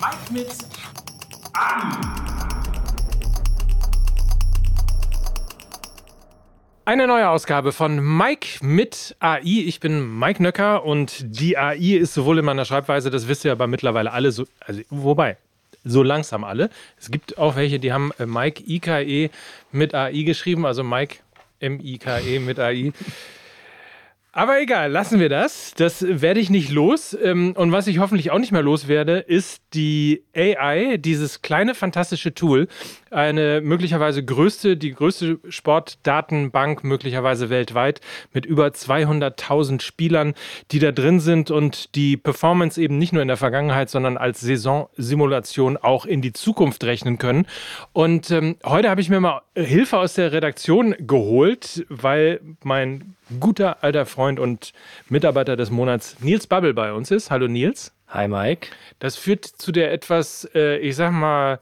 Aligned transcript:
Mike 0.00 0.32
mit 0.32 0.46
AI. 1.54 2.00
Eine 6.84 7.08
neue 7.08 7.28
Ausgabe 7.28 7.72
von 7.72 7.98
Mike 8.16 8.64
mit 8.64 9.16
AI. 9.18 9.40
Ich 9.42 9.80
bin 9.80 10.18
Mike 10.20 10.40
Nöcker 10.40 10.84
und 10.84 11.24
die 11.26 11.58
AI 11.58 11.96
ist 11.96 12.14
sowohl 12.14 12.38
in 12.38 12.44
meiner 12.44 12.64
Schreibweise, 12.64 13.10
das 13.10 13.26
wisst 13.26 13.44
ihr 13.44 13.50
aber 13.50 13.66
mittlerweile 13.66 14.12
alle 14.12 14.30
so, 14.30 14.46
also 14.60 14.82
wobei, 14.88 15.36
so 15.82 16.04
langsam 16.04 16.44
alle. 16.44 16.70
Es 17.00 17.10
gibt 17.10 17.36
auch 17.36 17.56
welche, 17.56 17.80
die 17.80 17.92
haben 17.92 18.12
äh, 18.20 18.26
Mike 18.26 18.62
IKE 18.68 19.30
mit 19.72 19.94
AI 19.96 20.22
geschrieben, 20.22 20.64
also 20.64 20.84
Mike 20.84 21.16
M-I-K-E 21.58 22.38
mit 22.38 22.60
AI. 22.60 22.92
Aber 24.30 24.60
egal, 24.60 24.90
lassen 24.90 25.20
wir 25.20 25.30
das. 25.30 25.72
Das 25.74 26.04
werde 26.06 26.38
ich 26.38 26.50
nicht 26.50 26.70
los. 26.70 27.16
Ähm, 27.20 27.54
und 27.56 27.72
was 27.72 27.86
ich 27.86 27.98
hoffentlich 27.98 28.30
auch 28.30 28.38
nicht 28.38 28.52
mehr 28.52 28.62
loswerde, 28.62 29.20
ist 29.20 29.62
die 29.72 30.22
AI, 30.36 30.98
dieses 30.98 31.40
kleine 31.40 31.74
fantastische 31.74 32.34
Tool, 32.34 32.68
eine 33.10 33.62
möglicherweise 33.62 34.22
größte, 34.22 34.76
die 34.76 34.92
größte 34.92 35.38
Sportdatenbank 35.48 36.84
möglicherweise 36.84 37.48
weltweit 37.48 38.02
mit 38.34 38.44
über 38.44 38.66
200.000 38.66 39.80
Spielern, 39.80 40.34
die 40.72 40.78
da 40.78 40.92
drin 40.92 41.20
sind 41.20 41.50
und 41.50 41.94
die 41.94 42.18
Performance 42.18 42.80
eben 42.80 42.98
nicht 42.98 43.14
nur 43.14 43.22
in 43.22 43.28
der 43.28 43.38
Vergangenheit, 43.38 43.88
sondern 43.88 44.18
als 44.18 44.40
Saisonsimulation 44.40 45.78
auch 45.78 46.04
in 46.04 46.20
die 46.20 46.34
Zukunft 46.34 46.84
rechnen 46.84 47.16
können. 47.16 47.46
Und 47.94 48.30
ähm, 48.30 48.56
heute 48.64 48.90
habe 48.90 49.00
ich 49.00 49.08
mir 49.08 49.20
mal 49.20 49.40
Hilfe 49.56 49.98
aus 49.98 50.12
der 50.12 50.32
Redaktion 50.32 50.94
geholt, 50.98 51.86
weil 51.88 52.40
mein 52.62 53.14
guter 53.40 53.82
alter 53.82 54.06
Freund 54.06 54.38
und 54.40 54.72
Mitarbeiter 55.08 55.56
des 55.56 55.70
Monats 55.70 56.16
Nils 56.20 56.46
Bubble 56.46 56.74
bei 56.74 56.92
uns 56.92 57.10
ist. 57.10 57.30
Hallo 57.30 57.48
Nils. 57.48 57.92
Hi 58.08 58.28
Mike. 58.28 58.68
Das 58.98 59.16
führt 59.16 59.44
zu 59.44 59.72
der 59.72 59.92
etwas, 59.92 60.48
äh, 60.54 60.78
ich 60.78 60.96
sag 60.96 61.12
mal, 61.12 61.60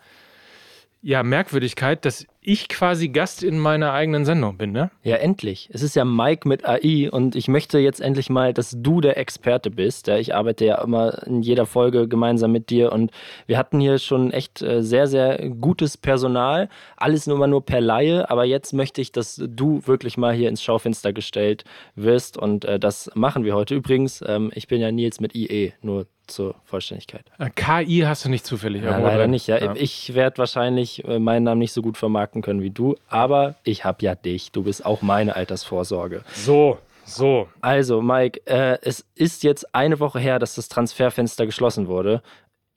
ja, 1.03 1.23
Merkwürdigkeit, 1.23 2.05
dass 2.05 2.27
ich 2.47 2.69
quasi 2.69 3.09
Gast 3.09 3.43
in 3.43 3.59
meiner 3.59 3.93
eigenen 3.93 4.25
Sendung 4.25 4.57
bin, 4.57 4.71
ne? 4.71 4.93
Ja, 5.03 5.17
endlich. 5.17 5.69
Es 5.73 5.83
ist 5.83 5.97
ja 5.97 6.05
Mike 6.05 6.49
mit 6.49 6.65
AI 6.65 7.11
und 7.11 7.35
ich 7.35 7.49
möchte 7.49 7.81
jetzt 7.81 8.01
endlich 8.01 8.31
mal, 8.31 8.55
dass 8.55 8.77
du 8.79 9.01
der 9.01 9.19
Experte 9.19 9.69
bist. 9.69 10.07
Ja, 10.07 10.17
ich 10.17 10.33
arbeite 10.33 10.65
ja 10.65 10.81
immer 10.81 11.27
in 11.27 11.43
jeder 11.43 11.67
Folge 11.67 12.07
gemeinsam 12.07 12.53
mit 12.53 12.71
dir 12.71 12.93
und 12.93 13.11
wir 13.49 13.59
hatten 13.59 13.81
hier 13.81 13.99
schon 13.99 14.31
echt 14.31 14.63
äh, 14.63 14.81
sehr, 14.85 15.09
sehr 15.09 15.49
gutes 15.51 15.97
Personal. 15.97 16.69
Alles 16.97 17.27
nur 17.27 17.37
immer 17.37 17.49
nur 17.49 17.67
per 17.67 17.81
Laie, 17.81 18.31
aber 18.31 18.45
jetzt 18.45 18.73
möchte 18.73 19.01
ich, 19.01 19.11
dass 19.11 19.43
du 19.45 19.85
wirklich 19.85 20.17
mal 20.17 20.33
hier 20.33 20.49
ins 20.49 20.63
Schaufenster 20.63 21.13
gestellt 21.13 21.65
wirst 21.97 22.39
und 22.39 22.65
äh, 22.65 22.79
das 22.79 23.11
machen 23.15 23.43
wir 23.43 23.57
heute. 23.57 23.75
Übrigens, 23.75 24.23
ähm, 24.25 24.53
ich 24.55 24.69
bin 24.69 24.81
ja 24.81 24.93
Nils 24.93 25.19
mit 25.19 25.35
IE, 25.35 25.73
nur 25.83 26.07
zur 26.27 26.57
Vollständigkeit. 26.65 27.25
Äh, 27.39 27.51
KI 27.55 28.03
hast 28.07 28.25
du 28.25 28.29
nicht 28.29 28.47
zufällig. 28.47 28.83
Ja, 28.83 28.99
leider 28.99 29.27
nicht. 29.27 29.47
Ja. 29.47 29.59
ja. 29.59 29.75
Ich 29.77 30.15
werde 30.15 30.39
wahrscheinlich 30.39 31.05
äh, 31.05 31.19
meinen 31.19 31.45
Namen 31.45 31.61
nicht 31.61 31.73
so 31.73 31.83
gut 31.83 31.97
vermarkten 31.97 32.36
können 32.42 32.62
wie 32.62 32.70
du, 32.70 32.97
aber 33.09 33.56
ich 33.65 33.84
habe 33.84 34.05
ja 34.05 34.15
dich. 34.15 34.53
Du 34.53 34.65
bist 34.65 34.84
auch 34.84 35.03
meine 35.03 35.37
Altersvorsorge. 35.37 36.23
So, 36.33 36.78
so. 37.05 37.48
Also, 37.61 38.03
Mike, 38.03 38.41
äh, 38.47 38.78
es 38.83 39.05
ist 39.15 39.45
jetzt 39.45 39.75
eine 39.75 40.01
Woche 40.01 40.19
her, 40.19 40.39
dass 40.39 40.56
das 40.56 40.69
Transferfenster 40.69 41.47
geschlossen 41.47 41.87
wurde 41.87 42.23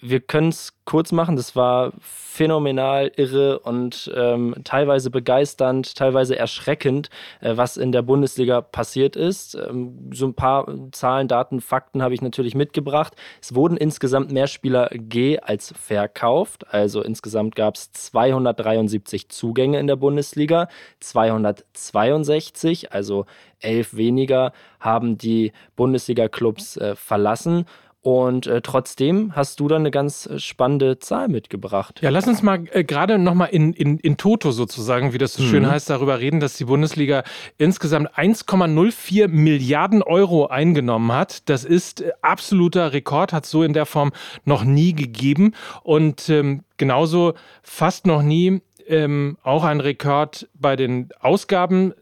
wir 0.01 0.21
können 0.21 0.49
es 0.49 0.73
kurz 0.85 1.11
machen. 1.11 1.35
Das 1.35 1.55
war 1.55 1.91
phänomenal, 1.99 3.11
irre 3.17 3.59
und 3.59 4.11
ähm, 4.15 4.55
teilweise 4.63 5.09
begeisternd, 5.11 5.95
teilweise 5.95 6.37
erschreckend, 6.37 7.09
äh, 7.41 7.57
was 7.57 7.75
in 7.77 7.91
der 7.91 8.01
Bundesliga 8.01 8.61
passiert 8.61 9.15
ist. 9.15 9.55
Ähm, 9.55 10.09
so 10.13 10.25
ein 10.27 10.33
paar 10.33 10.67
Zahlen, 10.91 11.27
Daten, 11.27 11.59
Fakten 11.59 12.01
habe 12.01 12.13
ich 12.13 12.21
natürlich 12.21 12.55
mitgebracht. 12.55 13.13
Es 13.41 13.55
wurden 13.55 13.75
insgesamt 13.75 14.31
mehr 14.31 14.47
Spieler 14.47 14.89
G 14.93 15.39
als 15.39 15.73
verkauft. 15.77 16.73
Also 16.73 17.03
insgesamt 17.03 17.55
gab 17.55 17.75
es 17.75 17.91
273 17.91 19.29
Zugänge 19.29 19.79
in 19.79 19.87
der 19.87 19.97
Bundesliga. 19.97 20.69
262, 21.01 22.93
also 22.93 23.25
elf 23.59 23.95
weniger, 23.95 24.53
haben 24.79 25.17
die 25.17 25.51
Bundesliga-Clubs 25.75 26.77
äh, 26.77 26.95
verlassen. 26.95 27.65
Und 28.01 28.47
äh, 28.47 28.61
trotzdem 28.61 29.35
hast 29.35 29.59
du 29.59 29.67
da 29.67 29.75
eine 29.75 29.91
ganz 29.91 30.25
äh, 30.25 30.39
spannende 30.39 30.99
Zahl 30.99 31.27
mitgebracht. 31.27 31.99
Ja, 32.01 32.09
lass 32.09 32.27
uns 32.27 32.41
mal 32.41 32.63
äh, 32.71 32.85
gerade 32.85 33.19
nochmal 33.19 33.49
in, 33.49 33.73
in, 33.73 33.97
in 33.97 34.15
Toto 34.15 34.51
sozusagen, 34.51 35.11
wie 35.11 35.17
das 35.17 35.33
so 35.33 35.43
mhm. 35.43 35.47
schön 35.47 35.69
heißt, 35.69 35.89
darüber 35.89 36.19
reden, 36.19 36.39
dass 36.39 36.55
die 36.55 36.63
Bundesliga 36.63 37.23
insgesamt 37.57 38.17
1,04 38.17 39.27
Milliarden 39.27 40.01
Euro 40.01 40.47
eingenommen 40.47 41.11
hat. 41.11 41.49
Das 41.49 41.65
ist 41.65 41.99
äh, 41.99 42.11
absoluter 42.21 42.93
Rekord, 42.93 43.33
hat 43.33 43.43
es 43.43 43.51
so 43.51 43.63
in 43.63 43.73
der 43.73 43.85
Form 43.85 44.13
noch 44.45 44.63
nie 44.63 44.93
gegeben. 44.93 45.53
Und 45.83 46.29
ähm, 46.29 46.63
genauso 46.77 47.33
fast 47.63 48.07
noch 48.07 48.21
nie 48.21 48.61
ähm, 48.87 49.37
auch 49.43 49.65
ein 49.65 49.81
Rekord 49.81 50.47
bei 50.53 50.77
den 50.77 51.09
Ausgaben 51.19 51.93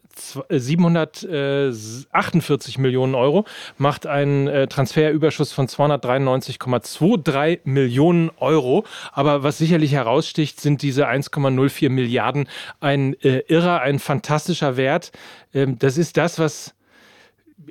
748 0.48 2.76
äh, 2.76 2.80
Millionen 2.80 3.14
Euro, 3.14 3.44
macht 3.76 4.06
einen 4.06 4.48
äh, 4.48 4.66
Transferüberschuss 4.66 5.52
von 5.52 5.66
293,23 5.66 7.60
Millionen 7.64 8.30
Euro. 8.38 8.84
Aber 9.12 9.42
was 9.42 9.58
sicherlich 9.58 9.92
heraussticht, 9.92 10.60
sind 10.60 10.82
diese 10.82 11.08
1,04 11.08 11.90
Milliarden. 11.90 12.48
Ein 12.80 13.14
äh, 13.22 13.38
irrer, 13.48 13.80
ein 13.80 13.98
fantastischer 13.98 14.76
Wert. 14.76 15.10
Ähm, 15.54 15.78
das 15.78 15.98
ist 15.98 16.16
das, 16.16 16.38
was 16.38 16.74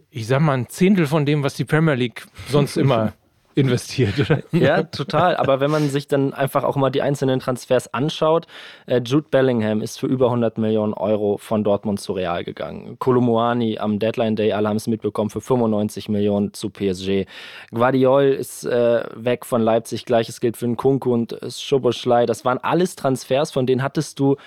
ich 0.10 0.28
sag 0.28 0.42
mal, 0.42 0.54
ein 0.54 0.70
Zehntel 0.70 1.08
von 1.08 1.26
dem, 1.26 1.44
was 1.44 1.56
die 1.56 1.66
Premier 1.66 1.96
League 1.96 2.26
sonst 2.50 2.78
immer 2.78 3.14
investiert? 3.58 4.14
Ja, 4.52 4.84
total. 4.84 5.36
Aber 5.36 5.60
wenn 5.60 5.70
man 5.70 5.90
sich 5.90 6.08
dann 6.08 6.34
einfach 6.34 6.64
auch 6.64 6.76
mal 6.76 6.90
die 6.90 7.02
einzelnen 7.02 7.40
Transfers 7.40 7.94
anschaut, 7.94 8.48
äh, 8.86 9.02
Jude 9.04 9.28
Bellingham 9.30 9.82
ist 9.82 10.00
für 10.00 10.08
über 10.08 10.28
100 10.28 10.58
Millionen 10.58 10.94
Euro 10.94 11.38
von 11.38 11.64
Dortmund 11.64 12.00
zu 12.00 12.14
Real 12.14 12.44
gegangen. 12.44 12.98
Kolomuani 13.00 13.78
am 13.80 14.00
Deadline 14.00 14.36
Day, 14.36 14.54
alle 14.54 14.70
haben 14.70 14.78
es 14.78 14.88
mitbekommen, 14.88 15.30
für 15.30 15.42
95 15.42 16.10
Millionen 16.10 16.54
zu 16.54 16.70
PSG. 16.70 17.26
Guardiol 17.72 18.26
ist 18.26 18.66
äh, 18.66 19.04
weg 19.16 19.46
von 19.46 19.62
Leipzig, 19.62 20.06
gleiches 20.06 20.40
gilt 20.40 20.58
für 20.58 20.68
Nkunku 20.68 21.14
und 21.14 21.38
Schoboschlei. 21.50 22.26
Das 22.26 22.46
waren 22.46 22.60
alles 22.60 22.96
Transfers, 22.96 23.52
von 23.52 23.66
denen 23.66 23.84
hattest 23.84 24.20
du 24.20 24.38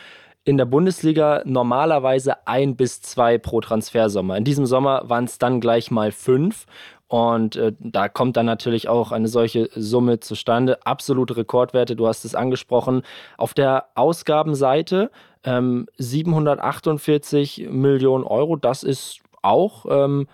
in 0.44 0.56
der 0.56 0.64
Bundesliga 0.64 1.42
normalerweise 1.44 2.46
ein 2.46 2.76
bis 2.76 3.02
zwei 3.02 3.38
pro 3.38 3.60
Transfersommer. 3.60 4.36
In 4.36 4.44
diesem 4.44 4.66
Sommer 4.66 5.02
waren 5.04 5.24
es 5.24 5.38
dann 5.38 5.60
gleich 5.60 5.90
mal 5.90 6.12
fünf. 6.12 6.66
Und 7.10 7.56
äh, 7.56 7.72
da 7.80 8.08
kommt 8.08 8.36
dann 8.36 8.46
natürlich 8.46 8.88
auch 8.88 9.10
eine 9.10 9.26
solche 9.26 9.68
Summe 9.74 10.20
zustande. 10.20 10.86
Absolute 10.86 11.36
Rekordwerte, 11.36 11.96
du 11.96 12.06
hast 12.06 12.24
es 12.24 12.36
angesprochen. 12.36 13.02
Auf 13.36 13.52
der 13.52 13.86
Ausgabenseite 13.96 15.10
ähm, 15.42 15.88
748 15.98 17.66
Millionen 17.68 18.22
Euro, 18.22 18.54
das 18.54 18.84
ist 18.84 19.22
auch 19.42 19.86
ähm, 19.90 20.28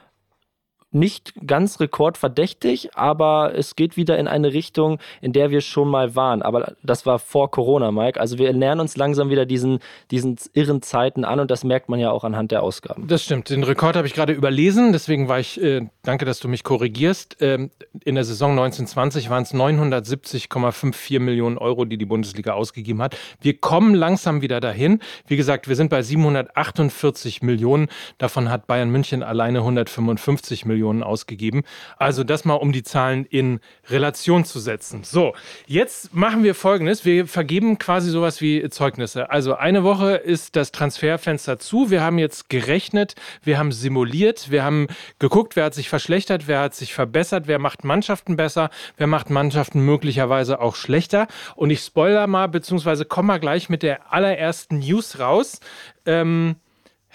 nicht 0.96 1.34
ganz 1.46 1.78
rekordverdächtig, 1.78 2.96
aber 2.96 3.52
es 3.54 3.76
geht 3.76 3.96
wieder 3.96 4.18
in 4.18 4.26
eine 4.26 4.52
Richtung, 4.52 4.98
in 5.20 5.32
der 5.32 5.50
wir 5.50 5.60
schon 5.60 5.88
mal 5.88 6.16
waren. 6.16 6.42
Aber 6.42 6.74
das 6.82 7.06
war 7.06 7.18
vor 7.18 7.50
Corona, 7.50 7.92
Mike. 7.92 8.18
Also 8.18 8.38
wir 8.38 8.52
nähern 8.52 8.80
uns 8.80 8.96
langsam 8.96 9.30
wieder 9.30 9.46
diesen, 9.46 9.78
diesen 10.10 10.36
irren 10.54 10.82
Zeiten 10.82 11.24
an 11.24 11.38
und 11.38 11.50
das 11.50 11.62
merkt 11.62 11.88
man 11.88 12.00
ja 12.00 12.10
auch 12.10 12.24
anhand 12.24 12.50
der 12.50 12.62
Ausgaben. 12.62 13.06
Das 13.06 13.22
stimmt. 13.22 13.50
Den 13.50 13.62
Rekord 13.62 13.96
habe 13.96 14.06
ich 14.06 14.14
gerade 14.14 14.32
überlesen, 14.32 14.92
deswegen 14.92 15.28
war 15.28 15.38
ich, 15.38 15.62
äh, 15.62 15.86
danke, 16.02 16.24
dass 16.24 16.40
du 16.40 16.48
mich 16.48 16.64
korrigierst. 16.64 17.36
Ähm, 17.40 17.70
in 18.04 18.14
der 18.14 18.24
Saison 18.24 18.52
1920 18.52 19.30
waren 19.30 19.42
es 19.42 19.54
970,54 19.54 21.20
Millionen 21.20 21.58
Euro, 21.58 21.84
die 21.84 21.98
die 21.98 22.06
Bundesliga 22.06 22.54
ausgegeben 22.54 23.02
hat. 23.02 23.16
Wir 23.40 23.58
kommen 23.58 23.94
langsam 23.94 24.40
wieder 24.40 24.60
dahin. 24.60 25.00
Wie 25.26 25.36
gesagt, 25.36 25.68
wir 25.68 25.76
sind 25.76 25.90
bei 25.90 26.02
748 26.02 27.42
Millionen. 27.42 27.88
Davon 28.18 28.50
hat 28.50 28.66
Bayern 28.66 28.90
München 28.90 29.22
alleine 29.22 29.58
155 29.58 30.64
Millionen. 30.64 30.85
Millionen 30.86 31.02
ausgegeben. 31.02 31.62
Also 31.98 32.24
das 32.24 32.44
mal, 32.44 32.54
um 32.54 32.72
die 32.72 32.82
Zahlen 32.82 33.24
in 33.24 33.60
Relation 33.88 34.44
zu 34.44 34.60
setzen. 34.60 35.02
So, 35.02 35.34
jetzt 35.66 36.14
machen 36.14 36.44
wir 36.44 36.54
Folgendes. 36.54 37.04
Wir 37.04 37.26
vergeben 37.26 37.78
quasi 37.78 38.10
sowas 38.10 38.40
wie 38.40 38.68
Zeugnisse. 38.70 39.30
Also 39.30 39.54
eine 39.54 39.82
Woche 39.82 40.14
ist 40.14 40.56
das 40.56 40.72
Transferfenster 40.72 41.58
zu. 41.58 41.90
Wir 41.90 42.02
haben 42.02 42.18
jetzt 42.18 42.48
gerechnet, 42.48 43.14
wir 43.42 43.58
haben 43.58 43.72
simuliert, 43.72 44.50
wir 44.50 44.62
haben 44.62 44.86
geguckt, 45.18 45.56
wer 45.56 45.64
hat 45.64 45.74
sich 45.74 45.88
verschlechtert, 45.88 46.46
wer 46.46 46.60
hat 46.60 46.74
sich 46.74 46.94
verbessert, 46.94 47.44
wer 47.46 47.58
macht 47.58 47.84
Mannschaften 47.84 48.36
besser, 48.36 48.70
wer 48.96 49.06
macht 49.06 49.30
Mannschaften 49.30 49.80
möglicherweise 49.80 50.60
auch 50.60 50.76
schlechter. 50.76 51.26
Und 51.56 51.70
ich 51.70 51.80
spoiler 51.80 52.26
mal, 52.26 52.46
beziehungsweise 52.46 53.04
komme 53.04 53.26
mal 53.26 53.40
gleich 53.40 53.68
mit 53.68 53.82
der 53.82 54.12
allerersten 54.12 54.78
News 54.78 55.18
raus. 55.18 55.60
Ähm, 56.04 56.56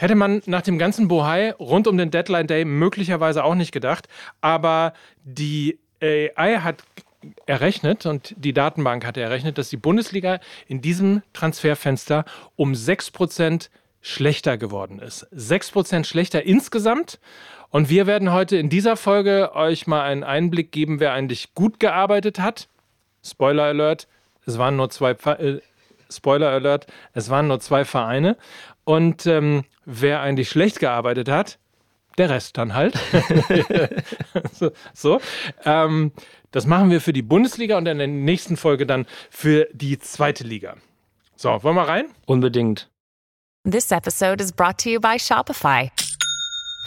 Hätte 0.01 0.15
man 0.15 0.42
nach 0.48 0.62
dem 0.62 0.77
ganzen 0.77 1.07
Bohai 1.07 1.51
rund 1.53 1.88
um 1.88 1.98
den 1.98 2.09
Deadline 2.09 2.48
Day 2.48 2.65
möglicherweise 2.65 3.44
auch 3.44 3.56
nicht 3.56 3.71
gedacht. 3.71 4.07
Aber 4.42 4.94
die 5.24 5.77
AI 6.01 6.57
hat 6.57 6.83
errechnet 7.45 8.07
und 8.07 8.33
die 8.36 8.51
Datenbank 8.51 9.06
hat 9.06 9.15
errechnet, 9.15 9.59
dass 9.59 9.69
die 9.69 9.77
Bundesliga 9.77 10.39
in 10.68 10.81
diesem 10.81 11.21
Transferfenster 11.33 12.25
um 12.56 12.74
6% 12.74 13.69
schlechter 14.01 14.57
geworden 14.57 14.98
ist. 14.98 15.27
6% 15.33 16.06
schlechter 16.06 16.44
insgesamt. 16.44 17.19
Und 17.69 17.89
wir 17.89 18.07
werden 18.07 18.33
heute 18.33 18.57
in 18.57 18.69
dieser 18.69 18.98
Folge 18.98 19.51
euch 19.53 19.86
mal 19.86 20.01
einen 20.01 20.24
Einblick 20.24 20.71
geben, 20.71 21.00
wer 21.00 21.13
eigentlich 21.13 21.53
gut 21.53 21.80
gearbeitet 21.80 22.39
hat 22.39 22.68
Spoiler 23.24 23.63
Alert, 23.63 24.07
es 24.45 24.57
waren 24.57 24.75
nur 24.75 24.89
zwei, 24.89 25.12
äh, 25.12 25.59
Spoiler 26.09 26.50
Alert, 26.50 26.88
es 27.13 27.30
waren 27.30 27.48
nur 27.48 27.59
zwei 27.59 27.86
Vereine. 27.86 28.38
Und 28.83 29.27
ähm, 29.27 29.63
wer 29.86 30.22
eigentlich 30.22 30.50
schlecht 30.50 30.80
gearbeitet 30.80 31.30
hat, 31.30 31.60
der 32.18 32.30
Rest 32.30 32.57
dann 32.57 32.74
halt. 32.74 33.00
so. 34.51 34.72
so. 34.94 35.22
Ähm, 35.63 36.12
das 36.51 36.66
machen 36.66 36.89
wir 36.89 37.00
für 37.01 37.13
die 37.13 37.22
Bundesliga 37.22 37.78
und 37.78 37.88
in 37.88 37.98
der 37.98 38.07
nächsten 38.07 38.57
Folge 38.57 38.86
dann 38.86 39.06
für 39.30 39.68
die 39.74 40.00
zweite 40.00 40.44
Liga. 40.44 40.75
So, 41.36 41.63
wollen 41.63 41.75
wir 41.75 41.88
rein? 41.88 42.06
Unbedingt. 42.25 42.89
This 43.63 43.92
episode 43.92 44.42
is 44.42 44.51
brought 44.51 44.78
to 44.80 44.89
you 44.89 45.00
by 45.00 45.18
Shopify. 45.18 45.89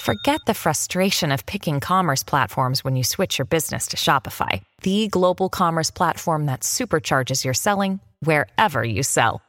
Forget 0.00 0.40
the 0.46 0.54
frustration 0.54 1.32
of 1.32 1.46
picking 1.46 1.80
commerce 1.80 2.24
platforms 2.24 2.84
when 2.84 2.96
you 2.96 3.04
switch 3.04 3.38
your 3.38 3.46
business 3.46 3.86
to 3.88 3.96
Shopify, 3.96 4.60
the 4.82 5.08
global 5.08 5.48
commerce 5.48 5.90
platform 5.90 6.46
that 6.46 6.60
supercharges 6.60 7.44
your 7.44 7.54
selling 7.54 8.00
wherever 8.20 8.84
you 8.84 9.02
sell. 9.02 9.40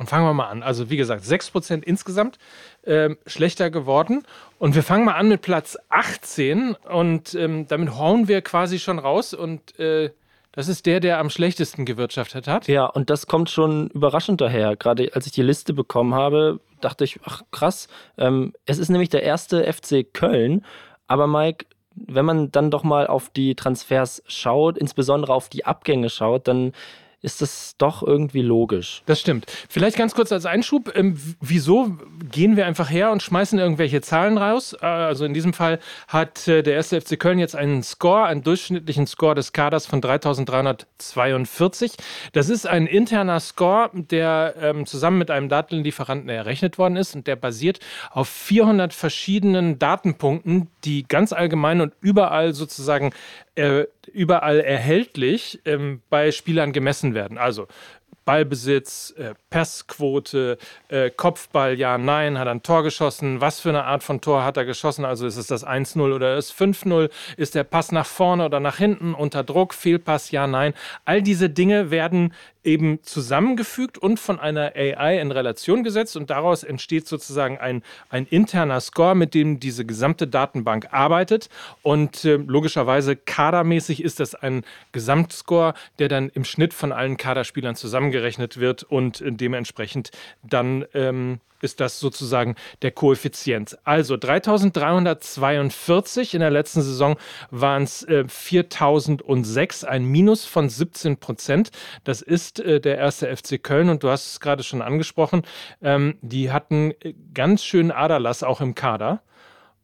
Und 0.00 0.08
fangen 0.08 0.24
wir 0.24 0.32
mal 0.32 0.48
an. 0.48 0.62
Also 0.62 0.88
wie 0.88 0.96
gesagt, 0.96 1.24
6% 1.24 1.82
insgesamt 1.82 2.38
ähm, 2.86 3.18
schlechter 3.26 3.68
geworden. 3.68 4.22
Und 4.58 4.74
wir 4.74 4.82
fangen 4.82 5.04
mal 5.04 5.12
an 5.12 5.28
mit 5.28 5.42
Platz 5.42 5.76
18 5.90 6.74
und 6.90 7.34
ähm, 7.34 7.68
damit 7.68 7.98
hauen 7.98 8.26
wir 8.26 8.40
quasi 8.40 8.78
schon 8.78 8.98
raus 8.98 9.34
und 9.34 9.78
äh, 9.78 10.08
das 10.52 10.68
ist 10.68 10.86
der, 10.86 11.00
der 11.00 11.18
am 11.18 11.28
schlechtesten 11.28 11.84
gewirtschaftet 11.84 12.48
hat. 12.48 12.66
Ja, 12.66 12.86
und 12.86 13.10
das 13.10 13.26
kommt 13.26 13.50
schon 13.50 13.88
überraschend 13.88 14.40
daher. 14.40 14.74
Gerade 14.74 15.10
als 15.12 15.26
ich 15.26 15.32
die 15.32 15.42
Liste 15.42 15.74
bekommen 15.74 16.14
habe, 16.14 16.60
dachte 16.80 17.04
ich, 17.04 17.20
ach 17.26 17.42
krass, 17.50 17.86
ähm, 18.16 18.54
es 18.64 18.78
ist 18.78 18.88
nämlich 18.88 19.10
der 19.10 19.22
erste 19.22 19.70
FC 19.70 20.06
Köln. 20.14 20.64
Aber 21.08 21.26
Mike, 21.26 21.66
wenn 21.94 22.24
man 22.24 22.50
dann 22.50 22.70
doch 22.70 22.84
mal 22.84 23.06
auf 23.06 23.28
die 23.28 23.54
Transfers 23.54 24.22
schaut, 24.26 24.78
insbesondere 24.78 25.34
auf 25.34 25.50
die 25.50 25.66
Abgänge 25.66 26.08
schaut, 26.08 26.48
dann 26.48 26.72
ist 27.22 27.42
das 27.42 27.74
doch 27.76 28.02
irgendwie 28.02 28.40
logisch. 28.40 29.02
Das 29.04 29.20
stimmt. 29.20 29.46
Vielleicht 29.68 29.96
ganz 29.96 30.14
kurz 30.14 30.32
als 30.32 30.46
Einschub, 30.46 30.90
ähm, 30.96 31.18
wieso 31.40 31.96
gehen 32.30 32.56
wir 32.56 32.66
einfach 32.66 32.90
her 32.90 33.10
und 33.10 33.22
schmeißen 33.22 33.58
irgendwelche 33.58 34.00
Zahlen 34.00 34.38
raus? 34.38 34.74
Äh, 34.80 34.86
also 34.86 35.26
in 35.26 35.34
diesem 35.34 35.52
Fall 35.52 35.80
hat 36.08 36.48
äh, 36.48 36.62
der 36.62 36.74
erste 36.74 36.98
FC 36.98 37.18
Köln 37.20 37.38
jetzt 37.38 37.54
einen 37.54 37.82
Score, 37.82 38.24
einen 38.24 38.42
durchschnittlichen 38.42 39.06
Score 39.06 39.34
des 39.34 39.52
Kaders 39.52 39.84
von 39.84 40.00
3342. 40.00 41.92
Das 42.32 42.48
ist 42.48 42.66
ein 42.66 42.86
interner 42.86 43.40
Score, 43.40 43.90
der 43.92 44.54
ähm, 44.58 44.86
zusammen 44.86 45.18
mit 45.18 45.30
einem 45.30 45.50
Datenlieferanten 45.50 46.30
errechnet 46.30 46.78
worden 46.78 46.96
ist 46.96 47.14
und 47.14 47.26
der 47.26 47.36
basiert 47.36 47.80
auf 48.10 48.28
400 48.28 48.94
verschiedenen 48.94 49.78
Datenpunkten, 49.78 50.68
die 50.84 51.02
ganz 51.02 51.34
allgemein 51.34 51.82
und 51.82 51.92
überall 52.00 52.54
sozusagen 52.54 53.12
äh, 53.54 53.84
überall 54.12 54.60
erhältlich 54.60 55.60
ähm, 55.64 56.02
bei 56.08 56.30
Spielern 56.32 56.72
gemessen 56.72 57.14
werden. 57.14 57.38
Also 57.38 57.66
Ballbesitz, 58.30 59.12
äh, 59.18 59.34
Passquote, 59.50 60.56
äh, 60.86 61.10
Kopfball, 61.10 61.76
ja, 61.76 61.98
nein, 61.98 62.38
hat 62.38 62.46
er 62.46 62.52
ein 62.52 62.62
Tor 62.62 62.84
geschossen, 62.84 63.40
was 63.40 63.58
für 63.58 63.70
eine 63.70 63.82
Art 63.86 64.04
von 64.04 64.20
Tor 64.20 64.44
hat 64.44 64.56
er 64.56 64.64
geschossen, 64.64 65.04
also 65.04 65.26
ist 65.26 65.36
es 65.36 65.48
das 65.48 65.66
1-0 65.66 66.14
oder 66.14 66.36
das 66.36 66.52
5-0, 66.52 67.10
ist 67.36 67.56
der 67.56 67.64
Pass 67.64 67.90
nach 67.90 68.06
vorne 68.06 68.44
oder 68.44 68.60
nach 68.60 68.76
hinten, 68.76 69.14
unter 69.14 69.42
Druck, 69.42 69.74
Fehlpass, 69.74 70.30
ja, 70.30 70.46
nein. 70.46 70.74
All 71.04 71.22
diese 71.22 71.50
Dinge 71.50 71.90
werden 71.90 72.32
eben 72.62 73.02
zusammengefügt 73.02 73.96
und 73.96 74.20
von 74.20 74.38
einer 74.38 74.72
AI 74.76 75.18
in 75.18 75.32
Relation 75.32 75.82
gesetzt 75.82 76.14
und 76.14 76.28
daraus 76.28 76.62
entsteht 76.62 77.08
sozusagen 77.08 77.56
ein, 77.56 77.82
ein 78.10 78.26
interner 78.26 78.80
Score, 78.80 79.14
mit 79.14 79.32
dem 79.32 79.60
diese 79.60 79.86
gesamte 79.86 80.28
Datenbank 80.28 80.88
arbeitet. 80.92 81.48
Und 81.82 82.24
äh, 82.26 82.36
logischerweise 82.36 83.16
kadermäßig 83.16 84.04
ist 84.04 84.20
das 84.20 84.34
ein 84.34 84.62
Gesamtscore, 84.92 85.72
der 85.98 86.08
dann 86.08 86.28
im 86.28 86.44
Schnitt 86.44 86.74
von 86.74 86.92
allen 86.92 87.16
Kaderspielern 87.16 87.76
zusammengerechnet 87.76 88.19
wird 88.58 88.82
und 88.82 89.22
dementsprechend 89.24 90.10
dann 90.42 90.84
ähm, 90.94 91.40
ist 91.62 91.80
das 91.80 91.98
sozusagen 92.00 92.56
der 92.82 92.90
Koeffizient. 92.90 93.78
Also 93.84 94.16
3342 94.16 96.34
in 96.34 96.40
der 96.40 96.50
letzten 96.50 96.82
Saison 96.82 97.16
waren 97.50 97.84
es 97.84 98.02
äh, 98.04 98.24
4006, 98.26 99.84
ein 99.84 100.04
Minus 100.04 100.44
von 100.44 100.68
17 100.68 101.18
Prozent. 101.18 101.70
Das 102.04 102.20
ist 102.22 102.60
äh, 102.60 102.80
der 102.80 102.98
erste 102.98 103.34
FC 103.34 103.62
Köln 103.62 103.90
und 103.90 104.02
du 104.02 104.10
hast 104.10 104.32
es 104.32 104.40
gerade 104.40 104.62
schon 104.62 104.82
angesprochen. 104.82 105.42
Ähm, 105.82 106.18
die 106.22 106.50
hatten 106.50 106.92
äh, 107.00 107.14
ganz 107.34 107.64
schön 107.64 107.90
Aderlass 107.90 108.42
auch 108.42 108.60
im 108.60 108.74
Kader 108.74 109.22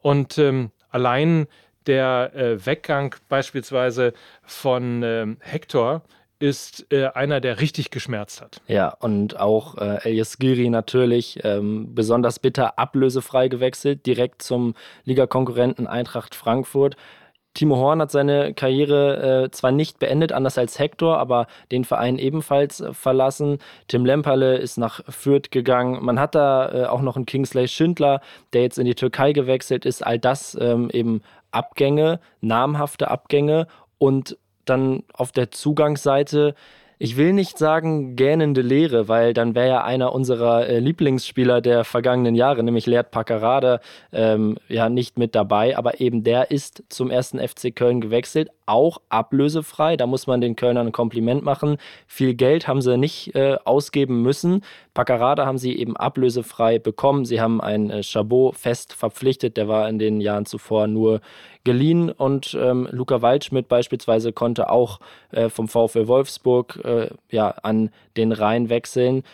und 0.00 0.36
ähm, 0.38 0.70
allein 0.90 1.46
der 1.86 2.34
äh, 2.34 2.66
Weggang 2.66 3.14
beispielsweise 3.28 4.12
von 4.42 5.02
ähm, 5.04 5.36
Hector 5.40 6.02
ist 6.38 6.86
äh, 6.92 7.06
einer, 7.06 7.40
der 7.40 7.60
richtig 7.60 7.90
geschmerzt 7.90 8.40
hat. 8.40 8.60
Ja, 8.66 8.88
und 8.88 9.38
auch 9.38 9.76
äh, 9.78 9.98
Elias 10.04 10.38
Giri 10.38 10.68
natürlich 10.68 11.40
ähm, 11.44 11.94
besonders 11.94 12.38
bitter 12.38 12.78
ablösefrei 12.78 13.48
gewechselt, 13.48 14.06
direkt 14.06 14.42
zum 14.42 14.74
Ligakonkurrenten 15.04 15.86
Eintracht 15.86 16.34
Frankfurt. 16.34 16.96
Timo 17.56 17.76
Horn 17.76 18.02
hat 18.02 18.10
seine 18.10 18.52
Karriere 18.52 19.44
äh, 19.44 19.50
zwar 19.50 19.72
nicht 19.72 19.98
beendet, 19.98 20.30
anders 20.30 20.58
als 20.58 20.78
Hector, 20.78 21.18
aber 21.18 21.46
den 21.72 21.84
Verein 21.84 22.18
ebenfalls 22.18 22.80
äh, 22.80 22.92
verlassen. 22.92 23.58
Tim 23.88 24.04
Lemperle 24.04 24.58
ist 24.58 24.76
nach 24.76 25.00
Fürth 25.08 25.50
gegangen. 25.50 26.04
Man 26.04 26.20
hat 26.20 26.34
da 26.34 26.70
äh, 26.70 26.84
auch 26.84 27.00
noch 27.00 27.16
einen 27.16 27.24
Kingsley 27.24 27.66
Schindler, 27.66 28.20
der 28.52 28.60
jetzt 28.60 28.78
in 28.78 28.84
die 28.84 28.94
Türkei 28.94 29.32
gewechselt 29.32 29.86
ist. 29.86 30.06
All 30.06 30.18
das 30.18 30.56
ähm, 30.60 30.90
eben 30.92 31.22
Abgänge, 31.50 32.20
namhafte 32.42 33.10
Abgänge 33.10 33.68
und 33.96 34.36
dann 34.68 35.02
auf 35.12 35.32
der 35.32 35.50
Zugangsseite 35.50 36.54
ich 36.98 37.18
will 37.18 37.34
nicht 37.34 37.58
sagen 37.58 38.16
gähnende 38.16 38.62
Leere, 38.62 39.06
weil 39.06 39.34
dann 39.34 39.54
wäre 39.54 39.68
ja 39.68 39.84
einer 39.84 40.14
unserer 40.14 40.66
äh, 40.66 40.78
Lieblingsspieler 40.78 41.60
der 41.60 41.84
vergangenen 41.84 42.34
Jahre, 42.34 42.62
nämlich 42.62 42.86
Leert 42.86 43.10
Packerade, 43.10 43.80
ähm, 44.12 44.56
ja 44.68 44.88
nicht 44.88 45.18
mit 45.18 45.34
dabei, 45.34 45.76
aber 45.76 46.00
eben 46.00 46.24
der 46.24 46.50
ist 46.50 46.84
zum 46.88 47.10
ersten 47.10 47.38
FC 47.38 47.76
Köln 47.76 48.00
gewechselt, 48.00 48.48
auch 48.64 48.98
ablösefrei. 49.10 49.98
Da 49.98 50.06
muss 50.06 50.26
man 50.26 50.40
den 50.40 50.56
Kölnern 50.56 50.86
ein 50.86 50.92
Kompliment 50.92 51.42
machen. 51.44 51.76
Viel 52.06 52.34
Geld 52.34 52.66
haben 52.66 52.80
sie 52.80 52.96
nicht 52.96 53.34
äh, 53.34 53.58
ausgeben 53.64 54.22
müssen. 54.22 54.62
Packerade 54.94 55.44
haben 55.44 55.58
sie 55.58 55.76
eben 55.78 55.98
ablösefrei 55.98 56.78
bekommen. 56.78 57.26
Sie 57.26 57.42
haben 57.42 57.60
einen 57.60 57.90
äh, 57.90 58.02
Chabot 58.02 58.56
fest 58.56 58.94
verpflichtet, 58.94 59.58
der 59.58 59.68
war 59.68 59.86
in 59.88 59.98
den 59.98 60.22
Jahren 60.22 60.46
zuvor 60.46 60.86
nur 60.86 61.20
geliehen 61.66 62.10
und 62.10 62.56
ähm, 62.58 62.88
Luca 62.92 63.20
Waldschmidt 63.22 63.66
beispielsweise 63.68 64.32
konnte 64.32 64.70
auch 64.70 65.00
äh, 65.32 65.50
vom 65.50 65.66
VfL 65.68 66.06
Wolfsburg 66.06 66.80
äh, 66.84 67.08
ja, 67.28 67.50
an 67.62 67.90
den 68.16 68.30
Rhein 68.30 68.70
wechseln 68.70 69.24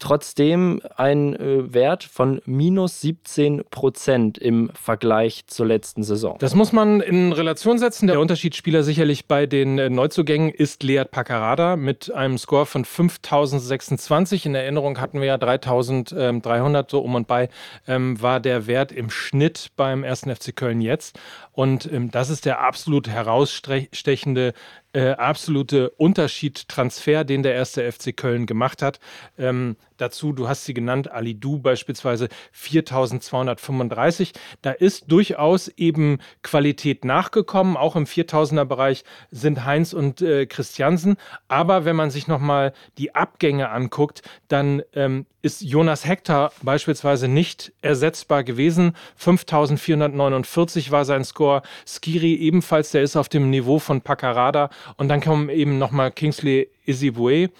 trotzdem 0.00 0.80
ein 0.96 1.36
äh, 1.36 1.72
Wert 1.72 2.02
von 2.02 2.40
minus 2.46 3.00
17 3.02 3.62
Prozent 3.70 4.38
im 4.38 4.70
Vergleich 4.74 5.46
zur 5.46 5.66
letzten 5.66 6.02
Saison. 6.02 6.36
Das 6.40 6.54
muss 6.54 6.72
man 6.72 7.00
in 7.00 7.32
Relation 7.32 7.78
setzen. 7.78 8.08
Der 8.08 8.18
Unterschiedsspieler 8.18 8.82
sicherlich 8.82 9.26
bei 9.26 9.46
den 9.46 9.78
äh, 9.78 9.88
Neuzugängen 9.88 10.50
ist 10.50 10.82
Leat 10.82 11.10
Paccarada 11.10 11.76
mit 11.76 12.12
einem 12.12 12.38
Score 12.38 12.66
von 12.66 12.84
5026. 12.84 14.46
In 14.46 14.54
Erinnerung 14.54 15.00
hatten 15.00 15.20
wir 15.20 15.28
ja 15.28 15.38
3300 15.38 16.90
so 16.90 17.00
um 17.00 17.14
und 17.14 17.28
bei, 17.28 17.48
ähm, 17.86 18.20
war 18.20 18.40
der 18.40 18.66
Wert 18.66 18.90
im 18.90 19.10
Schnitt 19.10 19.68
beim 19.76 20.02
1. 20.02 20.22
FC 20.22 20.56
Köln 20.56 20.80
jetzt. 20.80 21.18
Und 21.52 21.90
ähm, 21.92 22.10
das 22.10 22.30
ist 22.30 22.46
der 22.46 22.60
absolut 22.60 23.08
herausstechende 23.08 24.54
äh, 24.92 25.10
absolute 25.10 25.90
Unterschied, 25.90 26.68
Transfer, 26.68 27.24
den 27.24 27.42
der 27.42 27.54
erste 27.54 27.90
FC 27.90 28.16
Köln 28.16 28.46
gemacht 28.46 28.82
hat. 28.82 28.98
Ähm, 29.38 29.76
dazu, 30.00 30.32
du 30.32 30.48
hast 30.48 30.64
sie 30.64 30.74
genannt, 30.74 31.10
Ali 31.10 31.34
Du 31.34 31.58
beispielsweise 31.58 32.28
4235. 32.52 34.32
Da 34.62 34.72
ist 34.72 35.10
durchaus 35.10 35.68
eben 35.68 36.18
Qualität 36.42 37.04
nachgekommen. 37.04 37.76
Auch 37.76 37.96
im 37.96 38.04
4000er 38.04 38.64
Bereich 38.64 39.04
sind 39.30 39.64
Heinz 39.64 39.92
und 39.92 40.22
äh, 40.22 40.46
Christiansen. 40.46 41.16
Aber 41.48 41.84
wenn 41.84 41.96
man 41.96 42.10
sich 42.10 42.28
nochmal 42.28 42.72
die 42.98 43.14
Abgänge 43.14 43.70
anguckt, 43.70 44.22
dann 44.48 44.82
ähm, 44.94 45.26
ist 45.42 45.62
Jonas 45.62 46.06
Hector 46.06 46.52
beispielsweise 46.62 47.28
nicht 47.28 47.72
ersetzbar 47.80 48.44
gewesen. 48.44 48.94
5449 49.16 50.90
war 50.90 51.04
sein 51.04 51.24
Score. 51.24 51.62
Skiri 51.86 52.34
ebenfalls, 52.34 52.90
der 52.90 53.02
ist 53.02 53.16
auf 53.16 53.28
dem 53.28 53.50
Niveau 53.50 53.78
von 53.78 54.02
Paccarada. 54.02 54.70
Und 54.96 55.08
dann 55.08 55.20
kommen 55.20 55.48
eben 55.48 55.78
nochmal 55.78 56.10
Kingsley 56.10 56.68
Isibue 56.86 57.50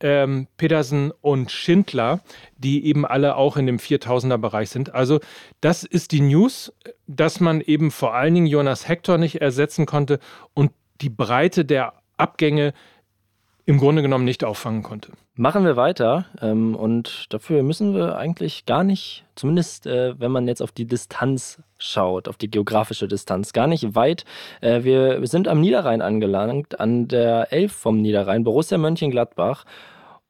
ähm, 0.00 0.46
Pedersen 0.56 1.12
und 1.20 1.50
Schindler, 1.50 2.20
die 2.56 2.84
eben 2.86 3.06
alle 3.06 3.36
auch 3.36 3.56
in 3.56 3.66
dem 3.66 3.78
4000er 3.78 4.38
Bereich 4.38 4.70
sind. 4.70 4.94
Also 4.94 5.20
das 5.60 5.84
ist 5.84 6.12
die 6.12 6.20
News, 6.20 6.72
dass 7.06 7.40
man 7.40 7.60
eben 7.60 7.90
vor 7.90 8.14
allen 8.14 8.34
Dingen 8.34 8.46
Jonas 8.46 8.88
Hector 8.88 9.18
nicht 9.18 9.40
ersetzen 9.40 9.86
konnte 9.86 10.18
und 10.54 10.72
die 11.00 11.10
Breite 11.10 11.64
der 11.64 11.94
Abgänge 12.16 12.74
im 13.64 13.78
Grunde 13.78 14.02
genommen 14.02 14.24
nicht 14.24 14.44
auffangen 14.44 14.82
konnte. 14.82 15.12
Machen 15.40 15.64
wir 15.64 15.74
weiter 15.74 16.26
ähm, 16.42 16.76
und 16.76 17.32
dafür 17.32 17.62
müssen 17.62 17.94
wir 17.94 18.18
eigentlich 18.18 18.66
gar 18.66 18.84
nicht, 18.84 19.24
zumindest 19.36 19.86
äh, 19.86 20.12
wenn 20.20 20.30
man 20.30 20.46
jetzt 20.46 20.60
auf 20.60 20.70
die 20.70 20.84
Distanz 20.84 21.62
schaut, 21.78 22.28
auf 22.28 22.36
die 22.36 22.50
geografische 22.50 23.08
Distanz, 23.08 23.54
gar 23.54 23.66
nicht 23.66 23.94
weit. 23.94 24.26
Äh, 24.60 24.84
wir 24.84 25.26
sind 25.26 25.48
am 25.48 25.62
Niederrhein 25.62 26.02
angelangt, 26.02 26.78
an 26.78 27.08
der 27.08 27.54
11 27.54 27.72
vom 27.72 28.02
Niederrhein, 28.02 28.44
Borussia 28.44 28.76
Mönchengladbach. 28.76 29.64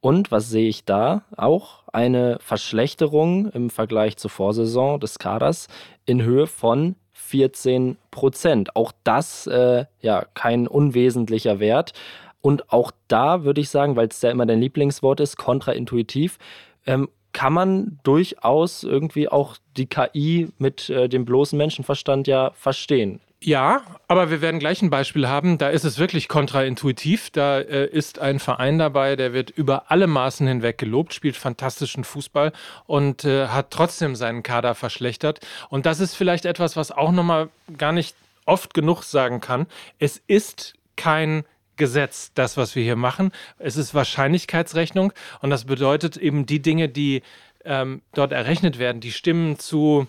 Und 0.01 0.31
was 0.31 0.49
sehe 0.49 0.69
ich 0.69 0.85
da? 0.85 1.23
Auch 1.37 1.83
eine 1.93 2.39
Verschlechterung 2.41 3.51
im 3.51 3.69
Vergleich 3.69 4.17
zur 4.17 4.31
Vorsaison 4.31 5.01
des 5.01 5.19
Kaders 5.19 5.67
in 6.07 6.23
Höhe 6.23 6.47
von 6.47 6.95
14 7.15 7.97
Prozent. 8.13 8.77
Auch 8.77 8.93
das 9.03 9.49
äh, 9.49 9.87
ja 10.03 10.25
kein 10.35 10.69
unwesentlicher 10.69 11.59
Wert. 11.59 11.95
Und 12.41 12.73
auch 12.73 12.93
da 13.09 13.45
würde 13.45 13.61
ich 13.61 13.71
sagen, 13.71 13.97
weil 13.97 14.09
es 14.09 14.23
ja 14.23 14.31
immer 14.31 14.47
dein 14.47 14.61
Lieblingswort 14.61 15.21
ist, 15.21 15.37
kontraintuitiv, 15.37 16.39
ähm, 16.87 17.09
kann 17.33 17.53
man 17.53 17.99
durchaus 18.03 18.83
irgendwie 18.83 19.29
auch 19.29 19.57
die 19.77 19.87
KI 19.87 20.49
mit 20.59 20.91
äh, 20.91 21.09
dem 21.09 21.25
bloßen 21.25 21.57
Menschenverstand 21.57 22.27
ja 22.27 22.51
verstehen. 22.55 23.21
Ja, 23.43 23.83
aber 24.07 24.31
wir 24.31 24.43
werden 24.43 24.61
gleich 24.61 24.83
ein 24.83 24.91
Beispiel 24.91 25.27
haben. 25.27 25.57
Da 25.57 25.71
ist 25.71 25.85
es 25.85 25.99
wirklich 25.99 26.29
kontraintuitiv. 26.29 27.31
Da 27.31 27.61
äh, 27.61 27.87
ist 27.87 28.19
ein 28.19 28.39
Verein 28.39 28.79
dabei, 28.79 29.17
der 29.17 29.33
wird 29.33 29.49
über 29.51 29.91
alle 29.91 30.07
Maßen 30.07 30.47
hinweg 30.47 30.77
gelobt, 30.77 31.15
spielt 31.15 31.37
fantastischen 31.37 32.05
Fußball 32.05 32.53
und 32.87 33.25
äh, 33.25 33.47
hat 33.47 33.71
trotzdem 33.71 34.15
seinen 34.15 34.43
Kader 34.43 34.75
verschlechtert. 34.75 35.41
Und 35.71 35.87
das 35.87 36.01
ist 36.01 36.15
vielleicht 36.17 36.45
etwas, 36.45 36.77
was 36.77 36.91
auch 36.93 37.13
nochmal 37.13 37.49
gar 37.79 37.93
nicht 37.93 38.15
oft 38.45 38.75
genug 38.75 39.05
sagen 39.05 39.41
kann. 39.41 39.67
Es 39.99 40.21
ist 40.27 40.75
kein 40.97 41.45
Gesetz, 41.81 42.31
das, 42.35 42.59
was 42.59 42.77
wir 42.77 42.85
hier 42.85 42.95
machen. 42.95 43.33
Es 43.59 43.79
ist 43.79 43.95
Wahrscheinlichkeitsrechnung 43.95 45.15
und 45.41 45.49
das 45.49 45.65
bedeutet 45.65 46.19
eben 46.19 46.45
die 46.45 46.61
Dinge, 46.61 46.91
die 46.91 47.23
ähm, 47.65 48.03
dort 48.13 48.33
errechnet 48.33 48.79
werden, 48.79 49.01
die 49.01 49.13
stimmen 49.13 49.59
zu 49.59 50.07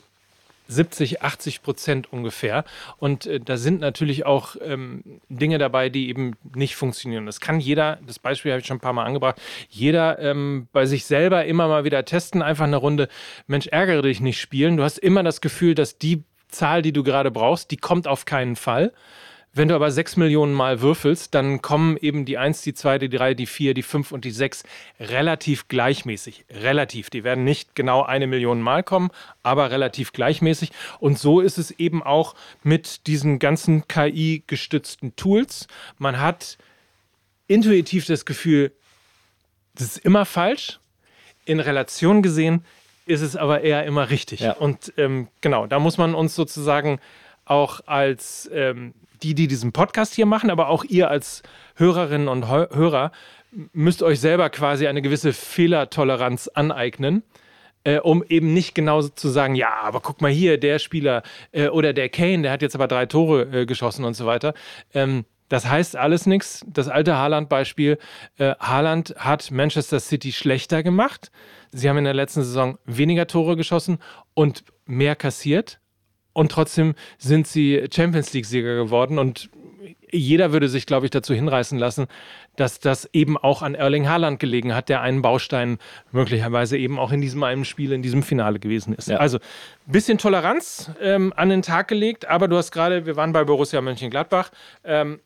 70, 0.67 1.21
80 1.21 1.63
Prozent 1.63 2.11
ungefähr. 2.11 2.65
Und 2.97 3.25
äh, 3.25 3.39
da 3.39 3.55
sind 3.55 3.79
natürlich 3.79 4.25
auch 4.25 4.57
ähm, 4.61 5.21
Dinge 5.29 5.57
dabei, 5.59 5.87
die 5.87 6.09
eben 6.09 6.35
nicht 6.53 6.75
funktionieren. 6.75 7.25
Das 7.25 7.39
kann 7.39 7.61
jeder, 7.61 7.99
das 8.05 8.19
Beispiel 8.19 8.51
habe 8.51 8.59
ich 8.59 8.67
schon 8.67 8.77
ein 8.77 8.81
paar 8.81 8.93
Mal 8.93 9.05
angebracht, 9.05 9.41
jeder 9.69 10.19
ähm, 10.19 10.67
bei 10.73 10.85
sich 10.85 11.05
selber 11.05 11.45
immer 11.45 11.69
mal 11.69 11.85
wieder 11.85 12.03
testen, 12.03 12.41
einfach 12.41 12.65
eine 12.65 12.77
Runde, 12.77 13.07
Mensch, 13.47 13.67
ärgere 13.67 14.01
dich 14.01 14.19
nicht 14.19 14.41
spielen. 14.41 14.75
Du 14.75 14.83
hast 14.83 14.97
immer 14.97 15.23
das 15.23 15.39
Gefühl, 15.39 15.73
dass 15.73 15.97
die 15.97 16.23
Zahl, 16.49 16.81
die 16.81 16.91
du 16.91 17.03
gerade 17.03 17.31
brauchst, 17.31 17.71
die 17.71 17.77
kommt 17.77 18.09
auf 18.09 18.25
keinen 18.25 18.57
Fall. 18.57 18.91
Wenn 19.53 19.67
du 19.67 19.75
aber 19.75 19.91
sechs 19.91 20.15
Millionen 20.15 20.53
Mal 20.53 20.79
würfelst, 20.79 21.35
dann 21.35 21.61
kommen 21.61 21.97
eben 21.97 22.23
die 22.23 22.37
1, 22.37 22.61
die 22.61 22.73
2, 22.73 22.99
die 22.99 23.09
3, 23.09 23.33
die 23.33 23.45
4, 23.45 23.73
die 23.73 23.83
5 23.83 24.13
und 24.13 24.23
die 24.23 24.31
6 24.31 24.63
relativ 24.97 25.67
gleichmäßig. 25.67 26.45
Relativ. 26.49 27.09
Die 27.09 27.25
werden 27.25 27.43
nicht 27.43 27.75
genau 27.75 28.01
eine 28.03 28.27
Million 28.27 28.61
Mal 28.61 28.81
kommen, 28.81 29.09
aber 29.43 29.69
relativ 29.69 30.13
gleichmäßig. 30.13 30.71
Und 30.99 31.19
so 31.19 31.41
ist 31.41 31.57
es 31.57 31.71
eben 31.71 32.01
auch 32.01 32.33
mit 32.63 33.07
diesen 33.07 33.39
ganzen 33.39 33.89
KI-gestützten 33.89 35.17
Tools. 35.17 35.67
Man 35.97 36.21
hat 36.21 36.57
intuitiv 37.47 38.05
das 38.05 38.25
Gefühl, 38.25 38.71
das 39.75 39.97
ist 39.97 40.05
immer 40.05 40.25
falsch. 40.25 40.79
In 41.43 41.59
Relation 41.59 42.21
gesehen 42.21 42.63
ist 43.05 43.21
es 43.21 43.35
aber 43.35 43.61
eher 43.61 43.83
immer 43.83 44.09
richtig. 44.09 44.39
Ja. 44.39 44.53
Und 44.53 44.93
ähm, 44.95 45.27
genau, 45.41 45.67
da 45.67 45.79
muss 45.79 45.97
man 45.97 46.15
uns 46.15 46.35
sozusagen 46.35 47.01
auch 47.43 47.81
als 47.85 48.49
ähm, 48.53 48.93
die, 49.23 49.35
die 49.35 49.47
diesen 49.47 49.71
Podcast 49.71 50.15
hier 50.15 50.25
machen, 50.25 50.49
aber 50.49 50.69
auch 50.69 50.83
ihr 50.83 51.09
als 51.09 51.43
Hörerinnen 51.75 52.27
und 52.27 52.47
Hörer 52.47 53.11
müsst 53.73 54.01
euch 54.03 54.19
selber 54.19 54.49
quasi 54.49 54.87
eine 54.87 55.01
gewisse 55.01 55.33
Fehlertoleranz 55.33 56.47
aneignen. 56.47 57.23
Äh, 57.83 57.97
um 57.97 58.23
eben 58.23 58.53
nicht 58.53 58.75
genau 58.75 59.01
zu 59.01 59.29
sagen, 59.29 59.55
ja, 59.55 59.73
aber 59.81 60.01
guck 60.01 60.21
mal 60.21 60.29
hier, 60.29 60.59
der 60.59 60.77
Spieler 60.77 61.23
äh, 61.51 61.67
oder 61.67 61.93
der 61.93 62.09
Kane, 62.09 62.43
der 62.43 62.51
hat 62.51 62.61
jetzt 62.61 62.75
aber 62.75 62.87
drei 62.87 63.07
Tore 63.07 63.61
äh, 63.61 63.65
geschossen 63.65 64.05
und 64.05 64.13
so 64.13 64.27
weiter. 64.27 64.53
Ähm, 64.93 65.25
das 65.51 65.67
heißt 65.67 65.97
alles 65.97 66.27
nichts. 66.27 66.63
Das 66.65 66.87
alte 66.87 67.17
Haaland-Beispiel. 67.17 67.97
Äh, 68.37 68.53
Haaland 68.59 69.15
hat 69.17 69.51
Manchester 69.51 69.99
City 69.99 70.31
schlechter 70.31 70.83
gemacht. 70.83 71.29
Sie 71.71 71.89
haben 71.89 71.97
in 71.97 72.05
der 72.05 72.13
letzten 72.13 72.43
Saison 72.43 72.77
weniger 72.85 73.27
Tore 73.27 73.57
geschossen 73.57 73.97
und 74.33 74.63
mehr 74.85 75.17
kassiert 75.17 75.80
und 76.33 76.51
trotzdem 76.51 76.95
sind 77.17 77.47
sie 77.47 77.87
Champions 77.93 78.33
League-Sieger 78.33 78.75
geworden 78.75 79.19
und 79.19 79.49
jeder 80.11 80.51
würde 80.51 80.67
sich, 80.67 80.85
glaube 80.85 81.05
ich, 81.05 81.09
dazu 81.09 81.33
hinreißen 81.33 81.79
lassen, 81.79 82.07
dass 82.55 82.79
das 82.79 83.09
eben 83.13 83.37
auch 83.37 83.61
an 83.61 83.75
Erling 83.75 84.09
Haaland 84.09 84.39
gelegen 84.39 84.75
hat, 84.75 84.89
der 84.89 85.01
einen 85.01 85.21
Baustein 85.21 85.79
möglicherweise 86.11 86.77
eben 86.77 86.99
auch 86.99 87.11
in 87.11 87.21
diesem 87.21 87.41
einen 87.43 87.65
Spiel, 87.65 87.93
in 87.93 88.01
diesem 88.01 88.21
Finale 88.23 88.59
gewesen 88.59 88.93
ist. 88.93 89.07
Ja. 89.07 89.17
Also 89.17 89.37
ein 89.37 89.91
bisschen 89.91 90.17
Toleranz 90.17 90.91
ähm, 91.01 91.33
an 91.35 91.49
den 91.49 91.61
Tag 91.61 91.87
gelegt, 91.87 92.27
aber 92.27 92.47
du 92.47 92.57
hast 92.57 92.71
gerade, 92.71 93.05
wir 93.05 93.15
waren 93.15 93.31
bei 93.31 93.43
Borussia 93.45 93.79
Mönchengladbach, 93.81 94.51
ähm, 94.83 95.19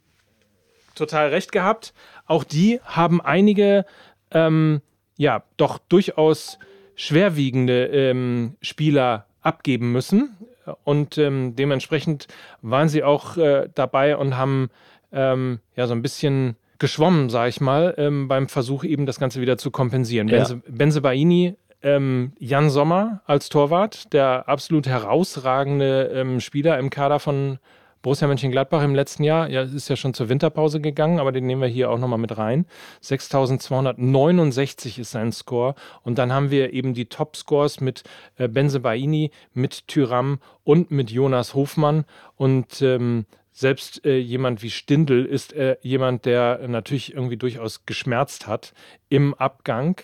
total 0.94 1.30
recht 1.30 1.52
gehabt. 1.52 1.94
Auch 2.28 2.44
die 2.44 2.80
haben 2.84 3.22
einige, 3.22 3.86
ähm, 4.32 4.82
ja, 5.18 5.44
doch 5.58 5.80
durchaus 5.80 6.60
schwerwiegende 6.96 7.88
ähm, 7.88 8.56
Spieler 8.62 9.26
abgeben 9.42 9.92
müssen. 9.92 10.38
Und 10.84 11.18
ähm, 11.18 11.56
dementsprechend 11.56 12.28
waren 12.62 12.90
sie 12.90 13.04
auch 13.04 13.38
äh, 13.38 13.70
dabei 13.74 14.18
und 14.18 14.38
haben 14.38 14.70
ähm, 15.12 15.60
ja 15.76 15.88
so 15.88 15.94
ein 15.94 16.02
bisschen 16.02 16.56
geschwommen, 16.80 17.30
sage 17.30 17.50
ich 17.50 17.62
mal, 17.62 17.94
ähm, 17.98 18.28
beim 18.28 18.48
Versuch 18.48 18.84
eben 18.84 19.06
das 19.06 19.20
Ganze 19.20 19.42
wieder 19.42 19.58
zu 19.58 19.72
kompensieren. 19.72 20.28
Ja. 20.28 20.38
Benze, 20.38 20.62
Benze 20.68 21.02
Baini, 21.02 21.56
ähm, 21.82 22.34
Jan 22.40 22.70
Sommer 22.70 23.22
als 23.26 23.50
Torwart, 23.50 24.12
der 24.14 24.50
absolut 24.50 24.88
herausragende 24.88 26.12
ähm, 26.14 26.40
Spieler 26.40 26.80
im 26.80 26.90
Kader 26.90 27.20
von 27.20 27.60
Borussia 28.06 28.28
Mönchengladbach 28.28 28.84
im 28.84 28.94
letzten 28.94 29.24
Jahr, 29.24 29.50
ja, 29.50 29.64
ist 29.64 29.90
ja 29.90 29.96
schon 29.96 30.14
zur 30.14 30.30
Winterpause 30.30 30.80
gegangen, 30.80 31.20
aber 31.20 31.32
den 31.32 31.48
nehmen 31.48 31.64
wir 31.64 31.68
hier 31.68 31.90
auch 31.90 31.98
nochmal 31.98 32.20
mit 32.20 32.38
rein. 32.38 32.68
6269 33.02 35.00
ist 35.00 35.10
sein 35.10 35.32
Score. 35.32 35.74
Und 36.04 36.20
dann 36.20 36.32
haben 36.32 36.52
wir 36.52 36.72
eben 36.72 36.94
die 36.94 37.08
Top-Scores 37.08 37.82
mit 37.82 38.04
äh, 38.38 38.48
Benze 38.48 38.82
Baini, 38.82 39.32
mit 39.56 39.88
Tyram 39.88 40.38
und 40.64 40.92
mit 40.92 41.10
Jonas 41.10 41.56
Hofmann. 41.56 42.06
Und 42.36 42.80
ähm, 42.84 43.26
selbst 43.52 44.06
äh, 44.06 44.20
jemand 44.20 44.62
wie 44.62 44.70
Stindl 44.70 45.26
ist 45.26 45.54
äh, 45.54 45.78
jemand, 45.82 46.26
der 46.26 46.68
natürlich 46.68 47.12
irgendwie 47.12 47.38
durchaus 47.38 47.88
geschmerzt 47.88 48.46
hat 48.46 48.76
im 49.10 49.34
Abgang 49.34 50.00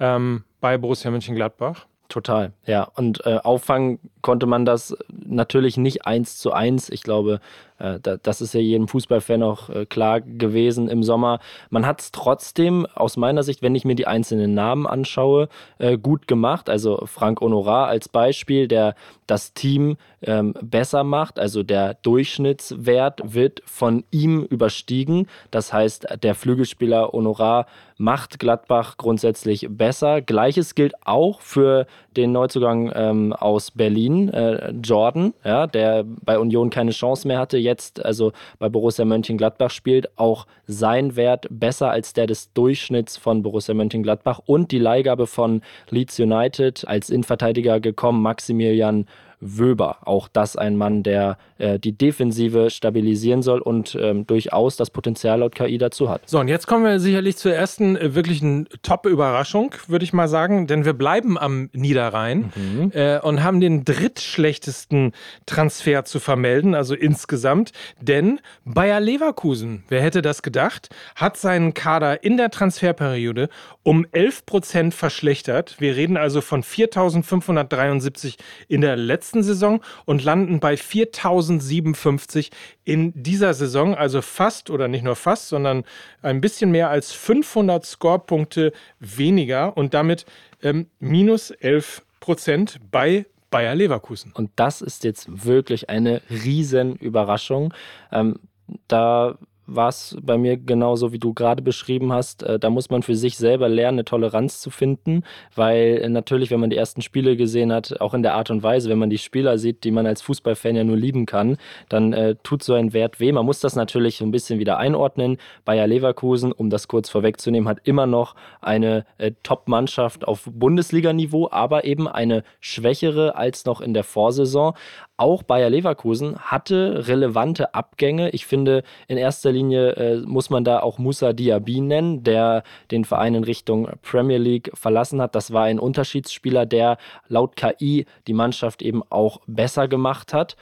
ähm, 0.00 0.42
bei 0.60 0.76
Borussia 0.76 1.08
Mönchengladbach. 1.12 1.86
Total, 2.08 2.52
ja. 2.66 2.84
Und 2.94 3.24
äh, 3.26 3.38
auffangen 3.42 3.98
konnte 4.20 4.46
man 4.46 4.64
das 4.64 4.96
natürlich 5.08 5.76
nicht 5.76 6.06
eins 6.06 6.38
zu 6.38 6.52
eins. 6.52 6.90
Ich 6.90 7.02
glaube, 7.02 7.40
das 7.78 8.40
ist 8.40 8.54
ja 8.54 8.60
jedem 8.60 8.86
Fußballfan 8.86 9.42
auch 9.42 9.68
äh, 9.68 9.84
klar 9.86 10.20
gewesen 10.20 10.88
im 10.88 11.02
Sommer. 11.02 11.40
Man 11.70 11.86
hat 11.86 12.00
es 12.00 12.12
trotzdem 12.12 12.86
aus 12.94 13.16
meiner 13.16 13.42
Sicht, 13.42 13.62
wenn 13.62 13.74
ich 13.74 13.84
mir 13.84 13.96
die 13.96 14.06
einzelnen 14.06 14.54
Namen 14.54 14.86
anschaue, 14.86 15.48
äh, 15.78 15.98
gut 15.98 16.28
gemacht. 16.28 16.70
Also 16.70 17.02
Frank 17.06 17.40
Honorar 17.40 17.88
als 17.88 18.08
Beispiel, 18.08 18.68
der 18.68 18.94
das 19.26 19.54
Team 19.54 19.96
ähm, 20.22 20.54
besser 20.62 21.02
macht. 21.02 21.38
Also 21.38 21.62
der 21.62 21.94
Durchschnittswert 21.94 23.34
wird 23.34 23.62
von 23.64 24.04
ihm 24.10 24.42
überstiegen. 24.44 25.26
Das 25.50 25.72
heißt, 25.72 26.06
der 26.22 26.34
Flügelspieler 26.34 27.08
Honorar 27.12 27.66
macht 27.96 28.38
Gladbach 28.38 28.96
grundsätzlich 28.96 29.66
besser. 29.70 30.20
Gleiches 30.20 30.74
gilt 30.74 30.94
auch 31.04 31.40
für 31.40 31.86
den 32.16 32.32
Neuzugang 32.32 32.92
ähm, 32.94 33.32
aus 33.32 33.70
Berlin, 33.70 34.28
äh, 34.28 34.70
Jordan, 34.70 35.32
der 35.44 36.04
bei 36.04 36.38
Union 36.38 36.70
keine 36.70 36.90
Chance 36.90 37.26
mehr 37.26 37.38
hatte, 37.38 37.58
jetzt 37.64 38.04
also 38.04 38.32
bei 38.60 38.68
Borussia 38.68 39.04
Mönchengladbach 39.04 39.70
spielt, 39.70 40.16
auch 40.16 40.46
sein 40.66 41.16
Wert 41.16 41.46
besser 41.50 41.90
als 41.90 42.12
der 42.12 42.28
des 42.28 42.52
Durchschnitts 42.52 43.16
von 43.16 43.42
Borussia 43.42 43.74
Mönchengladbach. 43.74 44.40
Und 44.46 44.70
die 44.70 44.78
Leihgabe 44.78 45.26
von 45.26 45.62
Leeds 45.90 46.20
United. 46.20 46.86
Als 46.86 47.10
Innenverteidiger 47.10 47.80
gekommen, 47.80 48.22
Maximilian 48.22 49.06
Wöber. 49.44 49.98
Auch 50.06 50.28
das 50.28 50.56
ein 50.56 50.76
Mann, 50.76 51.02
der 51.02 51.36
äh, 51.58 51.78
die 51.78 51.92
Defensive 51.92 52.70
stabilisieren 52.70 53.42
soll 53.42 53.60
und 53.60 53.96
ähm, 54.00 54.26
durchaus 54.26 54.76
das 54.76 54.90
Potenzial 54.90 55.40
laut 55.40 55.54
KI 55.54 55.78
dazu 55.78 56.08
hat. 56.08 56.22
So, 56.26 56.40
und 56.40 56.48
jetzt 56.48 56.66
kommen 56.66 56.84
wir 56.84 56.98
sicherlich 56.98 57.36
zur 57.36 57.52
ersten 57.52 57.96
äh, 57.96 58.14
wirklichen 58.14 58.68
Top-Überraschung, 58.82 59.74
würde 59.86 60.04
ich 60.04 60.12
mal 60.12 60.28
sagen, 60.28 60.66
denn 60.66 60.84
wir 60.84 60.94
bleiben 60.94 61.38
am 61.38 61.68
Niederrhein 61.72 62.52
mhm. 62.56 62.90
äh, 62.94 63.20
und 63.20 63.42
haben 63.42 63.60
den 63.60 63.84
drittschlechtesten 63.84 65.12
Transfer 65.46 66.04
zu 66.04 66.20
vermelden, 66.20 66.74
also 66.74 66.94
insgesamt, 66.94 67.72
denn 68.00 68.40
Bayer 68.64 69.00
Leverkusen, 69.00 69.84
wer 69.88 70.00
hätte 70.00 70.22
das 70.22 70.42
gedacht, 70.42 70.88
hat 71.16 71.36
seinen 71.36 71.74
Kader 71.74 72.24
in 72.24 72.38
der 72.38 72.50
Transferperiode 72.50 73.48
um 73.82 74.06
11 74.12 74.46
Prozent 74.46 74.94
verschlechtert. 74.94 75.76
Wir 75.78 75.96
reden 75.96 76.16
also 76.16 76.40
von 76.40 76.62
4.573 76.62 78.36
in 78.68 78.80
der 78.80 78.96
letzten 78.96 79.33
Saison 79.42 79.80
und 80.04 80.24
landen 80.24 80.60
bei 80.60 80.74
4.057 80.74 82.50
in 82.84 83.12
dieser 83.14 83.54
Saison, 83.54 83.94
also 83.94 84.22
fast 84.22 84.70
oder 84.70 84.88
nicht 84.88 85.04
nur 85.04 85.16
fast, 85.16 85.48
sondern 85.48 85.84
ein 86.22 86.40
bisschen 86.40 86.70
mehr 86.70 86.90
als 86.90 87.12
500 87.12 87.84
Scorepunkte 87.84 88.72
weniger 89.00 89.76
und 89.76 89.94
damit 89.94 90.26
ähm, 90.62 90.86
minus 90.98 91.50
11 91.50 92.02
Prozent 92.20 92.80
bei 92.90 93.26
Bayer 93.50 93.74
Leverkusen. 93.74 94.32
Und 94.32 94.50
das 94.56 94.82
ist 94.82 95.04
jetzt 95.04 95.44
wirklich 95.44 95.88
eine 95.88 96.22
Riesenüberraschung. 96.28 97.72
Ähm, 98.10 98.40
da 98.88 99.38
war 99.66 99.88
es 99.88 100.16
bei 100.22 100.36
mir 100.36 100.56
genauso, 100.56 101.12
wie 101.12 101.18
du 101.18 101.34
gerade 101.34 101.62
beschrieben 101.62 102.12
hast. 102.12 102.42
Äh, 102.42 102.58
da 102.58 102.70
muss 102.70 102.90
man 102.90 103.02
für 103.02 103.16
sich 103.16 103.36
selber 103.36 103.68
lernen, 103.68 103.98
eine 103.98 104.04
Toleranz 104.04 104.60
zu 104.60 104.70
finden, 104.70 105.22
weil 105.54 106.00
äh, 106.02 106.08
natürlich, 106.08 106.50
wenn 106.50 106.60
man 106.60 106.70
die 106.70 106.76
ersten 106.76 107.02
Spiele 107.02 107.36
gesehen 107.36 107.72
hat, 107.72 108.00
auch 108.00 108.14
in 108.14 108.22
der 108.22 108.34
Art 108.34 108.50
und 108.50 108.62
Weise, 108.62 108.88
wenn 108.88 108.98
man 108.98 109.10
die 109.10 109.18
Spieler 109.18 109.58
sieht, 109.58 109.84
die 109.84 109.90
man 109.90 110.06
als 110.06 110.22
Fußballfan 110.22 110.76
ja 110.76 110.84
nur 110.84 110.96
lieben 110.96 111.26
kann, 111.26 111.56
dann 111.88 112.12
äh, 112.12 112.36
tut 112.42 112.62
so 112.62 112.74
ein 112.74 112.92
Wert 112.92 113.20
weh. 113.20 113.32
Man 113.32 113.46
muss 113.46 113.60
das 113.60 113.76
natürlich 113.76 114.20
ein 114.20 114.30
bisschen 114.30 114.58
wieder 114.58 114.78
einordnen. 114.78 115.38
Bayer 115.64 115.86
Leverkusen, 115.86 116.52
um 116.52 116.70
das 116.70 116.88
kurz 116.88 117.08
vorwegzunehmen, 117.08 117.68
hat 117.68 117.78
immer 117.84 118.06
noch 118.06 118.34
eine 118.60 119.04
äh, 119.18 119.32
Top-Mannschaft 119.42 120.26
auf 120.26 120.48
Bundesliga-Niveau, 120.50 121.48
aber 121.50 121.84
eben 121.84 122.08
eine 122.08 122.44
schwächere 122.60 123.36
als 123.36 123.64
noch 123.64 123.80
in 123.80 123.94
der 123.94 124.04
Vorsaison. 124.04 124.74
Auch 125.16 125.44
Bayer 125.44 125.70
Leverkusen 125.70 126.36
hatte 126.38 127.06
relevante 127.06 127.72
Abgänge. 127.72 128.30
Ich 128.30 128.46
finde, 128.46 128.82
in 129.06 129.16
erster 129.16 129.52
Linie 129.52 129.92
äh, 129.92 130.16
muss 130.26 130.50
man 130.50 130.64
da 130.64 130.80
auch 130.80 130.98
Musa 130.98 131.32
Diaby 131.32 131.80
nennen, 131.80 132.24
der 132.24 132.64
den 132.90 133.04
Verein 133.04 133.36
in 133.36 133.44
Richtung 133.44 133.88
Premier 134.02 134.38
League 134.38 134.72
verlassen 134.74 135.22
hat. 135.22 135.36
Das 135.36 135.52
war 135.52 135.64
ein 135.64 135.78
Unterschiedsspieler, 135.78 136.66
der 136.66 136.96
laut 137.28 137.54
KI 137.54 138.06
die 138.26 138.32
Mannschaft 138.32 138.82
eben 138.82 139.02
auch 139.08 139.40
besser 139.46 139.86
gemacht 139.86 140.34
hat. 140.34 140.56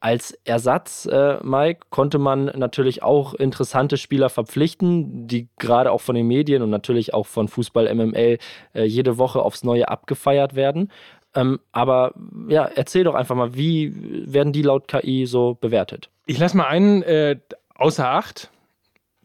Als 0.00 0.32
Ersatz, 0.44 1.06
äh, 1.06 1.38
Mike, 1.42 1.86
konnte 1.88 2.18
man 2.18 2.44
natürlich 2.56 3.02
auch 3.02 3.32
interessante 3.32 3.96
Spieler 3.96 4.28
verpflichten, 4.28 5.26
die 5.26 5.48
gerade 5.58 5.90
auch 5.90 6.02
von 6.02 6.14
den 6.14 6.26
Medien 6.26 6.60
und 6.60 6.68
natürlich 6.68 7.14
auch 7.14 7.24
von 7.24 7.48
Fußball 7.48 7.94
MML 7.94 8.36
äh, 8.74 8.84
jede 8.84 9.16
Woche 9.16 9.40
aufs 9.40 9.64
Neue 9.64 9.88
abgefeiert 9.88 10.54
werden. 10.54 10.90
Ähm, 11.34 11.60
aber 11.72 12.14
ja, 12.48 12.64
erzähl 12.64 13.04
doch 13.04 13.14
einfach 13.14 13.34
mal, 13.34 13.54
wie 13.54 13.92
werden 14.32 14.52
die 14.52 14.62
laut 14.62 14.88
KI 14.88 15.26
so 15.26 15.56
bewertet? 15.60 16.10
Ich 16.26 16.38
lasse 16.38 16.56
mal 16.56 16.66
einen 16.66 17.02
äh, 17.02 17.36
außer 17.74 18.08
Acht. 18.08 18.50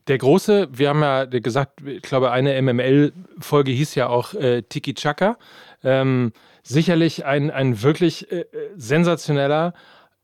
Der 0.07 0.17
große, 0.17 0.69
wir 0.71 0.89
haben 0.89 1.01
ja 1.01 1.25
gesagt, 1.25 1.81
ich 1.85 2.01
glaube, 2.01 2.31
eine 2.31 2.59
MML-Folge 2.59 3.71
hieß 3.71 3.93
ja 3.93 4.07
auch 4.07 4.33
äh, 4.33 4.63
Tiki 4.63 4.95
Chaka. 4.95 5.37
Ähm, 5.83 6.33
sicherlich 6.63 7.25
ein, 7.25 7.51
ein 7.51 7.83
wirklich 7.83 8.31
äh, 8.31 8.45
sensationeller 8.75 9.73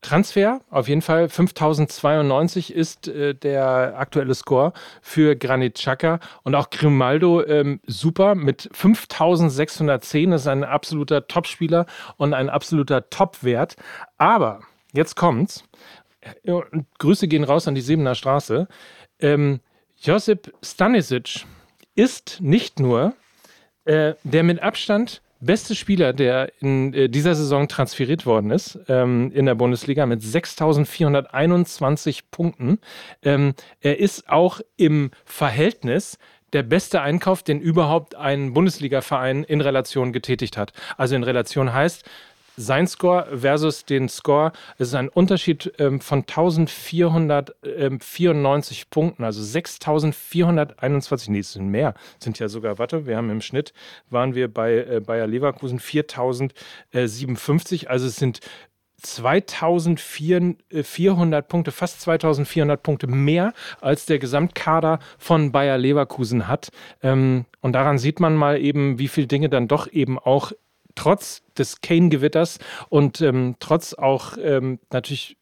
Transfer, 0.02 0.60
auf 0.70 0.88
jeden 0.88 1.02
Fall 1.02 1.28
5092 1.28 2.72
ist 2.72 3.08
äh, 3.08 3.34
der 3.34 3.98
aktuelle 3.98 4.34
Score 4.34 4.72
für 5.02 5.34
Granit 5.34 5.74
Xhaka 5.74 6.20
und 6.44 6.54
auch 6.54 6.70
Grimaldo 6.70 7.44
ähm, 7.44 7.80
super 7.86 8.34
mit 8.34 8.68
5610, 8.72 10.30
das 10.30 10.42
ist 10.42 10.46
ein 10.46 10.64
absoluter 10.64 11.26
Topspieler 11.26 11.86
und 12.16 12.34
ein 12.34 12.48
absoluter 12.48 13.10
Topwert. 13.10 13.76
Aber 14.16 14.60
jetzt 14.92 15.16
kommt's. 15.16 15.64
Grüße 16.98 17.28
gehen 17.28 17.44
raus 17.44 17.68
an 17.68 17.74
die 17.74 17.80
Siebener 17.80 18.14
Straße. 18.14 18.68
Ähm, 19.20 19.60
Josip 19.96 20.52
Stanisic 20.62 21.46
ist 21.94 22.38
nicht 22.40 22.80
nur 22.80 23.14
äh, 23.84 24.14
der 24.24 24.42
mit 24.42 24.60
Abstand 24.60 25.22
beste 25.46 25.74
Spieler, 25.74 26.12
der 26.12 26.52
in 26.60 26.92
äh, 26.92 27.08
dieser 27.08 27.34
Saison 27.34 27.68
transferiert 27.68 28.26
worden 28.26 28.50
ist 28.50 28.78
ähm, 28.88 29.32
in 29.32 29.46
der 29.46 29.54
Bundesliga 29.54 30.04
mit 30.06 30.22
6.421 30.22 32.20
Punkten. 32.30 32.78
Ähm, 33.22 33.54
er 33.80 33.98
ist 33.98 34.28
auch 34.28 34.60
im 34.76 35.10
Verhältnis 35.24 36.18
der 36.52 36.62
beste 36.62 37.00
Einkauf, 37.02 37.42
den 37.42 37.60
überhaupt 37.60 38.14
ein 38.14 38.52
Bundesliga-Verein 38.52 39.44
in 39.44 39.60
Relation 39.60 40.12
getätigt 40.12 40.56
hat. 40.56 40.72
Also 40.96 41.16
in 41.16 41.22
Relation 41.22 41.72
heißt, 41.72 42.04
sein 42.56 42.86
Score 42.86 43.26
versus 43.38 43.84
den 43.84 44.08
Score, 44.08 44.52
es 44.78 44.88
ist 44.88 44.94
ein 44.94 45.08
Unterschied 45.08 45.72
ähm, 45.78 46.00
von 46.00 46.20
1494 46.20 48.88
Punkten, 48.90 49.24
also 49.24 49.42
6421, 49.42 51.28
nee, 51.28 51.40
es 51.40 51.52
sind 51.52 51.68
mehr, 51.68 51.94
sind 52.18 52.38
ja 52.38 52.48
sogar, 52.48 52.78
warte, 52.78 53.06
wir 53.06 53.16
haben 53.16 53.30
im 53.30 53.40
Schnitt, 53.40 53.72
waren 54.10 54.34
wir 54.34 54.52
bei 54.52 54.76
äh, 54.76 55.00
Bayer 55.00 55.26
Leverkusen 55.26 55.78
4057, 55.78 57.88
also 57.90 58.06
es 58.06 58.16
sind 58.16 58.40
2400 59.02 61.48
Punkte, 61.48 61.70
fast 61.70 62.00
2400 62.00 62.82
Punkte 62.82 63.06
mehr 63.06 63.52
als 63.80 64.06
der 64.06 64.18
Gesamtkader 64.18 64.98
von 65.18 65.52
Bayer 65.52 65.76
Leverkusen 65.78 66.48
hat. 66.48 66.70
Ähm, 67.02 67.44
und 67.60 67.72
daran 67.72 67.98
sieht 67.98 68.20
man 68.20 68.36
mal 68.36 68.58
eben, 68.60 68.98
wie 68.98 69.08
viele 69.08 69.26
Dinge 69.26 69.50
dann 69.50 69.68
doch 69.68 69.92
eben 69.92 70.18
auch 70.18 70.52
trotz 70.96 71.42
des 71.56 71.80
Kane-Gewitters 71.80 72.58
und 72.88 73.20
ähm, 73.20 73.54
trotz 73.60 73.94
auch 73.94 74.36
ähm, 74.38 74.80
natürlich 74.90 75.36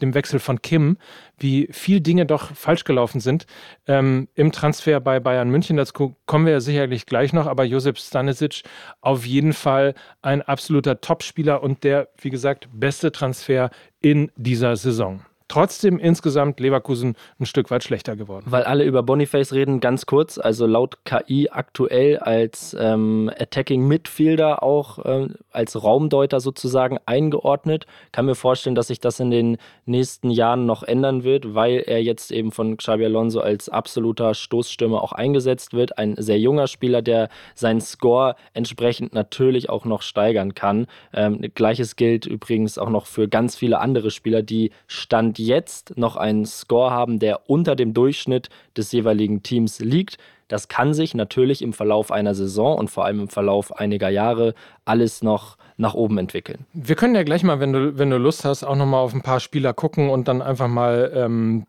dem 0.00 0.14
Wechsel 0.14 0.38
von 0.38 0.62
Kim, 0.62 0.96
wie 1.38 1.68
viel 1.72 2.00
Dinge 2.00 2.26
doch 2.26 2.54
falsch 2.54 2.84
gelaufen 2.84 3.20
sind 3.20 3.46
ähm, 3.86 4.28
im 4.34 4.52
Transfer 4.52 5.00
bei 5.00 5.20
Bayern 5.20 5.50
München. 5.50 5.76
Dazu 5.76 6.14
kommen 6.26 6.46
wir 6.46 6.52
ja 6.52 6.60
sicherlich 6.60 7.06
gleich 7.06 7.32
noch, 7.32 7.46
aber 7.46 7.64
Josep 7.64 7.98
Stanisic 7.98 8.62
auf 9.00 9.26
jeden 9.26 9.52
Fall 9.52 9.94
ein 10.22 10.42
absoluter 10.42 11.00
Topspieler 11.00 11.62
und 11.62 11.84
der, 11.84 12.08
wie 12.18 12.30
gesagt, 12.30 12.68
beste 12.72 13.12
Transfer 13.12 13.70
in 14.00 14.30
dieser 14.36 14.76
Saison 14.76 15.22
trotzdem 15.48 15.98
insgesamt 15.98 16.60
Leverkusen 16.60 17.16
ein 17.40 17.46
Stück 17.46 17.70
weit 17.70 17.82
schlechter 17.82 18.16
geworden. 18.16 18.44
Weil 18.48 18.64
alle 18.64 18.84
über 18.84 19.02
Boniface 19.02 19.52
reden, 19.52 19.80
ganz 19.80 20.06
kurz, 20.06 20.38
also 20.38 20.66
laut 20.66 20.98
KI 21.04 21.48
aktuell 21.50 22.18
als 22.18 22.76
ähm, 22.78 23.30
Attacking 23.38 23.88
Midfielder 23.88 24.62
auch 24.62 24.98
ähm, 25.04 25.34
als 25.50 25.82
Raumdeuter 25.82 26.40
sozusagen 26.40 26.98
eingeordnet. 27.06 27.86
Kann 28.12 28.26
mir 28.26 28.34
vorstellen, 28.34 28.74
dass 28.74 28.88
sich 28.88 29.00
das 29.00 29.20
in 29.20 29.30
den 29.30 29.56
nächsten 29.86 30.30
Jahren 30.30 30.66
noch 30.66 30.82
ändern 30.82 31.24
wird, 31.24 31.54
weil 31.54 31.78
er 31.86 32.02
jetzt 32.02 32.30
eben 32.30 32.52
von 32.52 32.76
Xabi 32.76 33.06
Alonso 33.06 33.40
als 33.40 33.68
absoluter 33.68 34.34
Stoßstürmer 34.34 35.02
auch 35.02 35.12
eingesetzt 35.12 35.72
wird. 35.72 35.96
Ein 35.98 36.16
sehr 36.18 36.38
junger 36.38 36.66
Spieler, 36.66 37.00
der 37.00 37.28
seinen 37.54 37.80
Score 37.80 38.36
entsprechend 38.52 39.14
natürlich 39.14 39.70
auch 39.70 39.84
noch 39.86 40.02
steigern 40.02 40.54
kann. 40.54 40.86
Ähm, 41.14 41.40
Gleiches 41.54 41.96
gilt 41.96 42.26
übrigens 42.26 42.76
auch 42.76 42.90
noch 42.90 43.06
für 43.06 43.28
ganz 43.28 43.56
viele 43.56 43.78
andere 43.80 44.10
Spieler, 44.10 44.42
die 44.42 44.70
Stand 44.86 45.37
jetzt 45.38 45.96
noch 45.96 46.16
einen 46.16 46.44
Score 46.44 46.90
haben, 46.90 47.18
der 47.18 47.48
unter 47.48 47.76
dem 47.76 47.94
Durchschnitt 47.94 48.48
des 48.76 48.92
jeweiligen 48.92 49.42
Teams 49.42 49.78
liegt. 49.80 50.18
Das 50.48 50.68
kann 50.68 50.94
sich 50.94 51.14
natürlich 51.14 51.62
im 51.62 51.72
Verlauf 51.72 52.10
einer 52.10 52.34
Saison 52.34 52.78
und 52.78 52.90
vor 52.90 53.04
allem 53.04 53.20
im 53.20 53.28
Verlauf 53.28 53.76
einiger 53.76 54.08
Jahre 54.08 54.54
alles 54.84 55.22
noch 55.22 55.58
nach 55.76 55.94
oben 55.94 56.18
entwickeln. 56.18 56.66
Wir 56.72 56.96
können 56.96 57.14
ja 57.14 57.22
gleich 57.22 57.44
mal, 57.44 57.60
wenn 57.60 57.72
du, 57.72 57.98
wenn 57.98 58.10
du 58.10 58.16
Lust 58.16 58.44
hast, 58.44 58.64
auch 58.64 58.76
noch 58.76 58.86
mal 58.86 58.98
auf 58.98 59.14
ein 59.14 59.22
paar 59.22 59.40
Spieler 59.40 59.74
gucken 59.74 60.10
und 60.10 60.26
dann 60.26 60.42
einfach 60.42 60.68
mal 60.68 61.12
ähm, 61.14 61.66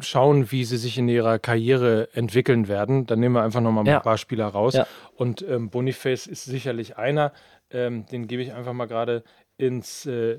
schauen, 0.00 0.50
wie 0.50 0.64
sie 0.64 0.76
sich 0.76 0.98
in 0.98 1.08
ihrer 1.08 1.38
Karriere 1.38 2.08
entwickeln 2.14 2.68
werden. 2.68 3.06
Dann 3.06 3.20
nehmen 3.20 3.34
wir 3.34 3.42
einfach 3.42 3.60
noch 3.60 3.72
mal 3.72 3.86
ja. 3.86 3.98
ein 3.98 4.02
paar 4.02 4.18
Spieler 4.18 4.46
raus. 4.46 4.74
Ja. 4.74 4.86
Und 5.14 5.42
ähm, 5.48 5.70
Boniface 5.70 6.26
ist 6.26 6.44
sicherlich 6.44 6.96
einer, 6.96 7.32
ähm, 7.70 8.06
den 8.06 8.26
gebe 8.26 8.42
ich 8.42 8.52
einfach 8.52 8.72
mal 8.72 8.86
gerade 8.86 9.22
ins 9.58 10.06
äh, 10.06 10.38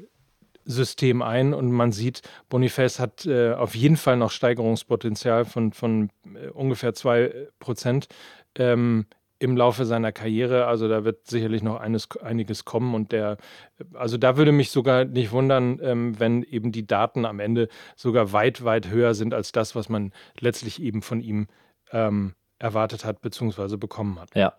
System 0.67 1.21
ein 1.21 1.53
und 1.53 1.71
man 1.71 1.91
sieht, 1.91 2.21
Boniface 2.49 2.99
hat 2.99 3.25
äh, 3.25 3.53
auf 3.53 3.75
jeden 3.75 3.97
Fall 3.97 4.17
noch 4.17 4.31
Steigerungspotenzial 4.31 5.45
von, 5.45 5.71
von 5.71 6.09
äh, 6.35 6.49
ungefähr 6.49 6.93
2 6.93 7.49
Prozent 7.59 8.07
ähm, 8.55 9.05
im 9.39 9.55
Laufe 9.55 9.85
seiner 9.85 10.11
Karriere. 10.11 10.65
Also 10.65 10.87
da 10.87 11.03
wird 11.03 11.27
sicherlich 11.27 11.63
noch 11.63 11.79
eines, 11.79 12.09
einiges 12.21 12.65
kommen 12.65 12.93
und 12.93 13.11
der, 13.11 13.37
also 13.93 14.17
da 14.17 14.37
würde 14.37 14.51
mich 14.51 14.71
sogar 14.71 15.05
nicht 15.05 15.31
wundern, 15.31 15.79
ähm, 15.81 16.19
wenn 16.19 16.43
eben 16.43 16.71
die 16.71 16.85
Daten 16.85 17.25
am 17.25 17.39
Ende 17.39 17.69
sogar 17.95 18.33
weit, 18.33 18.63
weit 18.63 18.89
höher 18.89 19.13
sind 19.13 19.33
als 19.33 19.51
das, 19.51 19.75
was 19.75 19.89
man 19.89 20.11
letztlich 20.39 20.81
eben 20.81 21.01
von 21.01 21.21
ihm 21.21 21.47
ähm, 21.91 22.33
erwartet 22.59 23.05
hat 23.05 23.21
bzw. 23.21 23.77
bekommen 23.77 24.19
hat. 24.19 24.35
Ja, 24.35 24.53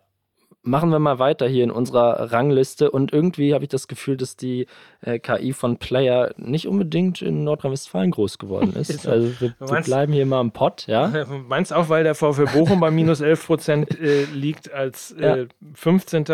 machen 0.62 0.90
wir 0.90 0.98
mal 0.98 1.18
weiter 1.18 1.48
hier 1.48 1.64
in 1.64 1.70
unserer 1.70 2.32
Rangliste. 2.32 2.90
Und 2.90 3.12
irgendwie 3.12 3.54
habe 3.54 3.64
ich 3.64 3.70
das 3.70 3.88
Gefühl, 3.88 4.16
dass 4.16 4.36
die 4.36 4.66
äh, 5.00 5.18
KI 5.18 5.52
von 5.52 5.78
Player 5.78 6.34
nicht 6.36 6.66
unbedingt 6.68 7.22
in 7.22 7.44
Nordrhein-Westfalen 7.44 8.10
groß 8.10 8.38
geworden 8.38 8.72
ist. 8.76 9.06
also 9.06 9.40
wir, 9.40 9.54
wir, 9.58 9.80
bleiben 9.82 10.12
hier 10.12 10.26
mal 10.26 10.40
im 10.40 10.52
Pott, 10.52 10.86
ja. 10.86 11.26
Meinst 11.48 11.72
auch, 11.72 11.88
weil 11.88 12.04
der 12.04 12.14
VfL 12.14 12.46
Bochum 12.46 12.80
bei 12.80 12.90
minus 12.90 13.20
11 13.20 13.46
Prozent 13.46 14.00
äh, 14.00 14.24
liegt 14.24 14.72
als 14.72 15.12
äh, 15.12 15.40
ja. 15.40 15.46
15. 15.74 16.24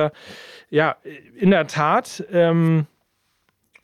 Ja, 0.71 0.97
in 1.37 1.51
der 1.51 1.67
Tat. 1.67 2.25
Ähm, 2.33 2.87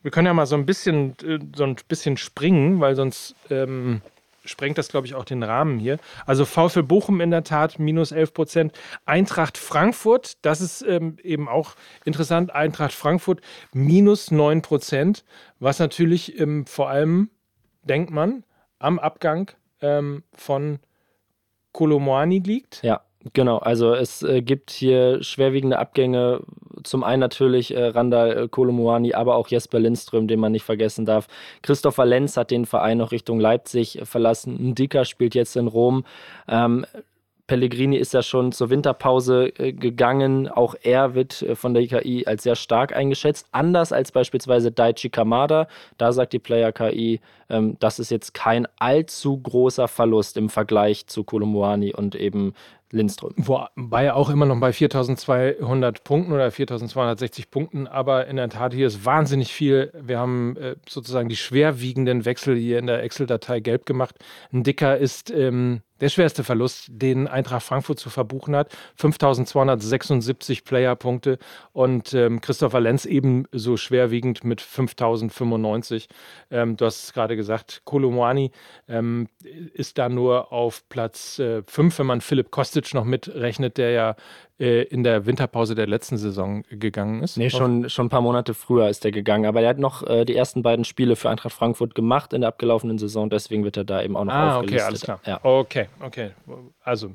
wir 0.01 0.11
können 0.11 0.25
ja 0.25 0.33
mal 0.33 0.47
so 0.47 0.55
ein 0.55 0.65
bisschen, 0.65 1.15
äh, 1.23 1.39
so 1.55 1.63
ein 1.63 1.75
bisschen 1.87 2.17
springen, 2.17 2.79
weil 2.79 2.95
sonst 2.95 3.35
ähm, 3.49 4.01
sprengt 4.43 4.77
das, 4.77 4.89
glaube 4.89 5.07
ich, 5.07 5.15
auch 5.15 5.25
den 5.25 5.43
Rahmen 5.43 5.79
hier. 5.79 5.97
Also 6.25 6.45
VfL 6.45 6.83
Bochum 6.83 7.21
in 7.21 7.31
der 7.31 7.43
Tat 7.43 7.79
minus 7.79 8.11
11 8.11 8.33
Prozent. 8.33 8.73
Eintracht 9.05 9.57
Frankfurt, 9.57 10.43
das 10.43 10.61
ist 10.61 10.81
ähm, 10.81 11.17
eben 11.23 11.47
auch 11.47 11.75
interessant. 12.05 12.53
Eintracht 12.53 12.93
Frankfurt 12.93 13.41
minus 13.73 14.31
9 14.31 14.61
Prozent, 14.61 15.23
was 15.59 15.79
natürlich 15.79 16.39
ähm, 16.39 16.65
vor 16.65 16.89
allem, 16.89 17.29
denkt 17.83 18.11
man, 18.11 18.43
am 18.79 18.99
Abgang 18.99 19.51
ähm, 19.81 20.23
von 20.33 20.79
Kolomoani 21.71 22.39
liegt. 22.39 22.81
Ja. 22.83 23.01
Genau, 23.33 23.59
also 23.59 23.93
es 23.93 24.23
äh, 24.23 24.41
gibt 24.41 24.71
hier 24.71 25.21
schwerwiegende 25.21 25.77
Abgänge. 25.77 26.41
Zum 26.83 27.03
einen 27.03 27.19
natürlich 27.19 27.75
äh, 27.75 27.85
Randall 27.87 28.37
äh, 28.37 28.47
Kolomuani, 28.47 29.13
aber 29.13 29.35
auch 29.35 29.47
Jesper 29.47 29.79
Lindström, 29.79 30.27
den 30.27 30.39
man 30.39 30.51
nicht 30.51 30.63
vergessen 30.63 31.05
darf. 31.05 31.27
Christopher 31.61 32.05
Lenz 32.05 32.37
hat 32.37 32.51
den 32.51 32.65
Verein 32.65 32.97
noch 32.97 33.11
Richtung 33.11 33.39
Leipzig 33.39 33.99
verlassen. 34.03 34.57
Ein 34.59 34.75
Dicker 34.75 35.05
spielt 35.05 35.35
jetzt 35.35 35.55
in 35.55 35.67
Rom. 35.67 36.03
Ähm, 36.47 36.85
Pellegrini 37.51 37.97
ist 37.97 38.13
ja 38.13 38.23
schon 38.23 38.53
zur 38.53 38.69
Winterpause 38.69 39.47
äh, 39.57 39.73
gegangen. 39.73 40.47
Auch 40.47 40.73
er 40.83 41.15
wird 41.15 41.41
äh, 41.41 41.55
von 41.55 41.73
der 41.73 41.85
KI 41.85 42.25
als 42.25 42.43
sehr 42.43 42.55
stark 42.55 42.95
eingeschätzt. 42.95 43.45
Anders 43.51 43.91
als 43.91 44.13
beispielsweise 44.13 44.71
Daichi 44.71 45.09
Kamada. 45.09 45.67
Da 45.97 46.13
sagt 46.13 46.31
die 46.31 46.39
Player 46.39 46.71
KI, 46.71 47.19
ähm, 47.51 47.77
das 47.79 47.99
ist 47.99 48.09
jetzt 48.09 48.33
kein 48.33 48.67
allzu 48.77 49.37
großer 49.37 49.87
Verlust 49.87 50.37
im 50.37 50.49
Vergleich 50.49 51.07
zu 51.07 51.23
Kolomuani 51.23 51.93
und 51.93 52.15
eben 52.15 52.53
Lindström. 52.91 53.33
Wobei 53.37 54.13
auch 54.13 54.29
immer 54.29 54.45
noch 54.45 54.59
bei 54.59 54.73
4200 54.73 56.03
Punkten 56.03 56.31
oder 56.33 56.51
4260 56.51 57.49
Punkten, 57.49 57.87
aber 57.87 58.27
in 58.27 58.35
der 58.35 58.49
Tat 58.49 58.73
hier 58.73 58.87
ist 58.87 59.05
wahnsinnig 59.05 59.53
viel. 59.53 59.91
Wir 59.99 60.19
haben 60.19 60.57
äh, 60.57 60.75
sozusagen 60.87 61.29
die 61.29 61.35
schwerwiegenden 61.35 62.25
Wechsel 62.25 62.55
hier 62.55 62.79
in 62.79 62.87
der 62.87 63.03
Excel-Datei 63.03 63.59
gelb 63.59 63.85
gemacht. 63.85 64.15
Ein 64.51 64.63
Dicker 64.63 64.97
ist 64.97 65.31
ähm, 65.31 65.81
der 66.01 66.09
schwerste 66.09 66.43
Verlust, 66.43 66.89
den 66.89 67.27
Eintracht 67.27 67.63
Frankfurt 67.63 67.99
zu 67.99 68.09
verbuchen 68.09 68.55
hat. 68.55 68.75
5276 68.95 70.65
Playerpunkte 70.65 71.37
und 71.71 72.13
ähm, 72.13 72.41
Christopher 72.41 72.81
Lenz 72.81 73.05
ebenso 73.05 73.77
schwerwiegend 73.77 74.43
mit 74.43 74.61
5095. 74.61 76.09
Ähm, 76.49 76.75
du 76.75 76.85
hast 76.85 77.03
es 77.03 77.13
gerade 77.13 77.35
gesagt, 77.35 77.40
Kolomoani 77.85 78.51
ähm, 78.87 79.27
ist 79.73 79.97
da 79.97 80.09
nur 80.09 80.51
auf 80.51 80.87
Platz 80.89 81.35
5, 81.35 81.77
äh, 81.95 81.99
wenn 81.99 82.05
man 82.05 82.21
Philipp 82.21 82.51
Kostic 82.51 82.93
noch 82.93 83.05
mitrechnet, 83.05 83.77
der 83.77 83.91
ja 83.91 84.15
äh, 84.59 84.83
in 84.83 85.03
der 85.03 85.25
Winterpause 85.25 85.73
der 85.73 85.87
letzten 85.87 86.17
Saison 86.17 86.63
gegangen 86.69 87.23
ist. 87.23 87.37
Nee, 87.37 87.49
schon, 87.49 87.89
schon 87.89 88.05
ein 88.05 88.09
paar 88.09 88.21
Monate 88.21 88.53
früher 88.53 88.89
ist 88.89 89.03
er 89.05 89.11
gegangen. 89.11 89.45
Aber 89.45 89.61
er 89.61 89.69
hat 89.69 89.79
noch 89.79 90.03
äh, 90.03 90.23
die 90.25 90.35
ersten 90.35 90.61
beiden 90.61 90.85
Spiele 90.85 91.15
für 91.15 91.29
Eintracht 91.29 91.53
Frankfurt 91.53 91.95
gemacht 91.95 92.33
in 92.33 92.41
der 92.41 92.49
abgelaufenen 92.49 92.97
Saison. 92.97 93.29
Deswegen 93.29 93.63
wird 93.63 93.77
er 93.77 93.85
da 93.85 94.03
eben 94.03 94.15
auch 94.15 94.25
noch 94.25 94.33
ah, 94.33 94.59
aufgelistet. 94.59 94.79
okay, 94.79 94.87
alles 94.87 95.01
klar. 95.01 95.19
Ja. 95.25 95.39
Okay, 95.43 95.87
okay. 95.99 96.31
Also 96.83 97.11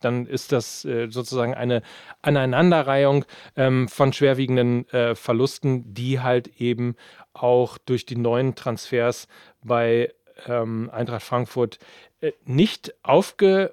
dann 0.00 0.26
ist 0.26 0.52
das 0.52 0.84
äh, 0.84 1.08
sozusagen 1.10 1.54
eine 1.54 1.82
Aneinanderreihung 2.22 3.24
ähm, 3.56 3.88
von 3.88 4.12
schwerwiegenden 4.12 4.88
äh, 4.90 5.14
Verlusten, 5.14 5.94
die 5.94 6.20
halt 6.20 6.60
eben 6.60 6.96
auch 7.32 7.78
durch 7.78 8.06
die 8.06 8.16
neuen 8.16 8.54
Transfers 8.54 9.28
bei 9.62 10.12
ähm, 10.46 10.90
Eintracht 10.92 11.22
Frankfurt 11.22 11.78
äh, 12.20 12.32
nicht 12.44 12.94
aufgefangen 13.02 13.68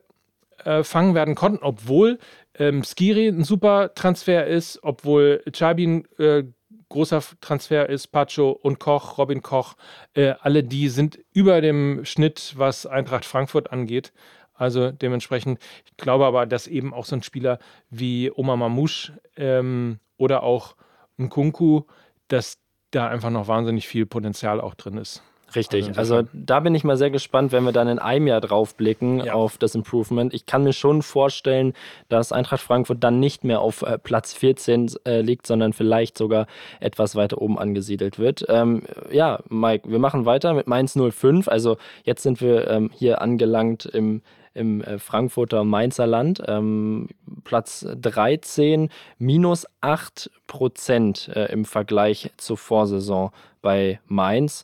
werden 1.15 1.35
konnten, 1.35 1.63
obwohl 1.63 2.19
ähm, 2.55 2.83
Skiri 2.83 3.27
ein 3.27 3.43
super 3.43 3.93
Transfer 3.93 4.45
ist, 4.45 4.79
obwohl 4.83 5.43
Chabi 5.51 5.87
ein 5.87 6.07
äh, 6.17 6.43
großer 6.89 7.23
Transfer 7.41 7.89
ist, 7.89 8.07
Pacho 8.07 8.51
und 8.51 8.79
Koch, 8.79 9.17
Robin 9.17 9.41
Koch, 9.41 9.75
äh, 10.13 10.35
alle 10.41 10.63
die 10.63 10.89
sind 10.89 11.19
über 11.33 11.59
dem 11.59 12.05
Schnitt, 12.05 12.53
was 12.55 12.85
Eintracht 12.85 13.25
Frankfurt 13.25 13.71
angeht. 13.71 14.13
Also 14.53 14.91
dementsprechend, 14.91 15.59
ich 15.85 15.97
glaube 15.97 16.25
aber, 16.25 16.45
dass 16.45 16.67
eben 16.67 16.93
auch 16.93 17.05
so 17.05 17.15
ein 17.15 17.23
Spieler 17.23 17.59
wie 17.89 18.31
Oma 18.33 18.55
Mamouche 18.55 19.13
ähm, 19.35 19.99
oder 20.17 20.43
auch 20.43 20.75
ein 21.17 21.29
Kunku, 21.29 21.83
dass 22.27 22.59
da 22.91 23.07
einfach 23.07 23.29
noch 23.29 23.47
wahnsinnig 23.47 23.87
viel 23.87 24.05
Potenzial 24.05 24.61
auch 24.61 24.75
drin 24.75 24.97
ist. 24.97 25.23
Richtig, 25.55 25.97
also, 25.97 26.15
also, 26.15 26.29
da 26.33 26.59
bin 26.61 26.73
ich 26.73 26.83
mal 26.83 26.97
sehr 26.97 27.11
gespannt, 27.11 27.51
wenn 27.51 27.63
wir 27.63 27.71
dann 27.71 27.87
in 27.87 27.99
einem 27.99 28.27
Jahr 28.27 28.41
drauf 28.41 28.75
blicken 28.75 29.23
ja. 29.23 29.33
auf 29.33 29.57
das 29.57 29.75
Improvement. 29.75 30.33
Ich 30.33 30.45
kann 30.45 30.63
mir 30.63 30.73
schon 30.73 31.01
vorstellen, 31.01 31.73
dass 32.09 32.31
Eintracht 32.31 32.61
Frankfurt 32.61 33.03
dann 33.03 33.19
nicht 33.19 33.43
mehr 33.43 33.61
auf 33.61 33.83
äh, 33.83 33.99
Platz 33.99 34.33
14 34.33 34.91
äh, 35.05 35.21
liegt, 35.21 35.45
sondern 35.45 35.73
vielleicht 35.73 36.17
sogar 36.17 36.47
etwas 36.79 37.15
weiter 37.15 37.41
oben 37.41 37.59
angesiedelt 37.59 38.17
wird. 38.17 38.45
Ähm, 38.49 38.83
ja, 39.11 39.39
Mike, 39.49 39.89
wir 39.91 39.99
machen 39.99 40.25
weiter 40.25 40.53
mit 40.53 40.67
Mainz 40.67 40.97
05. 40.97 41.47
Also 41.47 41.77
jetzt 42.03 42.23
sind 42.23 42.41
wir 42.41 42.67
ähm, 42.69 42.89
hier 42.93 43.21
angelangt 43.21 43.85
im 43.85 44.21
im 44.53 44.81
äh, 44.81 44.99
Frankfurter 44.99 45.63
Mainzer 45.63 46.07
Land. 46.07 46.41
Ähm, 46.47 47.09
Platz 47.43 47.85
13, 47.95 48.89
minus 49.17 49.65
8 49.81 50.31
Prozent 50.47 51.29
äh, 51.35 51.51
im 51.51 51.65
Vergleich 51.65 52.31
zur 52.37 52.57
Vorsaison 52.57 53.31
bei 53.61 53.99
Mainz 54.07 54.63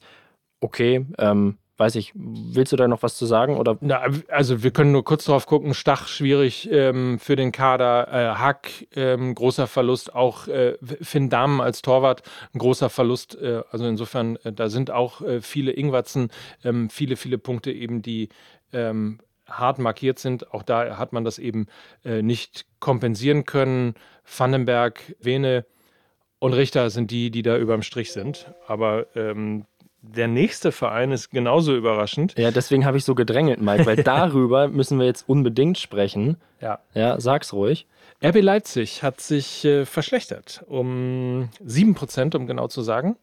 okay, 0.62 1.06
ähm, 1.18 1.58
weiß 1.78 1.96
ich, 1.96 2.12
willst 2.14 2.74
du 2.74 2.76
da 2.76 2.90
noch 2.90 3.04
was 3.04 3.16
zu 3.16 3.26
sagen? 3.26 3.56
Oder? 3.58 3.78
Na, 3.80 4.04
also 4.28 4.64
wir 4.64 4.72
können 4.72 4.92
nur 4.92 5.06
kurz 5.06 5.26
drauf 5.26 5.46
gucken, 5.46 5.74
Stach 5.74 6.08
schwierig 6.08 6.70
ähm, 6.72 7.20
für 7.20 7.38
den 7.38 7.54
Kader, 7.54 8.08
äh, 8.12 8.36
Hack, 8.38 8.70
ähm, 8.96 9.34
großer 9.34 9.66
Verlust, 9.66 10.14
auch 10.14 10.48
äh, 10.48 10.78
Finn 10.82 11.30
Dahmen 11.30 11.62
als 11.62 11.82
Torwart, 11.82 12.24
ein 12.54 12.60
großer 12.60 12.90
Verlust. 12.90 13.38
Äh, 13.42 13.62
also 13.72 13.86
insofern, 13.86 14.36
äh, 14.44 14.52
da 14.52 14.68
sind 14.68 14.92
auch 14.92 15.22
äh, 15.22 15.40
viele 15.40 15.72
Ingwatzen, 15.72 16.32
ähm, 16.66 16.90
viele, 16.90 17.16
viele 17.16 17.38
Punkte 17.38 17.72
eben, 17.72 18.02
die 18.02 18.28
ähm, 18.74 19.20
hart 19.50 19.80
markiert 19.80 20.20
sind. 20.20 20.54
Auch 20.54 20.64
da 20.64 20.98
hat 20.98 21.14
man 21.14 21.24
das 21.24 21.40
eben 21.40 21.68
äh, 22.06 22.22
nicht 22.22 22.66
kompensieren 22.80 23.46
können. 23.46 23.96
Vandenberg, 24.26 25.16
Vene 25.20 25.66
und 26.40 26.54
Richter 26.54 26.90
sind 26.90 27.12
die, 27.12 27.32
die 27.32 27.42
da 27.42 27.58
überm 27.58 27.82
Strich 27.82 28.12
sind. 28.12 28.52
Aber 28.68 29.08
ähm, 29.16 29.66
der 30.02 30.28
nächste 30.28 30.72
Verein 30.72 31.12
ist 31.12 31.30
genauso 31.30 31.76
überraschend. 31.76 32.38
Ja, 32.38 32.52
deswegen 32.52 32.86
habe 32.86 32.98
ich 32.98 33.04
so 33.04 33.16
gedrängelt, 33.16 33.62
Mike, 33.62 33.86
weil 33.86 33.98
darüber 34.04 34.68
müssen 34.68 34.98
wir 34.98 35.06
jetzt 35.06 35.28
unbedingt 35.28 35.78
sprechen. 35.78 36.38
Ja. 36.62 36.80
Ja, 36.94 37.20
sag's 37.20 37.54
ruhig. 37.54 37.86
RB 38.24 38.42
Leipzig 38.42 39.04
hat 39.04 39.22
sich 39.22 39.64
äh, 39.66 39.86
verschlechtert 39.86 40.64
um 40.68 41.50
7%, 41.66 42.36
um 42.36 42.48
genau 42.48 42.68
zu 42.68 42.82
sagen. 42.82 43.18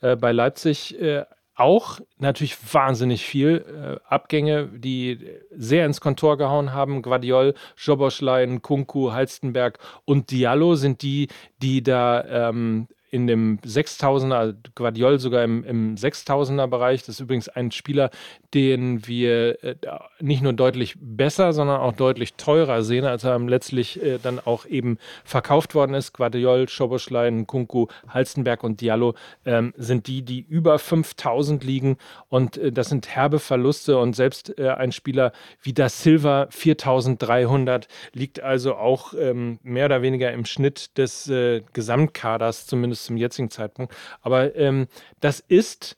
Äh, 0.00 0.16
bei 0.16 0.32
Leipzig 0.32 1.00
äh, 1.00 1.24
auch 1.54 2.00
natürlich 2.18 2.56
wahnsinnig 2.72 3.24
viel 3.24 3.64
äh, 3.68 4.08
Abgänge, 4.08 4.68
die 4.68 5.18
sehr 5.50 5.84
ins 5.84 6.00
Kontor 6.00 6.38
gehauen 6.38 6.72
haben. 6.72 7.02
Guardiol, 7.02 7.54
Joboschlein, 7.76 8.62
Kunku, 8.62 9.12
Halstenberg 9.12 9.78
und 10.04 10.30
Diallo 10.30 10.74
sind 10.74 11.02
die, 11.02 11.28
die 11.60 11.82
da 11.82 12.48
ähm, 12.48 12.88
in 13.10 13.26
dem 13.26 13.58
6000er, 13.60 14.54
Guardiol 14.74 15.18
sogar 15.18 15.44
im, 15.44 15.64
im 15.64 15.94
6000er 15.96 16.66
Bereich. 16.66 17.00
Das 17.00 17.16
ist 17.16 17.20
übrigens 17.20 17.48
ein 17.48 17.70
Spieler, 17.70 18.10
den 18.54 19.06
wir 19.06 19.62
äh, 19.64 19.74
nicht 20.20 20.42
nur 20.42 20.52
deutlich 20.52 20.96
besser, 21.00 21.52
sondern 21.52 21.80
auch 21.80 21.92
deutlich 21.92 22.34
teurer 22.34 22.82
sehen, 22.82 23.04
als 23.04 23.24
er 23.24 23.38
letztlich 23.40 24.02
äh, 24.02 24.18
dann 24.22 24.38
auch 24.38 24.66
eben 24.66 24.98
verkauft 25.24 25.74
worden 25.74 25.94
ist. 25.94 26.12
Guardiol, 26.12 26.68
Schoboschlein, 26.68 27.46
Kunku, 27.46 27.86
Halstenberg 28.08 28.62
und 28.62 28.80
Diallo 28.80 29.14
ähm, 29.44 29.74
sind 29.76 30.06
die, 30.06 30.22
die 30.22 30.40
über 30.40 30.78
5000 30.78 31.64
liegen 31.64 31.96
und 32.28 32.56
äh, 32.56 32.72
das 32.72 32.88
sind 32.88 33.08
herbe 33.08 33.38
Verluste 33.38 33.98
und 33.98 34.14
selbst 34.14 34.58
äh, 34.58 34.68
ein 34.68 34.92
Spieler 34.92 35.32
wie 35.62 35.72
das 35.72 36.02
Silva 36.02 36.46
4300 36.50 37.88
liegt 38.12 38.40
also 38.40 38.74
auch 38.74 39.14
ähm, 39.14 39.58
mehr 39.62 39.86
oder 39.86 40.02
weniger 40.02 40.32
im 40.32 40.44
Schnitt 40.44 40.96
des 40.98 41.28
äh, 41.28 41.62
Gesamtkaders, 41.72 42.66
zumindest 42.66 42.99
zum 43.04 43.16
jetzigen 43.16 43.50
Zeitpunkt. 43.50 43.94
Aber 44.22 44.54
ähm, 44.56 44.86
das 45.20 45.40
ist 45.40 45.96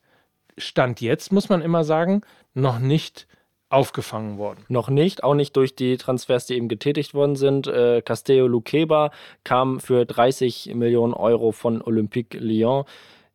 Stand 0.57 1.01
jetzt, 1.01 1.31
muss 1.31 1.49
man 1.49 1.61
immer 1.61 1.83
sagen, 1.83 2.21
noch 2.53 2.79
nicht 2.79 3.27
aufgefangen 3.69 4.37
worden. 4.37 4.63
Noch 4.67 4.89
nicht, 4.89 5.23
auch 5.23 5.33
nicht 5.33 5.57
durch 5.57 5.75
die 5.75 5.97
Transfers, 5.97 6.45
die 6.45 6.53
eben 6.55 6.67
getätigt 6.67 7.15
worden 7.15 7.35
sind. 7.35 7.65
Äh, 7.65 8.03
Castello 8.03 8.47
Luqueba 8.47 9.09
kam 9.43 9.79
für 9.79 10.05
30 10.05 10.75
Millionen 10.75 11.13
Euro 11.13 11.51
von 11.51 11.81
Olympique 11.81 12.37
Lyon. 12.37 12.85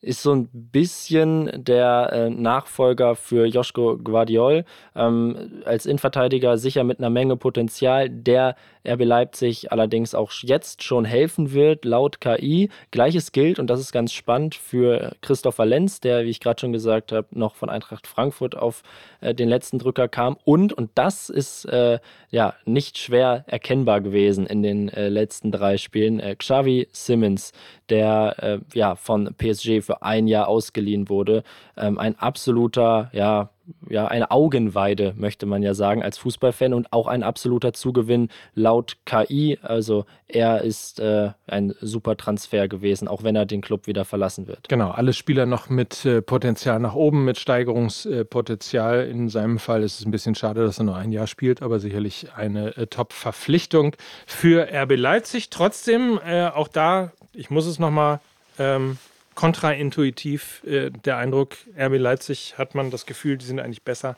Ist 0.01 0.23
so 0.23 0.33
ein 0.33 0.49
bisschen 0.53 1.51
der 1.65 2.11
äh, 2.13 2.31
Nachfolger 2.31 3.17
für 3.17 3.47
Joschko 3.47 3.99
Guardiol. 3.99 4.65
Ähm, 4.95 5.63
als 5.65 5.87
Innenverteidiger 5.87 6.57
sicher 6.57 6.85
mit 6.85 6.99
einer 7.01 7.11
Menge 7.11 7.37
Potenzial, 7.37 8.09
der 8.09 8.55
RB 8.87 9.05
Leipzig 9.05 9.73
allerdings 9.73 10.15
auch 10.15 10.31
jetzt 10.43 10.85
schon 10.85 11.05
helfen 11.05 11.53
wird, 11.53 11.85
laut 11.85 12.21
KI. 12.21 12.71
Gleiches 12.93 13.33
gilt, 13.33 13.59
und 13.59 13.69
das 13.69 13.81
ist 13.81 13.93
ganz 13.93 14.13
spannend, 14.13 14.55
für 14.55 15.17
Christopher 15.21 15.67
Lenz, 15.67 16.01
der, 16.01 16.25
wie 16.25 16.31
ich 16.31 16.41
gerade 16.41 16.61
schon 16.61 16.73
gesagt 16.73 17.11
habe, 17.11 17.27
noch 17.33 17.57
von 17.57 17.69
Eintracht 17.69 18.07
Frankfurt 18.07 18.57
auf 18.57 18.83
äh, 19.21 19.35
den 19.35 19.49
letzten 19.49 19.81
Drücker 19.81 20.09
kam. 20.09 20.37
Und, 20.45 20.73
und 20.73 20.91
das 20.95 21.29
ist 21.29 21.65
äh, 21.65 21.99
ja 22.31 22.55
nicht 22.65 22.99
schwer 22.99 23.45
erkennbar 23.49 24.01
gewesen 24.01 24.47
in 24.47 24.63
den 24.63 24.89
äh, 24.91 25.09
letzten 25.09 25.51
drei 25.51 25.77
Spielen, 25.77 26.21
äh, 26.21 26.37
Xavi 26.37 26.89
Simmons, 26.93 27.53
der 27.89 28.37
äh, 28.39 28.59
ja 28.75 28.95
von 28.95 29.35
PSG 29.37 29.88
für 29.89 30.03
ein 30.03 30.27
Jahr 30.27 30.49
ausgeliehen 30.49 31.09
wurde. 31.09 31.45
Ähm, 31.75 31.99
ein 31.99 32.19
absoluter, 32.19 33.09
ja, 33.15 33.49
ja, 33.89 34.07
eine 34.07 34.31
Augenweide, 34.31 35.15
möchte 35.17 35.47
man 35.47 35.63
ja 35.63 35.73
sagen, 35.73 36.03
als 36.03 36.19
Fußballfan 36.19 36.75
und 36.75 36.93
auch 36.93 37.07
ein 37.07 37.23
absoluter 37.23 37.73
Zugewinn 37.73 38.29
laut 38.55 38.99
KI. 39.07 39.59
Also 39.63 40.05
er 40.27 40.61
ist 40.61 41.01
äh, 41.01 41.31
ein 41.47 41.75
super 41.81 42.19
Transfer 42.19 42.69
gewesen, 42.69 43.09
auch 43.09 43.23
wenn 43.23 43.35
er 43.35 43.47
den 43.47 43.63
Club 43.63 43.87
wieder 43.87 44.05
verlassen 44.05 44.47
wird. 44.47 44.69
Genau, 44.69 44.91
alle 44.91 45.15
Spieler 45.15 45.47
noch 45.47 45.71
mit 45.71 46.05
äh, 46.05 46.21
Potenzial 46.21 46.81
nach 46.81 46.95
oben, 46.95 47.25
mit 47.25 47.39
Steigerungspotenzial. 47.39 49.07
In 49.07 49.31
seinem 49.31 49.59
Fall 49.59 49.83
ist 49.83 50.01
es 50.01 50.07
ein 50.07 50.11
bisschen 50.11 50.35
schade, 50.35 50.65
dass 50.65 50.79
er 50.79 50.85
nur 50.85 50.97
ein 50.97 51.13
Jahr 51.13 51.27
spielt, 51.27 51.63
aber 51.63 51.81
sicherlich 51.81 52.29
eine 52.37 52.77
äh, 52.77 52.87
Top-Verpflichtung 52.89 53.97
für 54.27 54.69
RB 54.71 54.97
Leipzig. 54.97 55.49
Trotzdem, 55.49 56.21
äh, 56.27 56.49
auch 56.49 56.69
da, 56.69 57.13
ich 57.33 57.49
muss 57.49 57.65
es 57.65 57.79
nochmal 57.79 58.21
ähm, 58.59 58.99
kontraintuitiv 59.39 60.65
äh, 60.65 60.91
der 60.91 61.17
Eindruck, 61.17 61.55
RB 61.79 61.97
Leipzig 61.97 62.59
hat 62.59 62.75
man 62.75 62.91
das 62.91 63.07
Gefühl, 63.07 63.39
die 63.39 63.47
sind 63.47 63.61
eigentlich 63.61 63.85
besser 63.85 64.17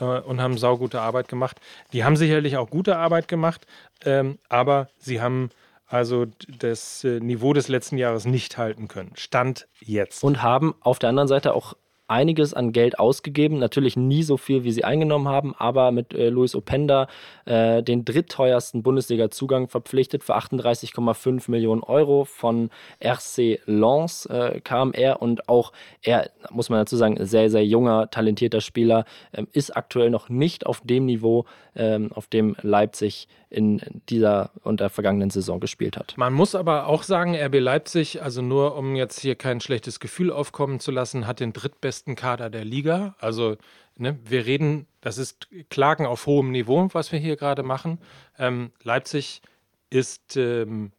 äh, 0.00 0.04
und 0.04 0.40
haben 0.40 0.56
saugute 0.56 1.02
Arbeit 1.02 1.28
gemacht. 1.28 1.60
Die 1.92 2.04
haben 2.04 2.16
sicherlich 2.16 2.56
auch 2.56 2.70
gute 2.70 2.96
Arbeit 2.96 3.28
gemacht, 3.28 3.66
ähm, 4.06 4.38
aber 4.48 4.88
sie 4.96 5.20
haben 5.20 5.50
also 5.86 6.24
das 6.48 7.04
äh, 7.04 7.20
Niveau 7.20 7.52
des 7.52 7.68
letzten 7.68 7.98
Jahres 7.98 8.24
nicht 8.24 8.56
halten 8.56 8.88
können. 8.88 9.12
Stand 9.14 9.68
jetzt. 9.80 10.24
Und 10.24 10.42
haben 10.42 10.74
auf 10.80 10.98
der 10.98 11.10
anderen 11.10 11.28
Seite 11.28 11.52
auch 11.52 11.74
einiges 12.08 12.54
an 12.54 12.72
Geld 12.72 12.98
ausgegeben. 12.98 13.58
Natürlich 13.58 13.96
nie 13.96 14.22
so 14.22 14.36
viel, 14.36 14.64
wie 14.64 14.72
sie 14.72 14.84
eingenommen 14.84 15.28
haben, 15.28 15.54
aber 15.56 15.90
mit 15.92 16.14
äh, 16.14 16.28
Luis 16.28 16.54
Openda 16.54 17.08
äh, 17.44 17.82
den 17.82 18.04
drittteuersten 18.04 18.82
Bundesliga-Zugang 18.82 19.68
verpflichtet 19.68 20.24
für 20.24 20.36
38,5 20.36 21.50
Millionen 21.50 21.82
Euro. 21.82 22.24
Von 22.24 22.70
RC 23.02 23.60
Lens 23.66 24.26
äh, 24.26 24.60
kam 24.62 24.92
er 24.92 25.22
und 25.22 25.48
auch 25.48 25.72
er, 26.02 26.30
muss 26.50 26.68
man 26.68 26.80
dazu 26.80 26.96
sagen, 26.96 27.16
sehr, 27.24 27.50
sehr 27.50 27.64
junger, 27.64 28.10
talentierter 28.10 28.60
Spieler, 28.60 29.04
ähm, 29.32 29.48
ist 29.52 29.76
aktuell 29.76 30.10
noch 30.10 30.28
nicht 30.28 30.66
auf 30.66 30.80
dem 30.84 31.06
Niveau, 31.06 31.46
ähm, 31.74 32.10
auf 32.12 32.26
dem 32.26 32.56
Leipzig 32.62 33.28
in 33.52 33.80
dieser 34.08 34.50
und 34.62 34.80
der 34.80 34.88
vergangenen 34.88 35.28
Saison 35.28 35.60
gespielt 35.60 35.96
hat. 35.96 36.14
Man 36.16 36.32
muss 36.32 36.54
aber 36.54 36.86
auch 36.86 37.02
sagen, 37.02 37.36
RB 37.36 37.60
Leipzig, 37.60 38.22
also 38.22 38.40
nur 38.40 38.76
um 38.76 38.96
jetzt 38.96 39.20
hier 39.20 39.34
kein 39.34 39.60
schlechtes 39.60 40.00
Gefühl 40.00 40.32
aufkommen 40.32 40.80
zu 40.80 40.90
lassen, 40.90 41.26
hat 41.26 41.40
den 41.40 41.52
drittbesten 41.52 42.14
Kader 42.14 42.48
der 42.48 42.64
Liga. 42.64 43.14
Also 43.18 43.56
ne, 43.96 44.18
wir 44.24 44.46
reden, 44.46 44.86
das 45.02 45.18
ist 45.18 45.48
Klagen 45.68 46.06
auf 46.06 46.24
hohem 46.24 46.50
Niveau, 46.50 46.88
was 46.92 47.12
wir 47.12 47.18
hier 47.18 47.36
gerade 47.36 47.62
machen. 47.62 47.98
Ähm, 48.38 48.72
Leipzig 48.82 49.42
ist 49.90 50.38
ähm, 50.38 50.92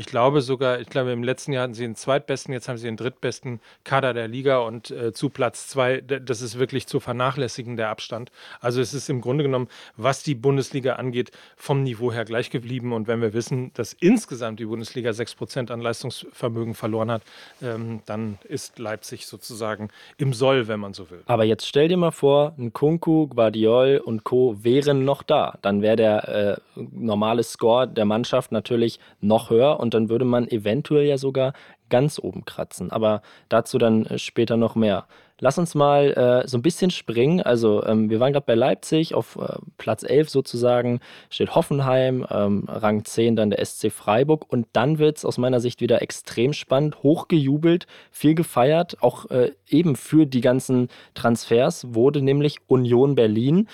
ich 0.00 0.06
glaube 0.06 0.40
sogar, 0.40 0.80
ich 0.80 0.88
glaube, 0.88 1.12
im 1.12 1.22
letzten 1.22 1.52
Jahr 1.52 1.64
hatten 1.64 1.74
sie 1.74 1.82
den 1.82 1.94
zweitbesten, 1.94 2.54
jetzt 2.54 2.70
haben 2.70 2.78
sie 2.78 2.86
den 2.86 2.96
drittbesten 2.96 3.60
Kader 3.84 4.14
der 4.14 4.28
Liga 4.28 4.60
und 4.60 4.90
äh, 4.90 5.12
zu 5.12 5.28
Platz 5.28 5.68
zwei, 5.68 6.00
das 6.00 6.40
ist 6.40 6.58
wirklich 6.58 6.86
zu 6.86 7.00
vernachlässigen, 7.00 7.76
der 7.76 7.90
Abstand. 7.90 8.32
Also 8.62 8.80
es 8.80 8.94
ist 8.94 9.10
im 9.10 9.20
Grunde 9.20 9.44
genommen, 9.44 9.68
was 9.98 10.22
die 10.22 10.34
Bundesliga 10.34 10.94
angeht, 10.94 11.32
vom 11.54 11.82
Niveau 11.82 12.10
her 12.10 12.24
gleich 12.24 12.48
geblieben. 12.48 12.94
Und 12.94 13.08
wenn 13.08 13.20
wir 13.20 13.34
wissen, 13.34 13.72
dass 13.74 13.92
insgesamt 13.92 14.58
die 14.58 14.64
Bundesliga 14.64 15.12
sechs 15.12 15.34
Prozent 15.34 15.70
an 15.70 15.82
Leistungsvermögen 15.82 16.72
verloren 16.72 17.10
hat, 17.10 17.22
ähm, 17.60 18.00
dann 18.06 18.38
ist 18.44 18.78
Leipzig 18.78 19.26
sozusagen 19.26 19.90
im 20.16 20.32
Soll, 20.32 20.66
wenn 20.66 20.80
man 20.80 20.94
so 20.94 21.10
will. 21.10 21.20
Aber 21.26 21.44
jetzt 21.44 21.66
stell 21.66 21.88
dir 21.88 21.98
mal 21.98 22.10
vor, 22.10 22.54
ein 22.58 22.72
Kunku, 22.72 23.26
Guardiol 23.26 24.00
und 24.02 24.24
Co. 24.24 24.56
wären 24.62 25.04
noch 25.04 25.22
da. 25.22 25.58
Dann 25.60 25.82
wäre 25.82 25.96
der 25.96 26.28
äh, 26.28 26.80
normale 26.90 27.42
Score 27.42 27.86
der 27.86 28.06
Mannschaft 28.06 28.50
natürlich 28.50 28.98
noch 29.20 29.50
höher 29.50 29.78
und 29.78 29.89
und 29.94 29.94
dann 29.94 30.08
würde 30.08 30.24
man 30.24 30.48
eventuell 30.48 31.06
ja 31.06 31.18
sogar 31.18 31.52
ganz 31.88 32.18
oben 32.18 32.44
kratzen. 32.44 32.90
Aber 32.90 33.22
dazu 33.48 33.78
dann 33.78 34.06
äh, 34.06 34.18
später 34.18 34.56
noch 34.56 34.76
mehr. 34.76 35.06
Lass 35.42 35.56
uns 35.56 35.74
mal 35.74 36.12
äh, 36.12 36.46
so 36.46 36.58
ein 36.58 36.62
bisschen 36.62 36.90
springen. 36.90 37.40
Also, 37.40 37.82
ähm, 37.84 38.10
wir 38.10 38.20
waren 38.20 38.32
gerade 38.32 38.44
bei 38.44 38.54
Leipzig 38.54 39.14
auf 39.14 39.36
äh, 39.36 39.56
Platz 39.78 40.02
11 40.02 40.28
sozusagen, 40.28 41.00
steht 41.30 41.54
Hoffenheim, 41.54 42.26
ähm, 42.30 42.64
Rang 42.68 43.04
10 43.06 43.36
dann 43.36 43.50
der 43.50 43.64
SC 43.64 43.90
Freiburg. 43.90 44.44
Und 44.52 44.66
dann 44.74 44.98
wird 44.98 45.16
es 45.16 45.24
aus 45.24 45.38
meiner 45.38 45.60
Sicht 45.60 45.80
wieder 45.80 46.02
extrem 46.02 46.52
spannend, 46.52 47.02
hochgejubelt, 47.02 47.86
viel 48.10 48.34
gefeiert. 48.34 48.98
Auch 49.00 49.30
äh, 49.30 49.52
eben 49.66 49.96
für 49.96 50.26
die 50.26 50.42
ganzen 50.42 50.88
Transfers 51.14 51.94
wurde 51.94 52.20
nämlich 52.20 52.58
Union 52.68 53.14
Berlin. 53.14 53.66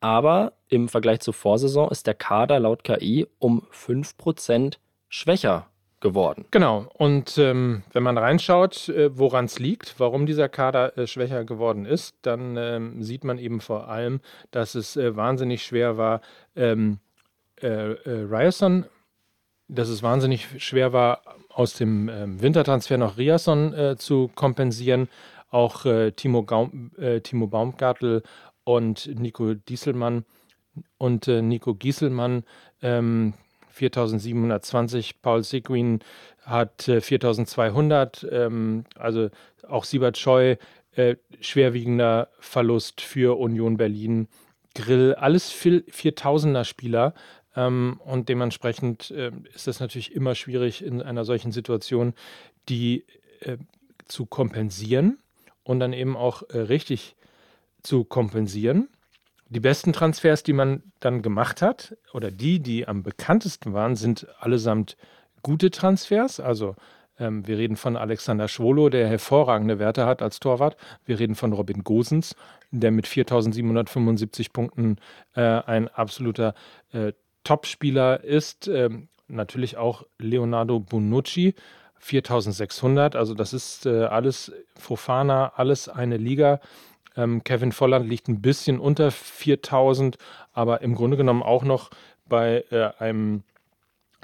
Aber 0.00 0.52
im 0.68 0.88
Vergleich 0.88 1.20
zur 1.20 1.34
Vorsaison 1.34 1.90
ist 1.90 2.06
der 2.06 2.14
Kader 2.14 2.60
laut 2.60 2.84
KI 2.84 3.26
um 3.40 3.66
5% 3.72 4.76
schwächer 5.10 5.66
geworden. 6.00 6.46
Genau. 6.50 6.86
Und 6.94 7.36
ähm, 7.36 7.82
wenn 7.92 8.02
man 8.02 8.16
reinschaut, 8.16 8.88
äh, 8.88 9.16
woran 9.16 9.44
es 9.44 9.58
liegt, 9.58 10.00
warum 10.00 10.24
dieser 10.24 10.48
Kader 10.48 10.96
äh, 10.96 11.06
schwächer 11.06 11.44
geworden 11.44 11.84
ist, 11.84 12.16
dann 12.22 12.56
ähm, 12.56 13.02
sieht 13.02 13.22
man 13.22 13.38
eben 13.38 13.60
vor 13.60 13.88
allem, 13.88 14.20
dass 14.50 14.74
es 14.74 14.96
äh, 14.96 15.14
wahnsinnig 15.14 15.62
schwer 15.62 15.98
war, 15.98 16.22
ähm, 16.56 17.00
äh, 17.60 17.92
äh, 17.92 18.22
Ryerson, 18.22 18.86
dass 19.68 19.90
es 19.90 20.02
wahnsinnig 20.02 20.62
schwer 20.62 20.94
war, 20.94 21.20
aus 21.50 21.74
dem 21.74 22.08
ähm, 22.08 22.40
Wintertransfer 22.40 22.96
noch 22.96 23.18
Riasson 23.18 23.74
äh, 23.74 23.96
zu 23.96 24.30
kompensieren. 24.34 25.08
Auch 25.50 25.84
Timo, 26.14 26.44
Gaum, 26.44 26.92
Timo 27.24 27.48
Baumgartel 27.48 28.22
und 28.62 29.10
Nico 29.18 29.54
Dieselmann 29.54 30.24
und 30.96 31.26
Nico 31.26 31.74
Gieselmann 31.74 32.44
ähm, 32.82 33.34
4720. 33.70 35.22
Paul 35.22 35.42
Seguin 35.44 36.00
hat 36.42 36.88
äh, 36.88 37.00
4200. 37.00 38.26
Ähm, 38.30 38.84
also 38.96 39.30
auch 39.68 39.84
Siebert 39.84 40.18
Scheu, 40.18 40.56
äh, 40.92 41.16
schwerwiegender 41.40 42.28
Verlust 42.40 43.00
für 43.00 43.38
Union 43.38 43.76
Berlin. 43.76 44.28
Grill, 44.74 45.14
alles 45.14 45.52
4000er 45.52 46.64
Spieler. 46.64 47.14
Ähm, 47.56 48.00
und 48.04 48.28
dementsprechend 48.28 49.10
äh, 49.10 49.32
ist 49.54 49.68
es 49.68 49.80
natürlich 49.80 50.14
immer 50.14 50.34
schwierig, 50.34 50.84
in 50.84 51.02
einer 51.02 51.24
solchen 51.24 51.52
Situation 51.52 52.14
die 52.68 53.04
äh, 53.40 53.56
zu 54.06 54.26
kompensieren 54.26 55.18
und 55.62 55.80
dann 55.80 55.92
eben 55.92 56.16
auch 56.16 56.42
äh, 56.50 56.58
richtig 56.58 57.16
zu 57.82 58.04
kompensieren. 58.04 58.88
Die 59.50 59.60
besten 59.60 59.92
Transfers, 59.92 60.44
die 60.44 60.52
man 60.52 60.84
dann 61.00 61.22
gemacht 61.22 61.60
hat, 61.60 61.96
oder 62.12 62.30
die, 62.30 62.60
die 62.60 62.86
am 62.86 63.02
bekanntesten 63.02 63.72
waren, 63.72 63.96
sind 63.96 64.28
allesamt 64.38 64.96
gute 65.42 65.72
Transfers. 65.72 66.38
Also 66.38 66.76
ähm, 67.18 67.46
wir 67.48 67.58
reden 67.58 67.74
von 67.74 67.96
Alexander 67.96 68.46
Schwolo, 68.46 68.90
der 68.90 69.08
hervorragende 69.08 69.80
Werte 69.80 70.06
hat 70.06 70.22
als 70.22 70.38
Torwart. 70.38 70.76
Wir 71.04 71.18
reden 71.18 71.34
von 71.34 71.52
Robin 71.52 71.82
Gosens, 71.82 72.36
der 72.70 72.92
mit 72.92 73.08
4.775 73.08 74.52
Punkten 74.52 74.98
äh, 75.34 75.40
ein 75.42 75.88
absoluter 75.88 76.54
äh, 76.92 77.12
Topspieler 77.42 78.22
ist. 78.22 78.68
Ähm, 78.68 79.08
natürlich 79.26 79.76
auch 79.76 80.04
Leonardo 80.18 80.78
Bonucci, 80.78 81.54
4600. 81.98 83.16
Also 83.16 83.34
das 83.34 83.52
ist 83.52 83.84
äh, 83.84 84.04
alles 84.04 84.52
Fofana, 84.76 85.54
alles 85.56 85.88
eine 85.88 86.18
Liga. 86.18 86.60
Ähm, 87.20 87.44
Kevin 87.44 87.72
Volland 87.72 88.08
liegt 88.08 88.28
ein 88.28 88.40
bisschen 88.40 88.80
unter 88.80 89.10
4000, 89.10 90.16
aber 90.52 90.80
im 90.80 90.94
Grunde 90.94 91.16
genommen 91.16 91.42
auch 91.42 91.64
noch 91.64 91.90
bei 92.28 92.64
äh, 92.70 92.90
einem 92.98 93.42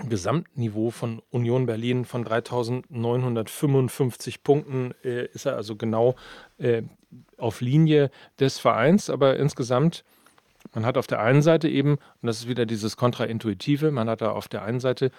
Gesamtniveau 0.09 0.91
von 0.91 1.23
Union 1.31 1.67
Berlin 1.67 2.05
von 2.05 2.25
3955 2.25 4.43
Punkten 4.43 4.95
äh, 5.05 5.27
ist 5.27 5.47
er 5.47 5.57
also 5.57 5.77
genau 5.77 6.17
äh, 6.59 6.83
auf 7.39 7.61
Linie 7.61 8.11
des 8.39 8.59
Vereins, 8.59 9.11
aber 9.11 9.37
insgesamt 9.37 10.05
man 10.75 10.85
hat 10.85 10.99
auf 10.99 11.07
der 11.07 11.21
einen 11.21 11.43
Seite 11.43 11.69
eben, 11.69 11.93
und 11.93 12.27
das 12.27 12.41
ist 12.41 12.49
wieder 12.49 12.67
dieses 12.67 12.97
Kontraintuitive, 12.97 13.93
man 13.93 14.11
hat 14.11 14.21
da 14.21 14.33
auf 14.33 14.49
der 14.49 14.65
einen 14.65 14.81
Seite 14.81 15.13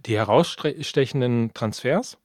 die 0.00 0.16
herausstechenden 0.16 1.54
Transfers 1.54 2.18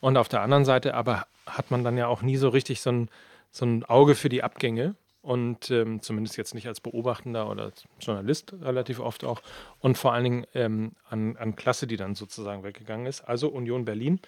und 0.00 0.16
auf 0.16 0.28
der 0.28 0.42
anderen 0.42 0.64
Seite 0.64 0.94
aber 0.94 1.26
hat 1.46 1.70
man 1.70 1.82
dann 1.82 1.96
ja 1.96 2.06
auch 2.06 2.22
nie 2.22 2.36
so 2.36 2.48
richtig 2.48 2.80
so 2.80 2.90
ein 2.90 3.08
so 3.52 3.64
ein 3.64 3.84
Auge 3.84 4.16
für 4.16 4.28
die 4.28 4.42
Abgänge 4.42 4.96
und 5.20 5.70
ähm, 5.70 6.02
zumindest 6.02 6.36
jetzt 6.36 6.54
nicht 6.54 6.66
als 6.66 6.80
Beobachtender 6.80 7.48
oder 7.48 7.70
Journalist 8.00 8.54
relativ 8.60 8.98
oft 8.98 9.24
auch 9.24 9.40
und 9.78 9.96
vor 9.96 10.12
allen 10.12 10.24
Dingen 10.24 10.46
ähm, 10.54 10.92
an, 11.08 11.36
an 11.36 11.54
Klasse, 11.54 11.86
die 11.86 11.96
dann 11.96 12.16
sozusagen 12.16 12.64
weggegangen 12.64 13.06
ist. 13.06 13.20
Also 13.20 13.48
Union 13.48 13.84
Berlin. 13.84 14.20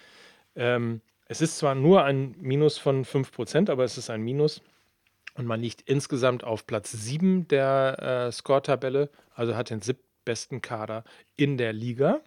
Ähm, 0.54 1.00
Es 1.26 1.40
ist 1.40 1.58
zwar 1.58 1.74
nur 1.74 2.04
ein 2.04 2.36
Minus 2.38 2.78
von 2.78 3.04
5%, 3.04 3.70
aber 3.70 3.84
es 3.84 3.98
ist 3.98 4.10
ein 4.10 4.22
Minus. 4.22 4.60
Und 5.36 5.46
man 5.46 5.60
liegt 5.60 5.80
insgesamt 5.88 6.44
auf 6.44 6.66
Platz 6.66 6.92
7 6.92 7.48
der 7.48 8.26
äh, 8.28 8.32
Score-Tabelle, 8.32 9.10
also 9.34 9.56
hat 9.56 9.70
den 9.70 9.80
siebtbesten 9.80 10.60
Kader 10.60 11.02
in 11.36 11.56
der 11.56 11.72
Liga. 11.72 12.20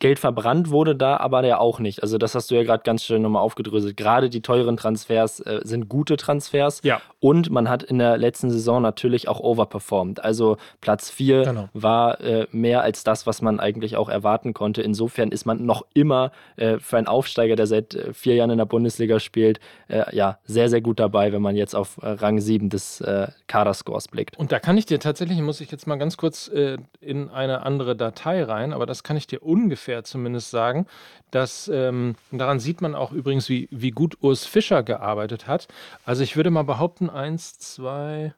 Geld 0.00 0.18
verbrannt 0.18 0.70
wurde 0.70 0.96
da 0.96 1.18
aber 1.18 1.46
ja 1.46 1.58
auch 1.58 1.78
nicht. 1.78 2.02
Also 2.02 2.18
das 2.18 2.34
hast 2.34 2.50
du 2.50 2.54
ja 2.54 2.62
gerade 2.64 2.82
ganz 2.82 3.04
schön 3.04 3.22
nochmal 3.22 3.42
aufgedröselt. 3.42 3.96
Gerade 3.96 4.30
die 4.30 4.40
teuren 4.40 4.76
Transfers 4.76 5.40
äh, 5.40 5.60
sind 5.62 5.88
gute 5.88 6.16
Transfers. 6.16 6.80
Ja. 6.82 7.00
Und 7.20 7.50
man 7.50 7.68
hat 7.68 7.82
in 7.82 7.98
der 7.98 8.16
letzten 8.16 8.50
Saison 8.50 8.80
natürlich 8.80 9.28
auch 9.28 9.40
overperformed. 9.40 10.24
Also 10.24 10.56
Platz 10.80 11.10
4 11.10 11.42
Genau. 11.44 11.68
war 11.74 12.20
äh, 12.22 12.46
mehr 12.50 12.82
als 12.82 13.04
das, 13.04 13.26
was 13.26 13.42
man 13.42 13.60
eigentlich 13.60 13.96
auch 13.96 14.08
erwarten 14.08 14.54
konnte. 14.54 14.80
Insofern 14.80 15.30
ist 15.32 15.44
man 15.44 15.66
noch 15.66 15.84
immer 15.92 16.32
äh, 16.56 16.78
für 16.78 16.96
einen 16.96 17.06
Aufsteiger, 17.06 17.54
der 17.54 17.66
seit 17.66 17.94
äh, 17.94 18.14
vier 18.14 18.36
Jahren 18.36 18.50
in 18.50 18.58
der 18.58 18.64
Bundesliga 18.64 19.20
spielt, 19.20 19.60
äh, 19.88 20.16
ja, 20.16 20.38
sehr, 20.44 20.70
sehr 20.70 20.80
gut 20.80 20.98
dabei, 20.98 21.32
wenn 21.32 21.42
man 21.42 21.56
jetzt 21.56 21.76
auf 21.76 21.98
äh, 22.02 22.08
Rang 22.08 22.40
7 22.40 22.70
des 22.70 23.04
Kaderscores 23.46 24.08
blickt. 24.08 24.38
Und 24.38 24.50
da 24.50 24.58
kann 24.58 24.78
ich 24.78 24.86
dir 24.86 24.98
tatsächlich, 24.98 25.40
muss 25.40 25.60
ich 25.60 25.70
jetzt 25.70 25.86
mal 25.86 25.96
ganz 25.96 26.16
kurz 26.16 26.48
in 26.48 27.28
eine 27.28 27.62
andere 27.62 27.96
Datei 27.96 28.42
rein, 28.44 28.72
aber 28.72 28.86
das 28.86 29.02
kann 29.02 29.16
ich 29.16 29.26
dir 29.26 29.42
ungefähr 29.42 29.89
zumindest 30.04 30.50
sagen, 30.50 30.86
dass 31.30 31.68
ähm, 31.68 32.16
daran 32.30 32.60
sieht 32.60 32.80
man 32.80 32.94
auch 32.94 33.12
übrigens, 33.12 33.48
wie, 33.48 33.68
wie 33.70 33.90
gut 33.90 34.18
Urs 34.22 34.46
Fischer 34.46 34.82
gearbeitet 34.82 35.46
hat. 35.46 35.68
Also 36.04 36.22
ich 36.22 36.36
würde 36.36 36.50
mal 36.50 36.64
behaupten, 36.64 37.10
eins, 37.10 37.58
zwei, 37.58 38.34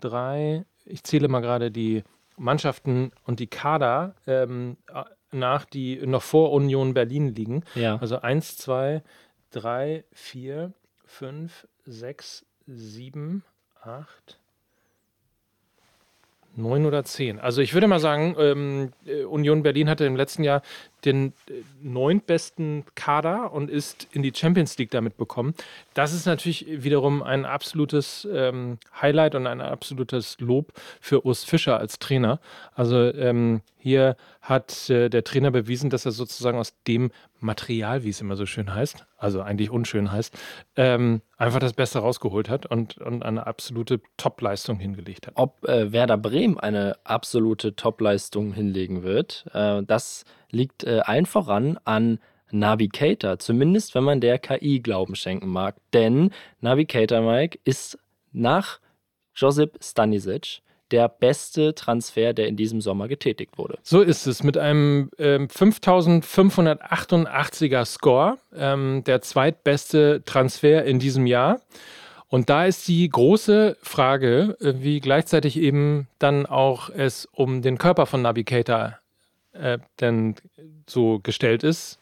drei, 0.00 0.64
ich 0.84 1.02
zähle 1.04 1.28
mal 1.28 1.40
gerade 1.40 1.70
die 1.70 2.04
Mannschaften 2.36 3.12
und 3.24 3.40
die 3.40 3.46
Kader 3.46 4.14
ähm, 4.26 4.76
nach, 5.30 5.64
die 5.64 6.04
noch 6.06 6.22
vor 6.22 6.52
Union 6.52 6.94
Berlin 6.94 7.34
liegen. 7.34 7.64
Ja. 7.74 7.96
Also 7.96 8.20
eins, 8.20 8.56
zwei, 8.56 9.02
drei, 9.50 10.04
vier, 10.12 10.72
fünf, 11.04 11.66
sechs, 11.84 12.46
sieben, 12.66 13.44
acht, 13.80 14.40
neun 16.56 16.86
oder 16.86 17.04
zehn. 17.04 17.38
Also 17.38 17.62
ich 17.62 17.74
würde 17.74 17.86
mal 17.86 18.00
sagen, 18.00 18.36
ähm, 18.38 18.92
äh, 19.06 19.24
Union 19.24 19.62
Berlin 19.62 19.88
hatte 19.88 20.04
im 20.04 20.16
letzten 20.16 20.44
Jahr 20.44 20.62
den 21.04 21.32
äh, 21.48 21.62
neuntbesten 21.82 22.84
Kader 22.94 23.52
und 23.52 23.70
ist 23.70 24.08
in 24.12 24.22
die 24.22 24.32
Champions 24.34 24.76
League 24.78 24.90
damit 24.90 25.16
bekommen. 25.16 25.54
Das 25.94 26.12
ist 26.12 26.26
natürlich 26.26 26.66
wiederum 26.68 27.22
ein 27.22 27.44
absolutes 27.44 28.26
ähm, 28.32 28.78
Highlight 29.00 29.34
und 29.34 29.46
ein 29.46 29.60
absolutes 29.60 30.38
Lob 30.40 30.72
für 31.00 31.24
Urs 31.24 31.44
Fischer 31.44 31.78
als 31.78 31.98
Trainer. 31.98 32.40
Also 32.74 32.96
ähm, 33.14 33.62
hier 33.76 34.16
hat 34.40 34.88
äh, 34.88 35.10
der 35.10 35.24
Trainer 35.24 35.50
bewiesen, 35.50 35.90
dass 35.90 36.06
er 36.06 36.12
sozusagen 36.12 36.58
aus 36.58 36.72
dem 36.86 37.10
Material, 37.40 38.02
wie 38.02 38.08
es 38.08 38.20
immer 38.22 38.36
so 38.36 38.46
schön 38.46 38.74
heißt, 38.74 39.04
also 39.18 39.42
eigentlich 39.42 39.68
unschön 39.68 40.10
heißt, 40.10 40.34
ähm, 40.76 41.20
einfach 41.36 41.58
das 41.58 41.74
Beste 41.74 41.98
rausgeholt 41.98 42.48
hat 42.48 42.64
und, 42.64 42.96
und 42.98 43.22
eine 43.22 43.46
absolute 43.46 44.00
Top-Leistung 44.16 44.78
hingelegt 44.78 45.26
hat. 45.26 45.34
Ob 45.36 45.68
äh, 45.68 45.92
Werder 45.92 46.16
Bremen 46.16 46.58
eine 46.58 46.96
absolute 47.04 47.76
Topleistung 47.76 48.54
hinlegen 48.54 49.02
wird, 49.02 49.44
äh, 49.52 49.82
das 49.82 50.24
liegt 50.54 50.84
äh, 50.84 51.00
allen 51.04 51.26
voran 51.26 51.78
an 51.84 52.18
Navigator, 52.50 53.38
zumindest 53.38 53.94
wenn 53.94 54.04
man 54.04 54.20
der 54.20 54.38
KI 54.38 54.80
Glauben 54.80 55.16
schenken 55.16 55.48
mag. 55.48 55.76
Denn 55.92 56.30
Navigator, 56.60 57.20
Mike, 57.20 57.58
ist 57.64 57.98
nach 58.32 58.78
Josip 59.34 59.78
Stanisic 59.82 60.62
der 60.90 61.08
beste 61.08 61.74
Transfer, 61.74 62.32
der 62.32 62.46
in 62.46 62.56
diesem 62.56 62.80
Sommer 62.80 63.08
getätigt 63.08 63.58
wurde. 63.58 63.78
So 63.82 64.00
ist 64.00 64.26
es. 64.26 64.44
Mit 64.44 64.56
einem 64.56 65.10
ähm, 65.18 65.48
5588er 65.48 67.84
Score, 67.84 68.38
ähm, 68.54 69.02
der 69.04 69.20
zweitbeste 69.22 70.22
Transfer 70.24 70.84
in 70.84 71.00
diesem 71.00 71.26
Jahr. 71.26 71.60
Und 72.28 72.48
da 72.50 72.66
ist 72.66 72.86
die 72.88 73.08
große 73.08 73.78
Frage, 73.82 74.56
äh, 74.60 74.74
wie 74.78 75.00
gleichzeitig 75.00 75.56
eben 75.56 76.06
dann 76.18 76.44
auch 76.46 76.90
es 76.90 77.26
um 77.32 77.62
den 77.62 77.78
Körper 77.78 78.06
von 78.06 78.22
Navigator 78.22 78.98
äh, 79.54 79.78
denn 80.00 80.34
so 80.86 81.20
gestellt 81.20 81.62
ist. 81.62 81.98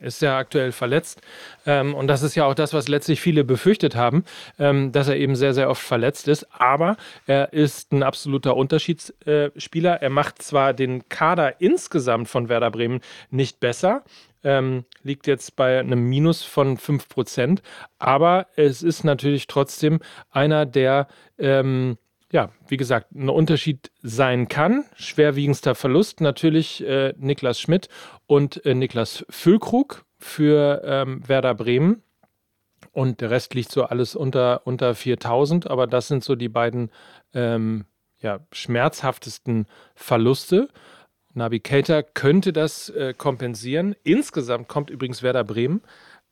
Ist 0.00 0.22
ja 0.22 0.36
aktuell 0.36 0.72
verletzt. 0.72 1.22
Ähm, 1.64 1.94
und 1.94 2.08
das 2.08 2.22
ist 2.22 2.34
ja 2.34 2.44
auch 2.44 2.54
das, 2.54 2.74
was 2.74 2.88
letztlich 2.88 3.20
viele 3.20 3.44
befürchtet 3.44 3.94
haben, 3.94 4.24
ähm, 4.58 4.92
dass 4.92 5.08
er 5.08 5.16
eben 5.16 5.36
sehr, 5.36 5.54
sehr 5.54 5.70
oft 5.70 5.82
verletzt 5.82 6.28
ist. 6.28 6.46
Aber 6.52 6.96
er 7.26 7.52
ist 7.52 7.92
ein 7.92 8.02
absoluter 8.02 8.56
Unterschiedsspieler. 8.56 10.02
er 10.02 10.10
macht 10.10 10.42
zwar 10.42 10.74
den 10.74 11.08
Kader 11.08 11.60
insgesamt 11.60 12.28
von 12.28 12.48
Werder 12.48 12.70
Bremen 12.70 13.00
nicht 13.30 13.60
besser, 13.60 14.04
ähm, 14.42 14.84
liegt 15.02 15.26
jetzt 15.26 15.56
bei 15.56 15.80
einem 15.80 16.08
Minus 16.08 16.42
von 16.42 16.76
5%, 16.76 17.62
aber 17.98 18.46
es 18.56 18.82
ist 18.82 19.04
natürlich 19.04 19.46
trotzdem 19.46 20.00
einer, 20.30 20.66
der 20.66 21.08
ähm, 21.38 21.96
ja, 22.34 22.50
wie 22.66 22.76
gesagt, 22.76 23.12
ein 23.12 23.28
Unterschied 23.28 23.92
sein 24.02 24.48
kann. 24.48 24.84
Schwerwiegendster 24.96 25.76
Verlust 25.76 26.20
natürlich 26.20 26.84
äh, 26.84 27.14
Niklas 27.16 27.60
Schmidt 27.60 27.88
und 28.26 28.66
äh, 28.66 28.74
Niklas 28.74 29.24
Füllkrug 29.30 30.04
für 30.18 30.82
ähm, 30.84 31.22
Werder 31.28 31.54
Bremen. 31.54 32.02
Und 32.90 33.20
der 33.20 33.30
Rest 33.30 33.54
liegt 33.54 33.70
so 33.70 33.84
alles 33.84 34.16
unter, 34.16 34.66
unter 34.66 34.96
4000, 34.96 35.70
aber 35.70 35.86
das 35.86 36.08
sind 36.08 36.24
so 36.24 36.34
die 36.34 36.48
beiden 36.48 36.90
ähm, 37.34 37.84
ja, 38.18 38.40
schmerzhaftesten 38.50 39.66
Verluste. 39.94 40.68
Navigator 41.34 42.02
könnte 42.02 42.52
das 42.52 42.88
äh, 42.88 43.14
kompensieren. 43.16 43.94
Insgesamt 44.02 44.66
kommt 44.66 44.90
übrigens 44.90 45.22
Werder 45.22 45.44
Bremen. 45.44 45.82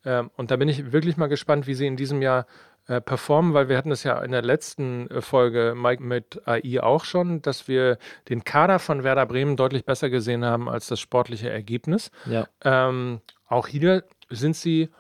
Ähm, 0.04 0.32
und 0.36 0.50
da 0.50 0.56
bin 0.56 0.68
ich 0.68 0.90
wirklich 0.90 1.16
mal 1.16 1.28
gespannt, 1.28 1.68
wie 1.68 1.74
sie 1.74 1.86
in 1.86 1.96
diesem 1.96 2.22
Jahr 2.22 2.46
äh, 2.88 3.00
performen, 3.00 3.54
weil 3.54 3.68
wir 3.68 3.76
hatten 3.78 3.92
es 3.92 4.02
ja 4.02 4.20
in 4.22 4.32
der 4.32 4.42
letzten 4.42 5.08
äh, 5.08 5.20
Folge 5.20 5.74
Mike 5.76 6.02
mit 6.02 6.42
AI 6.46 6.82
auch 6.82 7.04
schon, 7.04 7.40
dass 7.42 7.68
wir 7.68 7.98
den 8.28 8.44
Kader 8.44 8.78
von 8.78 9.04
Werder 9.04 9.26
Bremen 9.26 9.56
deutlich 9.56 9.84
besser 9.84 10.10
gesehen 10.10 10.44
haben 10.44 10.68
als 10.68 10.88
das 10.88 10.98
sportliche 10.98 11.48
Ergebnis. 11.48 12.10
Ja. 12.26 12.48
Ähm, 12.64 13.20
auch 13.46 13.68
hier 13.68 14.04
sind 14.30 14.56
sie 14.56 14.90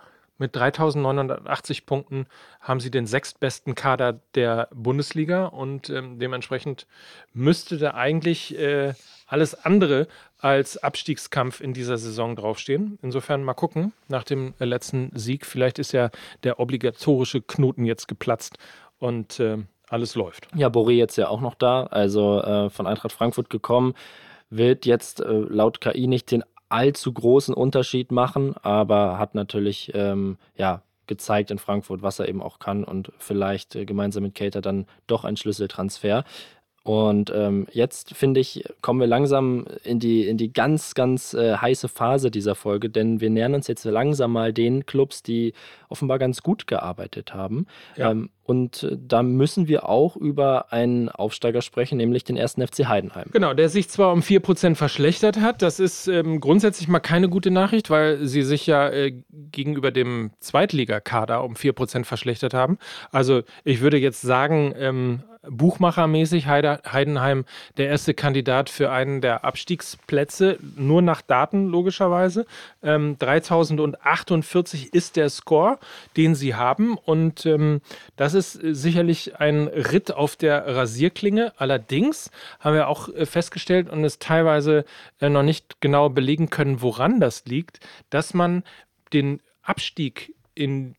mit 0.42 0.56
3980 0.56 1.86
Punkten 1.86 2.26
haben 2.60 2.80
sie 2.80 2.90
den 2.90 3.06
sechstbesten 3.06 3.76
Kader 3.76 4.18
der 4.34 4.68
Bundesliga 4.74 5.46
und 5.46 5.88
ähm, 5.88 6.18
dementsprechend 6.18 6.88
müsste 7.32 7.78
da 7.78 7.94
eigentlich 7.94 8.58
äh, 8.58 8.94
alles 9.28 9.54
andere 9.54 10.08
als 10.38 10.82
Abstiegskampf 10.82 11.60
in 11.60 11.74
dieser 11.74 11.96
Saison 11.96 12.34
draufstehen. 12.34 12.98
Insofern 13.02 13.44
mal 13.44 13.54
gucken 13.54 13.92
nach 14.08 14.24
dem 14.24 14.54
äh, 14.58 14.64
letzten 14.64 15.12
Sieg. 15.14 15.46
Vielleicht 15.46 15.78
ist 15.78 15.92
ja 15.92 16.10
der 16.42 16.58
obligatorische 16.58 17.40
Knoten 17.40 17.84
jetzt 17.84 18.08
geplatzt 18.08 18.58
und 18.98 19.38
äh, 19.38 19.58
alles 19.88 20.16
läuft. 20.16 20.48
Ja, 20.56 20.66
Boré 20.66 20.90
jetzt 20.90 21.16
ja 21.16 21.28
auch 21.28 21.40
noch 21.40 21.54
da, 21.54 21.84
also 21.84 22.42
äh, 22.42 22.68
von 22.68 22.88
Eintracht 22.88 23.12
Frankfurt 23.12 23.48
gekommen, 23.48 23.94
wird 24.50 24.86
jetzt 24.86 25.20
äh, 25.20 25.28
laut 25.30 25.80
KI 25.80 26.08
nicht 26.08 26.32
den 26.32 26.42
allzu 26.72 27.12
großen 27.12 27.54
Unterschied 27.54 28.10
machen, 28.10 28.54
aber 28.62 29.18
hat 29.18 29.34
natürlich 29.34 29.92
ähm, 29.94 30.38
ja, 30.56 30.82
gezeigt 31.06 31.50
in 31.50 31.58
Frankfurt, 31.58 32.02
was 32.02 32.18
er 32.18 32.28
eben 32.28 32.42
auch 32.42 32.58
kann 32.58 32.84
und 32.84 33.12
vielleicht 33.18 33.76
äh, 33.76 33.84
gemeinsam 33.84 34.22
mit 34.22 34.34
Cater 34.34 34.60
dann 34.60 34.86
doch 35.06 35.24
ein 35.24 35.36
Schlüsseltransfer. 35.36 36.24
Und 36.84 37.30
ähm, 37.32 37.68
jetzt, 37.70 38.14
finde 38.14 38.40
ich, 38.40 38.64
kommen 38.80 38.98
wir 38.98 39.06
langsam 39.06 39.66
in 39.84 40.00
die, 40.00 40.26
in 40.26 40.36
die 40.36 40.52
ganz, 40.52 40.94
ganz 40.94 41.32
äh, 41.32 41.56
heiße 41.56 41.88
Phase 41.88 42.30
dieser 42.30 42.56
Folge, 42.56 42.90
denn 42.90 43.20
wir 43.20 43.30
nähern 43.30 43.54
uns 43.54 43.68
jetzt 43.68 43.84
langsam 43.84 44.32
mal 44.32 44.52
den 44.52 44.84
Clubs, 44.84 45.22
die 45.22 45.52
offenbar 45.88 46.18
ganz 46.18 46.42
gut 46.42 46.66
gearbeitet 46.66 47.34
haben. 47.34 47.66
Ja. 47.96 48.10
Ähm, 48.10 48.30
und 48.44 48.82
äh, 48.82 48.96
da 48.98 49.22
müssen 49.22 49.68
wir 49.68 49.88
auch 49.88 50.16
über 50.16 50.72
einen 50.72 51.08
Aufsteiger 51.08 51.62
sprechen, 51.62 51.98
nämlich 51.98 52.24
den 52.24 52.36
ersten 52.36 52.66
FC 52.66 52.86
Heidenheim. 52.86 53.28
Genau, 53.32 53.54
der 53.54 53.68
sich 53.68 53.88
zwar 53.88 54.12
um 54.12 54.20
4% 54.20 54.74
verschlechtert 54.74 55.40
hat, 55.40 55.62
das 55.62 55.80
ist 55.80 56.08
ähm, 56.08 56.40
grundsätzlich 56.40 56.88
mal 56.88 57.00
keine 57.00 57.28
gute 57.28 57.50
Nachricht, 57.50 57.90
weil 57.90 58.26
sie 58.26 58.42
sich 58.42 58.66
ja 58.66 58.88
äh, 58.88 59.22
gegenüber 59.30 59.90
dem 59.90 60.30
Zweitligakader 60.40 61.44
um 61.44 61.54
4% 61.54 62.04
verschlechtert 62.04 62.54
haben. 62.54 62.78
Also 63.10 63.42
ich 63.64 63.80
würde 63.80 63.98
jetzt 63.98 64.22
sagen, 64.22 64.74
ähm, 64.76 65.22
buchmachermäßig 65.48 66.46
Heide, 66.46 66.80
Heidenheim 66.90 67.44
der 67.76 67.88
erste 67.88 68.14
Kandidat 68.14 68.70
für 68.70 68.90
einen 68.90 69.20
der 69.20 69.44
Abstiegsplätze, 69.44 70.58
nur 70.76 71.02
nach 71.02 71.22
Daten 71.22 71.66
logischerweise. 71.66 72.46
Ähm, 72.82 73.16
3048 73.18 74.94
ist 74.94 75.16
der 75.16 75.28
Score, 75.30 75.78
den 76.16 76.34
sie 76.34 76.54
haben 76.54 76.96
und 76.96 77.44
ähm, 77.46 77.80
das 78.16 78.31
ist 78.34 78.62
äh, 78.62 78.74
sicherlich 78.74 79.38
ein 79.40 79.68
Ritt 79.68 80.12
auf 80.12 80.36
der 80.36 80.66
Rasierklinge. 80.66 81.52
Allerdings 81.56 82.30
haben 82.60 82.74
wir 82.74 82.88
auch 82.88 83.08
äh, 83.08 83.26
festgestellt 83.26 83.88
und 83.88 84.04
es 84.04 84.18
teilweise 84.18 84.84
äh, 85.20 85.28
noch 85.28 85.42
nicht 85.42 85.80
genau 85.80 86.08
belegen 86.08 86.50
können, 86.50 86.82
woran 86.82 87.20
das 87.20 87.44
liegt, 87.46 87.80
dass 88.10 88.34
man 88.34 88.62
den 89.12 89.40
Abstieg 89.62 90.34
in 90.54 90.96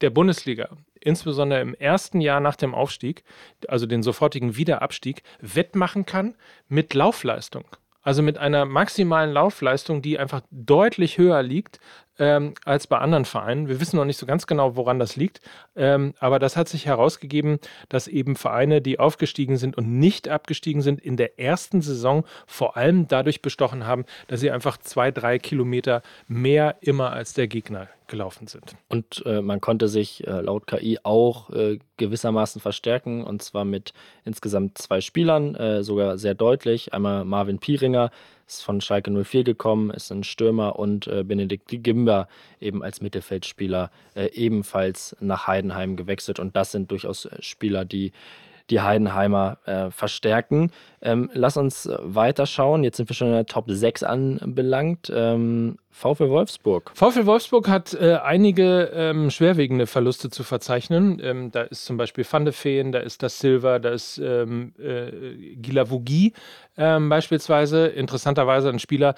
der 0.00 0.10
Bundesliga, 0.10 0.68
insbesondere 1.00 1.60
im 1.60 1.74
ersten 1.74 2.20
Jahr 2.20 2.40
nach 2.40 2.56
dem 2.56 2.74
Aufstieg, 2.74 3.24
also 3.68 3.86
den 3.86 4.02
sofortigen 4.02 4.56
Wiederabstieg, 4.56 5.22
wettmachen 5.40 6.04
kann 6.04 6.34
mit 6.68 6.94
Laufleistung. 6.94 7.64
Also 8.02 8.22
mit 8.22 8.38
einer 8.38 8.66
maximalen 8.66 9.32
Laufleistung, 9.32 10.00
die 10.00 10.18
einfach 10.18 10.42
deutlich 10.50 11.18
höher 11.18 11.42
liegt 11.42 11.80
ähm, 12.18 12.54
als 12.64 12.86
bei 12.86 12.98
anderen 12.98 13.24
Vereinen. 13.24 13.68
Wir 13.68 13.80
wissen 13.80 13.96
noch 13.96 14.04
nicht 14.04 14.18
so 14.18 14.26
ganz 14.26 14.46
genau, 14.46 14.76
woran 14.76 14.98
das 14.98 15.16
liegt, 15.16 15.40
ähm, 15.74 16.14
aber 16.18 16.38
das 16.38 16.56
hat 16.56 16.68
sich 16.68 16.86
herausgegeben, 16.86 17.58
dass 17.88 18.08
eben 18.08 18.36
Vereine, 18.36 18.80
die 18.80 18.98
aufgestiegen 18.98 19.56
sind 19.56 19.76
und 19.76 19.98
nicht 19.98 20.28
abgestiegen 20.28 20.82
sind, 20.82 21.00
in 21.00 21.16
der 21.16 21.38
ersten 21.38 21.82
Saison 21.82 22.24
vor 22.46 22.76
allem 22.76 23.08
dadurch 23.08 23.42
bestochen 23.42 23.86
haben, 23.86 24.04
dass 24.28 24.40
sie 24.40 24.50
einfach 24.50 24.78
zwei, 24.78 25.10
drei 25.10 25.38
Kilometer 25.38 26.02
mehr 26.28 26.76
immer 26.80 27.12
als 27.12 27.34
der 27.34 27.48
Gegner 27.48 27.88
gelaufen 28.08 28.46
sind. 28.46 28.76
Und 28.88 29.22
äh, 29.26 29.40
man 29.40 29.60
konnte 29.60 29.88
sich 29.88 30.26
äh, 30.26 30.40
laut 30.40 30.66
KI 30.66 30.98
auch 31.02 31.50
äh, 31.50 31.78
gewissermaßen 31.96 32.60
verstärken 32.60 33.24
und 33.24 33.42
zwar 33.42 33.64
mit 33.64 33.92
insgesamt 34.24 34.78
zwei 34.78 35.00
Spielern, 35.00 35.54
äh, 35.54 35.82
sogar 35.82 36.18
sehr 36.18 36.34
deutlich. 36.34 36.94
Einmal 36.94 37.24
Marvin 37.24 37.58
Pieringer 37.58 38.10
ist 38.46 38.62
von 38.62 38.80
Schalke 38.80 39.10
04 39.10 39.44
gekommen, 39.44 39.90
ist 39.90 40.10
ein 40.10 40.24
Stürmer 40.24 40.78
und 40.78 41.06
äh, 41.06 41.24
Benedikt 41.24 41.66
Gimba 41.68 42.28
eben 42.60 42.82
als 42.82 43.00
Mittelfeldspieler 43.00 43.90
äh, 44.14 44.26
ebenfalls 44.32 45.16
nach 45.20 45.46
Heidenheim 45.46 45.96
gewechselt. 45.96 46.38
Und 46.38 46.54
das 46.56 46.72
sind 46.72 46.90
durchaus 46.90 47.28
Spieler, 47.40 47.84
die 47.84 48.12
die 48.70 48.80
Heidenheimer 48.80 49.58
äh, 49.64 49.90
verstärken. 49.90 50.70
Ähm, 51.00 51.30
lass 51.32 51.56
uns 51.56 51.88
weiterschauen. 52.00 52.84
Jetzt 52.84 52.96
sind 52.96 53.08
wir 53.08 53.14
schon 53.14 53.28
in 53.28 53.34
der 53.34 53.46
Top 53.46 53.66
6 53.68 54.02
anbelangt. 54.02 55.10
Ähm, 55.14 55.76
VfL 55.90 56.28
Wolfsburg. 56.28 56.92
VfL 56.94 57.26
Wolfsburg 57.26 57.68
hat 57.68 57.94
äh, 57.94 58.16
einige 58.16 58.90
ähm, 58.92 59.30
schwerwiegende 59.30 59.86
Verluste 59.86 60.28
zu 60.28 60.44
verzeichnen. 60.44 61.20
Ähm, 61.22 61.50
da 61.52 61.62
ist 61.62 61.86
zum 61.86 61.96
Beispiel 61.96 62.26
Van 62.30 62.44
de 62.44 62.52
Feen, 62.52 62.92
da 62.92 62.98
ist 62.98 63.22
das 63.22 63.38
Silver, 63.38 63.78
da 63.78 63.90
ist 63.90 64.18
ähm, 64.18 64.74
äh, 64.78 65.54
Gilavogi 65.56 66.34
ähm, 66.76 67.08
beispielsweise. 67.08 67.86
Interessanterweise 67.86 68.68
ein 68.68 68.78
Spieler, 68.78 69.14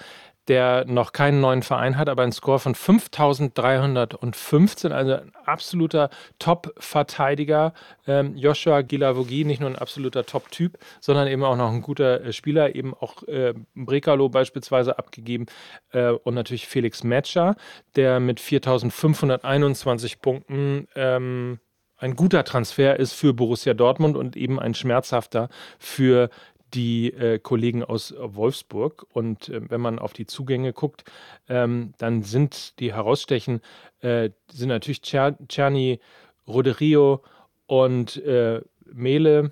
der 0.49 0.83
noch 0.85 1.13
keinen 1.13 1.39
neuen 1.39 1.61
Verein 1.61 1.97
hat, 1.97 2.09
aber 2.09 2.23
einen 2.23 2.31
Score 2.31 2.57
von 2.59 2.73
5315, 2.75 4.91
also 4.91 5.13
ein 5.13 5.31
absoluter 5.45 6.09
Top-Verteidiger. 6.39 7.73
Ähm, 8.07 8.35
Joshua 8.35 8.81
Gilavogi, 8.81 9.45
nicht 9.45 9.61
nur 9.61 9.69
ein 9.69 9.77
absoluter 9.77 10.25
Top-Typ, 10.25 10.79
sondern 10.99 11.27
eben 11.27 11.43
auch 11.43 11.55
noch 11.55 11.71
ein 11.71 11.83
guter 11.83 12.25
äh, 12.25 12.33
Spieler, 12.33 12.75
eben 12.75 12.95
auch 12.95 13.21
äh, 13.23 13.53
Brekalo 13.75 14.29
beispielsweise 14.29 14.97
abgegeben 14.97 15.45
äh, 15.91 16.09
und 16.09 16.33
natürlich 16.33 16.67
Felix 16.67 17.03
Metscher, 17.03 17.55
der 17.95 18.19
mit 18.19 18.39
4521 18.39 20.21
Punkten 20.21 20.87
ähm, 20.95 21.59
ein 21.99 22.15
guter 22.15 22.43
Transfer 22.43 22.97
ist 22.97 23.13
für 23.13 23.33
Borussia 23.33 23.73
Dortmund 23.73 24.15
und 24.15 24.37
eben 24.37 24.59
ein 24.59 24.73
schmerzhafter 24.73 25.49
für 25.77 26.29
die 26.73 27.13
äh, 27.13 27.39
Kollegen 27.39 27.83
aus 27.83 28.13
Wolfsburg. 28.17 29.05
Und 29.11 29.49
äh, 29.49 29.69
wenn 29.69 29.81
man 29.81 29.99
auf 29.99 30.13
die 30.13 30.25
Zugänge 30.25 30.73
guckt, 30.73 31.03
ähm, 31.47 31.93
dann 31.97 32.23
sind 32.23 32.79
die 32.79 32.93
herausstechen, 32.93 33.61
äh, 34.01 34.29
sind 34.51 34.69
natürlich 34.69 35.01
Czerny, 35.01 35.99
Roderio 36.47 37.23
und 37.67 38.17
äh, 38.17 38.61
Mele 38.85 39.51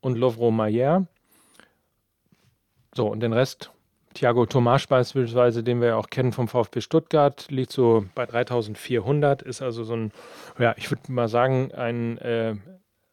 und 0.00 0.18
Lovro 0.18 0.50
Mayer. 0.50 1.06
So, 2.94 3.08
und 3.08 3.20
den 3.20 3.32
Rest, 3.32 3.70
Thiago 4.14 4.46
Tomasch 4.46 4.86
beispielsweise, 4.86 5.64
den 5.64 5.80
wir 5.80 5.88
ja 5.88 5.96
auch 5.96 6.08
kennen 6.08 6.32
vom 6.32 6.46
VfB 6.46 6.80
Stuttgart, 6.80 7.46
liegt 7.50 7.72
so 7.72 8.04
bei 8.14 8.26
3400, 8.26 9.42
ist 9.42 9.60
also 9.60 9.82
so 9.82 9.94
ein, 9.94 10.12
ja, 10.58 10.74
ich 10.76 10.90
würde 10.90 11.10
mal 11.10 11.28
sagen, 11.28 11.72
ein 11.72 12.18
äh, 12.18 12.54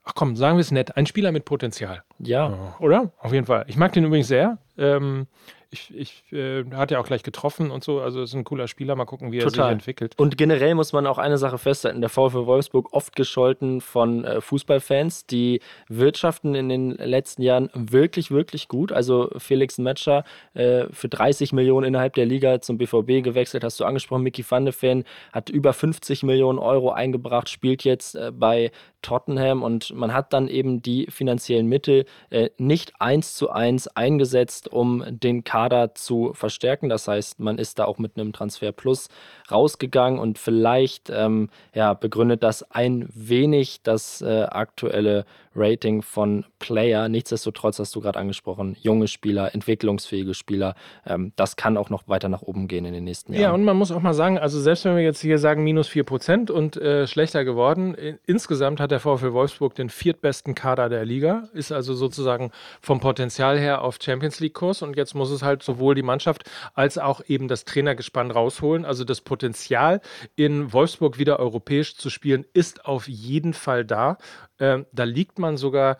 ach 0.04 0.14
komm, 0.16 0.36
sagen 0.36 0.58
wir 0.58 0.62
es 0.62 0.72
nett, 0.72 0.98
ein 0.98 1.06
Spieler 1.06 1.32
mit 1.32 1.46
Potenzial. 1.46 2.04
Ja. 2.20 2.76
Oder? 2.80 3.12
Auf 3.20 3.34
jeden 3.34 3.46
Fall. 3.46 3.66
Ich 3.68 3.78
mag 3.78 3.94
den 3.94 4.06
übrigens 4.06 4.28
sehr. 4.28 4.58
Ähm, 4.78 5.28
ich, 5.72 5.96
ich 5.96 6.34
äh, 6.34 6.66
hat 6.74 6.92
ja 6.92 7.00
auch 7.00 7.06
gleich 7.06 7.24
getroffen 7.24 7.72
und 7.72 7.82
so. 7.82 8.02
Also 8.02 8.22
ist 8.22 8.34
ein 8.34 8.44
cooler 8.44 8.68
Spieler. 8.68 8.96
Mal 8.96 9.06
gucken, 9.06 9.32
wie 9.32 9.40
Total. 9.40 9.60
er 9.60 9.66
sich 9.68 9.72
entwickelt. 9.72 10.20
Und 10.20 10.38
generell 10.38 10.76
muss 10.76 10.92
man 10.92 11.08
auch 11.08 11.18
eine 11.18 11.38
Sache 11.38 11.58
festhalten: 11.58 12.02
Der 12.02 12.10
VfL 12.10 12.46
Wolfsburg 12.46 12.92
oft 12.92 13.16
gescholten 13.16 13.80
von 13.80 14.26
äh, 14.26 14.42
Fußballfans, 14.42 15.28
die 15.28 15.62
wirtschaften 15.88 16.56
in 16.56 16.68
den 16.68 16.92
letzten 16.92 17.42
Jahren 17.42 17.70
wirklich, 17.74 18.32
wirklich 18.32 18.68
gut. 18.68 18.92
Also 18.92 19.30
Felix 19.38 19.78
Metscher 19.78 20.26
äh, 20.54 20.88
für 20.92 21.08
30 21.08 21.54
Millionen 21.54 21.88
innerhalb 21.88 22.16
der 22.16 22.26
Liga 22.26 22.60
zum 22.60 22.78
BVB 22.78 23.24
gewechselt, 23.24 23.64
hast 23.64 23.80
du 23.80 23.86
angesprochen. 23.86 24.24
Mickey 24.24 24.44
van 24.48 24.66
de 24.66 24.74
Ven 24.78 25.06
hat 25.32 25.50
über 25.50 25.72
50 25.72 26.24
Millionen 26.24 26.60
Euro 26.60 26.92
eingebracht, 26.92 27.48
spielt 27.48 27.86
jetzt 27.86 28.16
äh, 28.16 28.32
bei 28.34 28.72
Tottenham 29.02 29.64
und 29.64 29.96
man 29.96 30.14
hat 30.14 30.34
dann 30.34 30.48
eben 30.48 30.82
die 30.82 31.08
finanziellen 31.10 31.68
Mittel 31.68 32.06
äh, 32.30 32.50
nicht 32.58 32.94
eins 33.00 33.36
zu 33.36 33.50
eins 33.50 33.88
eingesetzt, 33.88 34.68
um 34.68 35.04
den 35.08 35.44
Kader 35.44 35.61
zu 35.94 36.34
verstärken. 36.34 36.90
Das 36.90 37.08
heißt, 37.08 37.40
man 37.40 37.58
ist 37.58 37.80
da 37.80 37.86
auch 37.86 37.98
mit 37.98 38.18
einem 38.18 38.34
Transfer 38.34 38.72
Plus 38.72 39.10
rausgegangen 39.52 40.20
und 40.20 40.38
vielleicht 40.38 41.10
ähm, 41.10 41.50
ja, 41.74 41.94
begründet 41.94 42.44
das 42.44 42.70
ein 42.72 43.08
wenig 43.14 43.82
das 43.84 44.22
äh, 44.22 44.44
aktuelle 44.44 45.26
Rating 45.56 46.02
von 46.02 46.46
Player. 46.60 47.10
Nichtsdestotrotz 47.10 47.80
hast 47.80 47.96
du 47.96 48.02
gerade 48.02 48.18
angesprochen, 48.20 48.76
junge 48.82 49.08
Spieler, 49.08 49.54
entwicklungsfähige 49.54 50.34
Spieler. 50.34 50.76
Ähm, 51.06 51.34
das 51.36 51.56
kann 51.56 51.78
auch 51.78 51.90
noch 51.90 52.08
weiter 52.08 52.30
nach 52.30 52.42
oben 52.42 52.68
gehen 52.68 52.86
in 52.86 52.94
den 52.94 53.04
nächsten 53.04 53.34
Jahren. 53.34 53.42
Ja, 53.42 53.52
und 53.52 53.64
man 53.64 53.78
muss 53.78 53.92
auch 53.92 54.02
mal 54.02 54.14
sagen, 54.14 54.38
also 54.38 54.60
selbst 54.60 54.86
wenn 54.86 54.96
wir 54.96 55.04
jetzt 55.04 55.22
hier 55.22 55.38
sagen 55.38 55.64
minus 55.64 55.90
4% 55.90 56.52
und 56.52 56.78
äh, 56.78 57.08
schlechter 57.08 57.44
geworden, 57.44 57.96
insgesamt 58.26 58.80
hat 58.80 58.92
der 58.92 59.00
VfL 59.00 59.34
Wolfsburg 59.34 59.76
den 59.76 59.90
viertbesten 59.90 60.56
Kader 60.56 60.90
der 60.90 61.06
Liga, 61.06 61.50
ist 61.54 61.72
also 61.72 61.94
sozusagen 61.94 62.52
vom 62.82 63.00
Potenzial 63.00 63.60
her 63.60 63.82
auf 63.82 64.00
Champions 64.02 64.40
League 64.40 64.54
Kurs 64.54 64.82
und 64.82 64.96
jetzt 64.96 65.16
muss 65.16 65.32
es 65.32 65.44
halt 65.44 65.64
sowohl 65.64 65.96
die 65.96 66.04
Mannschaft 66.04 66.50
als 66.74 66.98
auch 66.98 67.22
eben 67.28 67.48
das 67.48 67.66
Trainergespann 67.66 68.32
rausholen. 68.32 68.86
Also 68.86 69.04
das 69.04 69.22
Potenzial 69.22 69.42
Potenzial, 69.42 70.02
in 70.36 70.72
Wolfsburg 70.72 71.18
wieder 71.18 71.40
europäisch 71.40 71.96
zu 71.96 72.10
spielen, 72.10 72.46
ist 72.54 72.86
auf 72.86 73.08
jeden 73.08 73.54
Fall 73.54 73.84
da. 73.86 74.18
Ähm, 74.60 74.86
da 74.92 75.04
liegt 75.04 75.40
man 75.42 75.58
sogar 75.58 75.98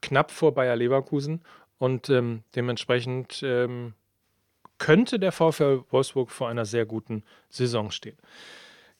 knapp 0.00 0.30
vor 0.30 0.52
Bayer 0.52 0.76
Leverkusen 0.76 1.42
und 1.78 2.10
ähm, 2.10 2.42
dementsprechend 2.54 3.42
ähm, 3.44 3.94
könnte 4.78 5.18
der 5.18 5.32
VfL 5.32 5.84
Wolfsburg 5.90 6.30
vor 6.30 6.48
einer 6.48 6.64
sehr 6.64 6.86
guten 6.86 7.22
Saison 7.48 7.90
stehen. 7.90 8.16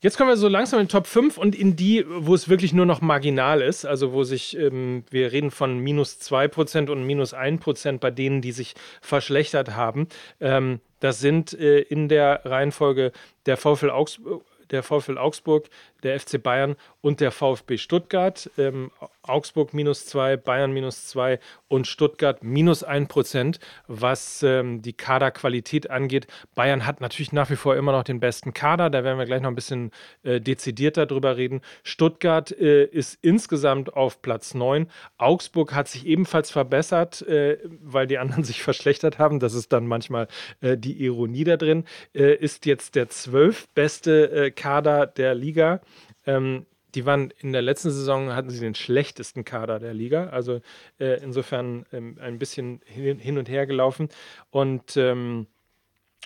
Jetzt 0.01 0.17
kommen 0.17 0.31
wir 0.31 0.37
so 0.37 0.49
langsam 0.49 0.81
in 0.81 0.87
den 0.87 0.91
Top 0.91 1.07
5 1.07 1.39
und 1.39 1.55
in 1.55 1.77
die, 1.77 2.05
wo 2.09 2.35
es 2.35 2.49
wirklich 2.49 2.73
nur 2.73 2.87
noch 2.87 3.01
marginal 3.01 3.63
ist. 3.63 3.85
Also 3.85 4.13
wo 4.13 4.25
sich, 4.25 4.57
ähm, 4.59 5.05
wir 5.11 5.31
reden 5.31 5.53
von 5.53 5.79
minus 5.79 6.21
2% 6.21 6.91
und 6.91 7.05
minus 7.07 7.35
1% 7.35 7.99
bei 7.99 8.11
denen, 8.11 8.43
die 8.43 8.51
sich 8.51 8.75
verschlechtert 9.01 9.77
haben. 9.77 10.09
Ähm, 10.41 10.81
das 10.99 11.21
sind 11.21 11.53
äh, 11.53 11.81
in 11.81 12.09
der 12.09 12.45
Reihenfolge 12.45 13.13
der 13.47 13.57
VfL 13.57 13.91
Augsburg 13.91 14.45
der 14.73 14.83
VfL 14.83 15.19
Augsburg, 15.19 15.69
der 16.03 16.19
FC 16.19 16.43
Bayern 16.43 16.77
und 17.01 17.21
der 17.21 17.31
VfB 17.31 17.79
Stuttgart. 17.79 18.51
Ähm, 18.59 18.91
Augsburg 19.23 19.73
minus 19.73 20.07
zwei, 20.07 20.37
Bayern 20.37 20.73
minus 20.73 21.07
zwei 21.07 21.39
und 21.69 21.87
Stuttgart 21.87 22.43
minus 22.43 22.83
ein 22.83 23.07
Prozent, 23.07 23.61
was 23.87 24.43
ähm, 24.43 24.83
die 24.83 24.93
Kaderqualität 24.93 25.91
angeht. 25.91 26.27
Bayern 26.55 26.87
hat 26.87 27.01
natürlich 27.01 27.33
nach 27.33 27.49
wie 27.51 27.57
vor 27.57 27.77
immer 27.77 27.93
noch 27.93 28.03
den 28.03 28.21
besten 28.21 28.53
Kader, 28.53 28.91
da 28.91 29.05
werden 29.05 29.19
wir 29.19 29.27
gleich 29.27 29.41
noch 29.41 29.51
ein 29.51 29.55
bisschen 29.55 29.93
äh, 30.25 30.41
dezidierter 30.41 31.07
drüber 31.07 31.37
reden. 31.37 31.61
Stuttgart 31.85 32.51
äh, 32.53 32.85
ist 32.85 33.19
insgesamt 33.23 33.95
auf 33.95 34.23
Platz 34.23 34.55
neun. 34.55 34.89
Augsburg 35.19 35.73
hat 35.73 35.89
sich 35.89 36.07
ebenfalls 36.07 36.51
verbessert, 36.51 37.23
äh, 37.23 37.59
weil 37.81 38.07
die 38.07 38.19
anderen 38.19 38.45
sich 38.45 38.63
verschlechtert 38.63 39.19
haben. 39.19 39.39
Das 39.39 39.55
ist 39.55 39.73
dann 39.73 39.87
manchmal 39.87 40.27
äh, 40.61 40.77
die 40.77 41.05
Ironie 41.05 41.45
da 41.45 41.57
drin. 41.57 41.85
Äh, 42.15 42.35
ist 42.35 42.67
jetzt 42.67 42.97
der 42.97 43.09
zwölf 43.09 43.69
beste 43.69 44.31
äh, 44.31 44.51
Kader 44.51 45.07
der 45.07 45.35
Liga. 45.35 45.81
Ähm, 46.27 46.67
die 46.95 47.07
waren 47.07 47.33
in 47.41 47.53
der 47.53 47.63
letzten 47.63 47.91
Saison 47.91 48.35
hatten 48.35 48.51
sie 48.51 48.61
den 48.61 48.75
schlechtesten 48.75 49.45
Kader 49.45 49.79
der 49.79 49.95
Liga. 49.95 50.29
Also 50.29 50.61
äh, 50.99 51.23
insofern 51.23 51.87
ähm, 51.93 52.19
ein 52.21 52.39
bisschen 52.39 52.81
hin, 52.85 53.19
hin, 53.19 53.39
und 53.39 53.49
her 53.49 53.67
gelaufen. 53.67 54.09
Und 54.51 54.97
ähm, 54.97 55.47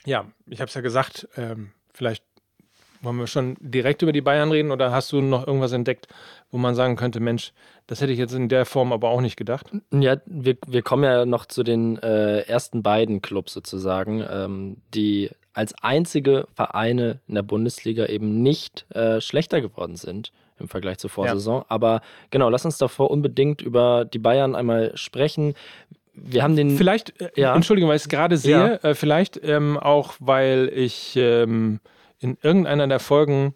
ja, 0.04 0.26
ich 0.46 0.60
habe 0.60 0.68
es 0.68 0.74
ja 0.74 0.80
gesagt, 0.80 1.28
ähm, 1.36 1.72
vielleicht 1.92 2.24
wollen 3.02 3.16
wir 3.16 3.26
schon 3.26 3.56
direkt 3.60 4.02
über 4.02 4.12
die 4.12 4.20
Bayern 4.20 4.50
reden 4.50 4.70
oder 4.70 4.90
hast 4.90 5.12
du 5.12 5.20
noch 5.20 5.46
irgendwas 5.46 5.72
entdeckt, 5.72 6.08
wo 6.50 6.58
man 6.58 6.74
sagen 6.74 6.96
könnte, 6.96 7.20
Mensch, 7.20 7.52
das 7.86 8.00
hätte 8.00 8.12
ich 8.12 8.18
jetzt 8.18 8.34
in 8.34 8.48
der 8.48 8.64
Form 8.64 8.92
aber 8.92 9.10
auch 9.10 9.20
nicht 9.20 9.36
gedacht? 9.36 9.70
Ja, 9.92 10.16
wir, 10.26 10.56
wir 10.66 10.82
kommen 10.82 11.04
ja 11.04 11.24
noch 11.24 11.46
zu 11.46 11.62
den 11.62 11.98
äh, 11.98 12.40
ersten 12.40 12.82
beiden 12.82 13.22
Clubs 13.22 13.52
sozusagen, 13.52 14.24
ähm, 14.28 14.78
die 14.94 15.30
als 15.56 15.74
einzige 15.82 16.46
Vereine 16.54 17.20
in 17.26 17.34
der 17.34 17.42
Bundesliga 17.42 18.06
eben 18.06 18.42
nicht 18.42 18.84
äh, 18.94 19.22
schlechter 19.22 19.62
geworden 19.62 19.96
sind 19.96 20.32
im 20.58 20.68
Vergleich 20.68 20.98
zur 20.98 21.08
Vorsaison. 21.08 21.60
Ja. 21.60 21.66
Aber 21.68 22.02
genau, 22.30 22.50
lass 22.50 22.66
uns 22.66 22.76
davor 22.76 23.10
unbedingt 23.10 23.62
über 23.62 24.04
die 24.04 24.18
Bayern 24.18 24.54
einmal 24.54 24.92
sprechen. 24.96 25.54
Wir 26.12 26.42
haben 26.42 26.56
den. 26.56 26.76
Vielleicht, 26.76 27.20
äh, 27.20 27.30
ja. 27.36 27.54
Entschuldigung, 27.54 27.88
weil 27.88 27.96
ich 27.96 28.02
es 28.02 28.08
gerade 28.08 28.36
sehe, 28.36 28.80
ja. 28.82 28.90
äh, 28.90 28.94
vielleicht 28.94 29.40
ähm, 29.42 29.78
auch, 29.78 30.14
weil 30.18 30.70
ich 30.74 31.14
ähm, 31.16 31.80
in 32.18 32.36
irgendeiner 32.42 32.86
der 32.86 33.00
Folgen 33.00 33.54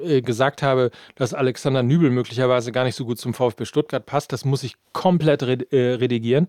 äh, 0.00 0.20
gesagt 0.20 0.62
habe, 0.62 0.90
dass 1.14 1.32
Alexander 1.32 1.84
Nübel 1.84 2.10
möglicherweise 2.10 2.72
gar 2.72 2.82
nicht 2.82 2.96
so 2.96 3.04
gut 3.04 3.18
zum 3.18 3.34
VfB 3.34 3.66
Stuttgart 3.66 4.04
passt. 4.04 4.32
Das 4.32 4.44
muss 4.44 4.64
ich 4.64 4.74
komplett 4.92 5.44
redigieren. 5.44 6.48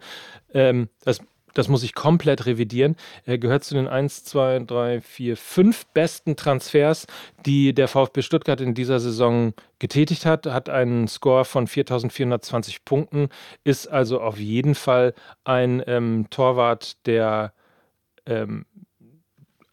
Ähm, 0.53 0.89
das 1.03 1.21
das 1.53 1.67
muss 1.67 1.83
ich 1.83 1.93
komplett 1.93 2.45
revidieren. 2.45 2.95
Er 3.25 3.37
gehört 3.37 3.63
zu 3.63 3.75
den 3.75 3.87
1, 3.87 4.23
2, 4.25 4.59
3, 4.59 5.01
4, 5.01 5.37
5 5.37 5.85
besten 5.87 6.35
Transfers, 6.35 7.07
die 7.45 7.73
der 7.73 7.87
VfB 7.87 8.21
Stuttgart 8.21 8.61
in 8.61 8.73
dieser 8.73 8.99
Saison 8.99 9.53
getätigt 9.79 10.25
hat. 10.25 10.45
Hat 10.45 10.69
einen 10.69 11.07
Score 11.07 11.45
von 11.45 11.67
4420 11.67 12.85
Punkten, 12.85 13.29
ist 13.63 13.87
also 13.87 14.21
auf 14.21 14.39
jeden 14.39 14.75
Fall 14.75 15.13
ein 15.43 15.83
ähm, 15.87 16.27
Torwart, 16.29 17.05
der, 17.05 17.53
ähm, 18.25 18.65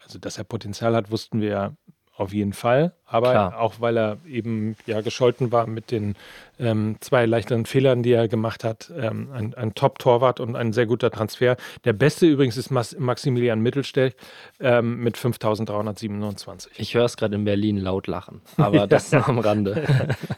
also 0.00 0.18
dass 0.18 0.38
er 0.38 0.44
Potenzial 0.44 0.94
hat, 0.94 1.10
wussten 1.10 1.40
wir 1.40 1.48
ja 1.48 1.76
auf 2.20 2.34
jeden 2.34 2.52
Fall. 2.52 2.92
Aber 3.06 3.30
Klar. 3.30 3.58
auch 3.58 3.80
weil 3.80 3.96
er 3.96 4.18
eben 4.28 4.76
ja 4.86 5.00
gescholten 5.00 5.50
war 5.50 5.66
mit 5.66 5.90
den 5.90 6.14
ähm, 6.58 6.96
zwei 7.00 7.24
leichteren 7.24 7.64
Fehlern, 7.64 8.02
die 8.02 8.12
er 8.12 8.28
gemacht 8.28 8.62
hat. 8.62 8.92
Ähm, 8.96 9.30
ein, 9.32 9.54
ein 9.54 9.74
Top-Torwart 9.74 10.38
und 10.38 10.54
ein 10.54 10.72
sehr 10.72 10.86
guter 10.86 11.10
Transfer. 11.10 11.56
Der 11.84 11.94
beste 11.94 12.26
übrigens 12.26 12.56
ist 12.56 12.70
Mas 12.70 12.96
Maximilian 12.98 13.60
Mittelstech 13.60 14.14
ähm, 14.60 14.98
mit 14.98 15.16
5327. 15.16 16.72
Ich 16.76 16.94
höre 16.94 17.06
es 17.06 17.16
gerade 17.16 17.34
in 17.34 17.44
Berlin 17.44 17.78
laut 17.78 18.06
lachen, 18.06 18.42
aber 18.58 18.86
das 18.86 19.04
ist 19.04 19.14
noch 19.14 19.28
am 19.28 19.38
Rande. 19.38 19.82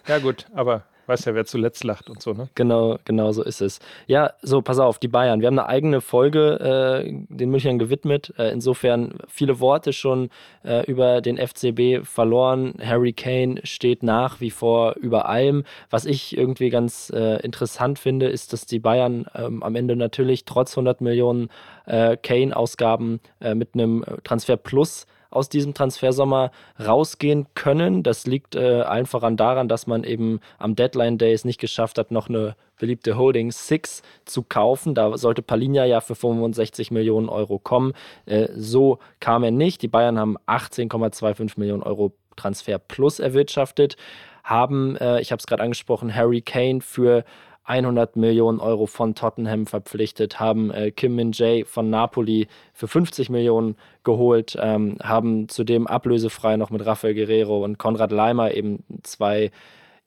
ja 0.06 0.18
gut, 0.20 0.46
aber 0.54 0.84
Weiß 1.06 1.24
ja, 1.24 1.34
wer 1.34 1.44
zuletzt 1.44 1.82
lacht 1.84 2.08
und 2.08 2.22
so, 2.22 2.32
ne? 2.32 2.48
Genau, 2.54 2.98
genau 3.04 3.32
so 3.32 3.42
ist 3.42 3.60
es. 3.60 3.80
Ja, 4.06 4.32
so, 4.42 4.62
pass 4.62 4.78
auf, 4.78 4.98
die 4.98 5.08
Bayern. 5.08 5.40
Wir 5.40 5.48
haben 5.48 5.58
eine 5.58 5.68
eigene 5.68 6.00
Folge 6.00 7.02
äh, 7.04 7.12
den 7.28 7.50
Münchnern 7.50 7.78
gewidmet. 7.78 8.32
Äh, 8.38 8.52
insofern 8.52 9.14
viele 9.26 9.58
Worte 9.58 9.92
schon 9.92 10.30
äh, 10.64 10.84
über 10.86 11.20
den 11.20 11.38
FCB 11.38 12.06
verloren. 12.06 12.74
Harry 12.82 13.12
Kane 13.12 13.60
steht 13.64 14.02
nach 14.02 14.40
wie 14.40 14.50
vor 14.50 14.94
über 14.94 15.28
allem. 15.28 15.64
Was 15.90 16.04
ich 16.04 16.36
irgendwie 16.36 16.70
ganz 16.70 17.10
äh, 17.10 17.40
interessant 17.42 17.98
finde, 17.98 18.26
ist, 18.26 18.52
dass 18.52 18.66
die 18.66 18.78
Bayern 18.78 19.26
ähm, 19.34 19.62
am 19.62 19.74
Ende 19.74 19.96
natürlich 19.96 20.44
trotz 20.44 20.72
100 20.72 21.00
Millionen 21.00 21.48
äh, 21.86 22.16
Kane-Ausgaben 22.16 23.20
äh, 23.40 23.54
mit 23.54 23.74
einem 23.74 24.04
Transfer 24.22 24.56
Plus 24.56 25.06
aus 25.32 25.48
diesem 25.48 25.74
Transfersommer 25.74 26.50
rausgehen 26.84 27.46
können. 27.54 28.02
Das 28.02 28.26
liegt 28.26 28.54
äh, 28.54 28.82
allen 28.82 29.06
voran 29.06 29.36
daran, 29.36 29.68
dass 29.68 29.86
man 29.86 30.04
eben 30.04 30.40
am 30.58 30.74
Deadline 30.74 31.18
Day 31.18 31.32
es 31.32 31.44
nicht 31.44 31.60
geschafft 31.60 31.98
hat, 31.98 32.10
noch 32.10 32.28
eine 32.28 32.56
beliebte 32.78 33.16
Holding 33.16 33.52
Six 33.52 34.02
zu 34.24 34.42
kaufen. 34.42 34.94
Da 34.94 35.16
sollte 35.16 35.42
Palinja 35.42 35.84
ja 35.84 36.00
für 36.00 36.14
65 36.14 36.90
Millionen 36.90 37.28
Euro 37.28 37.58
kommen. 37.58 37.92
Äh, 38.26 38.48
so 38.54 38.98
kam 39.20 39.44
er 39.44 39.50
nicht. 39.50 39.82
Die 39.82 39.88
Bayern 39.88 40.18
haben 40.18 40.36
18,25 40.46 41.58
Millionen 41.58 41.82
Euro 41.82 42.12
Transfer 42.36 42.78
plus 42.78 43.20
erwirtschaftet, 43.20 43.96
haben, 44.44 44.96
äh, 44.96 45.20
ich 45.20 45.30
habe 45.32 45.38
es 45.38 45.46
gerade 45.46 45.62
angesprochen, 45.62 46.14
Harry 46.14 46.40
Kane 46.40 46.80
für 46.80 47.24
100 47.64 48.16
Millionen 48.16 48.60
Euro 48.60 48.86
von 48.86 49.14
Tottenham 49.14 49.66
verpflichtet, 49.66 50.40
haben 50.40 50.70
äh, 50.70 50.90
Kim 50.90 51.14
Min 51.14 51.32
Jae 51.32 51.64
von 51.64 51.90
Napoli 51.90 52.48
für 52.72 52.88
50 52.88 53.30
Millionen 53.30 53.76
geholt, 54.02 54.56
ähm, 54.60 54.96
haben 55.02 55.48
zudem 55.48 55.86
ablösefrei 55.86 56.56
noch 56.56 56.70
mit 56.70 56.84
Rafael 56.84 57.14
Guerrero 57.14 57.64
und 57.64 57.78
Konrad 57.78 58.10
Leimer 58.10 58.52
eben 58.52 58.84
zwei 59.02 59.50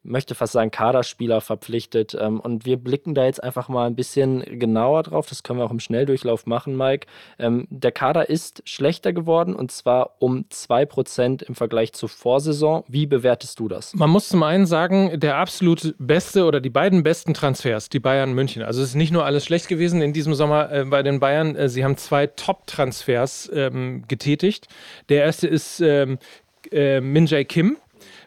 möchte 0.06 0.36
fast 0.36 0.54
sagen, 0.54 0.72
Kaderspieler 0.72 1.42
verpflichtet. 1.42 2.16
Ähm, 2.20 2.40
und 2.40 2.66
wir 2.66 2.78
blicken 2.78 3.16
da 3.16 3.26
jetzt 3.26 3.44
einfach 3.44 3.68
mal 3.70 3.88
ein 3.88 3.96
bisschen 3.96 4.42
genauer 4.60 5.04
drauf. 5.04 5.28
Das 5.28 5.44
können 5.44 5.60
wir 5.60 5.66
auch 5.66 5.72
im 5.72 5.80
Schnelldurchlauf 5.80 6.46
machen, 6.46 6.78
Mike. 6.78 7.08
Ähm, 7.40 7.68
der 7.70 7.92
Kader 7.92 8.30
ist 8.30 8.62
schlechter 8.66 9.14
geworden 9.14 9.56
und 9.56 9.72
zwar 9.72 10.16
um 10.20 10.46
2% 10.52 11.44
im 11.44 11.56
Vergleich 11.56 11.94
zur 11.94 12.10
Vorsaison. 12.10 12.84
Wie 12.88 13.06
bewertest 13.06 13.60
du 13.60 13.68
das? 13.68 13.94
Man 13.94 14.10
muss 14.10 14.30
zum 14.30 14.44
einen 14.44 14.66
sagen, 14.66 15.20
der 15.20 15.38
absolut 15.38 15.96
beste 15.98 16.46
oder 16.46 16.62
die 16.62 16.70
beiden 16.70 17.04
besten 17.04 17.34
Transfers, 17.34 17.90
die 17.90 18.00
Bayern 18.00 18.34
München. 18.34 18.64
Also 18.64 18.82
es 18.82 18.90
ist 18.90 18.96
nicht 18.96 19.12
nur 19.12 19.26
alles 19.26 19.46
schlecht 19.46 19.68
gewesen 19.68 20.02
in 20.02 20.14
diesem 20.14 20.34
Sommer 20.34 20.72
äh, 20.72 20.86
bei 20.86 21.04
den 21.04 21.20
Bayern. 21.20 21.56
Äh, 21.56 21.70
sie 21.70 21.84
haben 21.84 21.98
zwei 21.98 22.28
Top-Transfers 22.28 23.52
ähm, 23.54 24.04
getätigt. 24.08 24.68
Der 25.10 25.24
erste 25.24 25.48
ist 25.48 25.80
ähm, 25.82 26.20
äh, 26.72 27.02
Min 27.02 27.26
Kim 27.48 27.78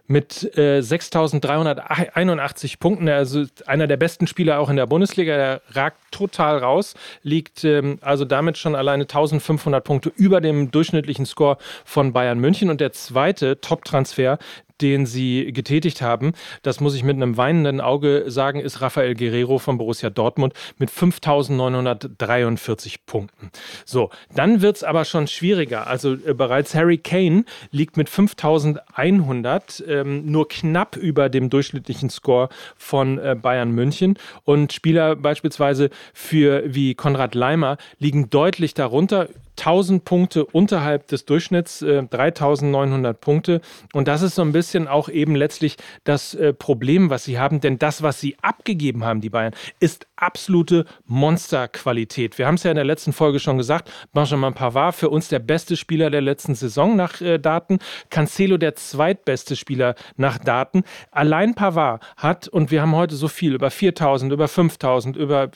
mit 0.09 0.57
äh, 0.57 0.81
6.381 0.81 2.81
Punkten. 2.81 3.09
Also 3.09 3.45
einer 3.67 3.87
der 3.87 3.97
besten 3.97 4.27
Spieler 4.27 4.59
auch 4.59 4.69
in 4.71 4.77
der 4.77 4.87
Bundesliga. 4.87 5.37
Der 5.37 5.63
ragt 5.71 5.99
total 6.11 6.59
raus, 6.59 6.95
liegt 7.23 7.63
ähm, 7.65 7.99
also 8.01 8.25
damit 8.25 8.59
schon 8.59 8.75
alleine 8.75 9.05
1.500 9.05 9.79
Punkte 9.81 10.11
über 10.17 10.41
dem 10.41 10.73
durchschnittlichen 10.73 11.27
Score 11.27 11.59
von 11.85 12.13
Bayern 12.13 12.41
München. 12.41 12.71
Und 12.71 12.81
der 12.81 12.93
zweite 12.93 13.61
Top-Transfer, 13.61 14.39
den 14.81 15.07
sie 15.07 15.53
getätigt 15.53 16.03
haben, 16.03 16.33
das 16.63 16.81
muss 16.81 16.95
ich 16.95 17.03
mit 17.03 17.17
einem 17.17 17.37
weinenden 17.37 17.81
Auge 17.81 18.25
sagen, 18.29 18.61
ist 18.61 18.81
Rafael 18.81 19.15
Guerrero 19.15 19.59
von 19.59 19.79
Borussia 19.79 20.11
Dortmund 20.11 20.55
mit 20.79 20.91
5.943 20.91 22.97
Punkten. 23.07 23.51
So, 23.85 24.11
dann 24.35 24.63
wird 24.63 24.77
es 24.77 24.85
aber 24.85 25.05
schon 25.05 25.27
schwieriger. 25.27 25.87
Also 25.87 26.15
äh, 26.15 26.35
bereits 26.35 26.75
Harry 26.75 26.99
Kane 26.99 27.45
liegt 27.71 27.97
mit 27.97 28.09
5.100 28.09 29.87
ähm, 29.87 30.31
nur 30.31 30.49
knapp 30.49 30.97
über 30.97 31.29
dem 31.29 31.51
durchschnittlichen 31.51 32.11
Score 32.11 32.49
von 32.77 33.19
äh, 33.19 33.37
Bayern 33.41 33.73
München 33.73 34.19
und 34.45 34.73
Spieler 34.73 35.17
beispielsweise 35.17 35.91
für 36.13 36.63
wie 36.67 36.95
Konrad 36.95 37.35
Leimer 37.35 37.79
liegen 37.99 38.31
deutlich 38.31 38.75
darunter 38.75 39.29
1000 39.59 40.05
Punkte 40.05 40.45
unterhalb 40.45 41.07
des 41.09 41.25
Durchschnitts, 41.25 41.83
äh, 41.83 42.03
3900 42.05 43.21
Punkte. 43.21 43.61
Und 43.93 44.09
das 44.09 44.23
ist 44.23 44.35
so 44.35 44.43
ein 44.43 44.53
bisschen 44.53 44.89
auch 44.89 45.09
eben 45.09 45.35
letztlich 45.35 45.77
das 46.05 46.35
äh, 46.35 46.53
Problem, 46.53 47.11
was 47.11 47.25
sie 47.25 47.39
haben. 47.39 47.61
Denn 47.61 47.79
das, 47.79 48.03
was 48.03 48.21
sie 48.21 48.37
abgegeben 48.43 49.05
haben, 49.05 49.21
die 49.21 49.31
Bayern, 49.31 49.55
ist 49.81 50.07
absolute 50.23 50.85
Monsterqualität. 51.07 52.39
Wir 52.39 52.47
haben 52.47 52.57
es 52.57 52.63
ja 52.63 52.71
in 52.71 52.77
der 52.77 52.85
letzten 52.85 53.13
Folge 53.13 53.41
schon 53.41 53.59
gesagt. 53.59 53.91
Benjamin 54.13 54.55
Pavard 54.55 54.95
für 54.95 55.11
uns 55.11 55.29
der 55.29 55.39
beste 55.39 55.77
Spieler 55.77 56.11
der 56.11 56.23
letzten 56.23 56.55
Saison 56.55 56.97
nach 56.97 57.21
äh, 57.21 57.39
Daten. 57.39 57.79
Cancelo 58.11 58.57
der 58.57 58.75
zweitbeste 58.75 59.57
Spieler 59.57 59.95
nach 60.17 60.39
Daten. 60.39 60.83
Allein 61.11 61.55
Pavard 61.55 62.03
hat, 62.17 62.49
und 62.49 62.71
wir 62.71 62.83
haben 62.83 62.95
heute 62.95 63.17
so 63.17 63.29
viel 63.29 63.55
über 63.55 63.71
4000, 63.71 64.33
über 64.33 64.49
5000, 64.49 65.17
über 65.17 65.51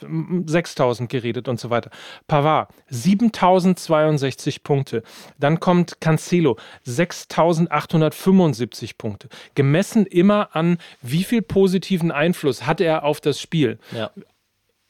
6000 0.46 1.10
geredet 1.10 1.48
und 1.48 1.60
so 1.60 1.70
weiter. 1.70 1.90
Pavard 2.26 2.70
7200 2.88 3.92
62 3.92 4.62
Punkte. 4.62 5.02
Dann 5.38 5.60
kommt 5.60 6.00
Cancelo, 6.00 6.56
6.875 6.86 8.96
Punkte. 8.96 9.28
Gemessen 9.54 10.06
immer 10.06 10.56
an, 10.56 10.78
wie 11.02 11.24
viel 11.24 11.42
positiven 11.42 12.10
Einfluss 12.10 12.66
hat 12.66 12.80
er 12.80 13.04
auf 13.04 13.20
das 13.20 13.38
Spiel. 13.40 13.78
Ja. 13.92 14.10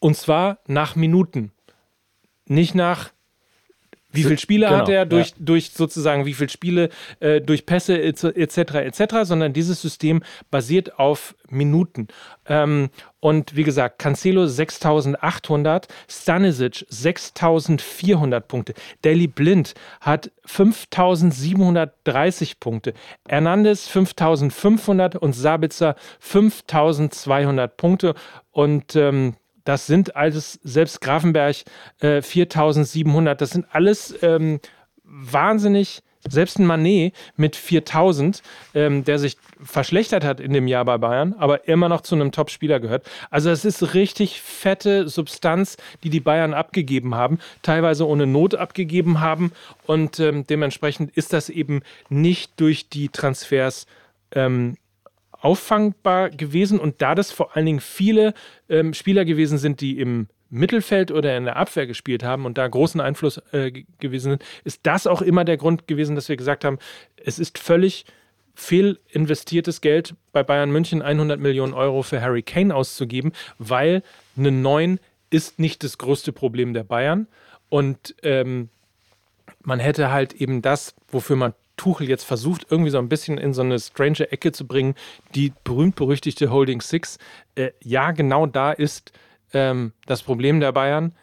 Und 0.03 0.17
zwar 0.17 0.59
nach 0.67 0.97
Minuten. 0.97 1.53
Nicht 2.47 2.75
nach 2.75 3.13
wie 4.11 4.25
viele 4.25 4.37
Spiele 4.37 4.67
genau, 4.67 4.79
hat 4.79 4.89
er 4.89 5.07
durch, 5.07 5.29
ja. 5.29 5.37
durch 5.39 5.71
sozusagen, 5.71 6.27
wie 6.27 6.35
viele 6.35 6.49
Spiele 6.49 6.89
äh, 7.21 7.41
durch 7.41 7.65
Pässe 7.65 8.03
etc. 8.03 8.57
etc., 8.75 9.19
sondern 9.23 9.53
dieses 9.53 9.81
System 9.81 10.25
basiert 10.51 10.99
auf 10.99 11.37
Minuten. 11.51 12.09
Ähm, 12.47 12.91
und 13.21 13.55
wie 13.55 13.63
gesagt, 13.63 14.01
Cancelo 14.01 14.49
6800, 14.49 15.87
Stanisic 16.11 16.85
6400 16.89 18.49
Punkte, 18.49 18.75
Daily 19.03 19.29
Blind 19.29 19.75
hat 20.01 20.33
5730 20.47 22.59
Punkte, 22.59 22.95
Hernandez 23.29 23.87
5500 23.87 25.15
und 25.15 25.33
Sabitzer 25.33 25.95
5200 26.19 27.77
Punkte. 27.77 28.15
Und 28.51 28.97
ähm, 28.97 29.37
das 29.65 29.87
sind 29.87 30.17
alles, 30.17 30.61
selbst 30.63 31.01
Grafenberg 31.01 31.57
äh, 32.01 32.23
4700, 32.23 33.41
das 33.41 33.51
sind 33.51 33.67
alles 33.73 34.15
ähm, 34.23 34.61
wahnsinnig, 35.05 36.03
selbst 36.29 36.59
ein 36.59 36.67
Manet 36.67 37.15
mit 37.37 37.57
4000, 37.57 38.43
ähm, 38.75 39.05
der 39.05 39.19
sich 39.19 39.37
verschlechtert 39.61 40.25
hat 40.25 40.41
in 40.41 40.53
dem 40.53 40.69
Jahr 40.69 40.85
bei 40.85 40.99
Bayern, 40.99 41.35
aber 41.37 41.67
immer 41.69 41.89
noch 41.89 42.03
zu 42.03 42.15
einem 42.15 42.33
Top-Spieler 42.33 42.81
gehört. 42.81 43.09
Also 43.31 43.51
es 43.51 43.65
ist 43.65 43.95
richtig 43.95 44.41
fette 44.41 45.09
Substanz, 45.09 45.77
die 46.05 46.11
die 46.11 46.21
Bayern 46.21 46.55
abgegeben 46.55 47.15
haben, 47.15 47.39
teilweise 47.63 48.07
ohne 48.07 48.27
Not 48.27 48.55
abgegeben 48.55 49.21
haben 49.21 49.53
und 49.87 50.21
ähm, 50.21 50.47
dementsprechend 50.47 51.11
ist 51.17 51.33
das 51.33 51.49
eben 51.49 51.83
nicht 52.09 52.53
durch 52.61 52.89
die 52.89 53.09
Transfers 53.09 53.87
ähm, 54.35 54.77
auffangbar 55.43 56.31
gewesen 56.31 56.79
und 56.79 57.03
da 57.03 57.15
das 57.15 57.33
vor 57.33 57.57
allen 57.57 57.67
Dingen 57.67 57.81
viele 57.81 58.33
ähm, 58.69 58.95
Spieler 58.95 59.25
gewesen 59.25 59.59
sind, 59.59 59.81
die 59.81 59.99
im 59.99 60.29
Mittelfeld 60.51 61.11
oder 61.11 61.37
in 61.37 61.45
der 61.45 61.57
Abwehr 61.57 61.87
gespielt 61.87 62.23
haben 62.23 62.47
und 62.47 62.59
da 62.59 62.69
großen 62.69 63.01
Einfluss 63.01 63.39
äh, 63.53 63.73
gewesen 63.99 64.31
sind, 64.31 64.45
ist 64.65 64.81
das 64.85 65.07
auch 65.07 65.23
immer 65.23 65.45
der 65.45 65.57
Grund 65.57 65.89
gewesen, 65.89 66.15
dass 66.15 66.29
wir 66.29 66.37
gesagt 66.37 66.65
haben, 66.65 66.79
es 67.17 67.39
ist 67.39 67.59
völlig 67.59 68.05
fehlinvestiertes 68.55 69.81
Geld 69.81 70.15
bei 70.33 70.43
Bayern 70.43 70.71
München 70.71 71.03
100 71.03 71.41
Millionen 71.41 71.73
Euro 71.73 72.03
für 72.03 72.21
Harry 72.21 72.43
Kane 72.43 72.75
auszugeben, 72.75 73.33
weil 73.59 74.03
eine 74.37 74.53
9 74.53 75.01
ist 75.31 75.59
nicht 75.59 75.83
das 75.83 75.99
größte 75.99 76.33
Problem 76.33 76.75
der 76.75 76.85
Bayern. 76.85 77.27
Und 77.71 78.15
ähm, 78.23 78.69
man 79.63 79.81
hätte 79.81 80.11
halt 80.13 80.35
eben 80.35 80.61
das, 80.61 80.95
wofür 81.09 81.37
man 81.37 81.55
Tuchel 81.77 82.09
jetzt 82.09 82.25
versucht, 82.25 82.67
irgendwie 82.71 82.91
so 82.91 82.99
ein 82.99 83.09
bisschen 83.09 83.39
in 83.39 83.55
so 83.55 83.63
eine 83.63 83.79
strange 83.79 84.31
Ecke 84.31 84.53
zu 84.53 84.67
bringen, 84.67 84.95
die 85.35 85.53
berühmt-berüchtigte 85.65 86.51
Holding 86.51 86.81
Six. 86.81 87.19
Äh, 87.55 87.71
ja, 87.83 88.13
genau 88.13 88.47
da 88.47 88.73
ist 88.73 89.13
ähm, 89.53 89.93
das 90.07 90.23
Problem 90.23 90.61
der 90.61 90.73
Bayern. 90.73 91.15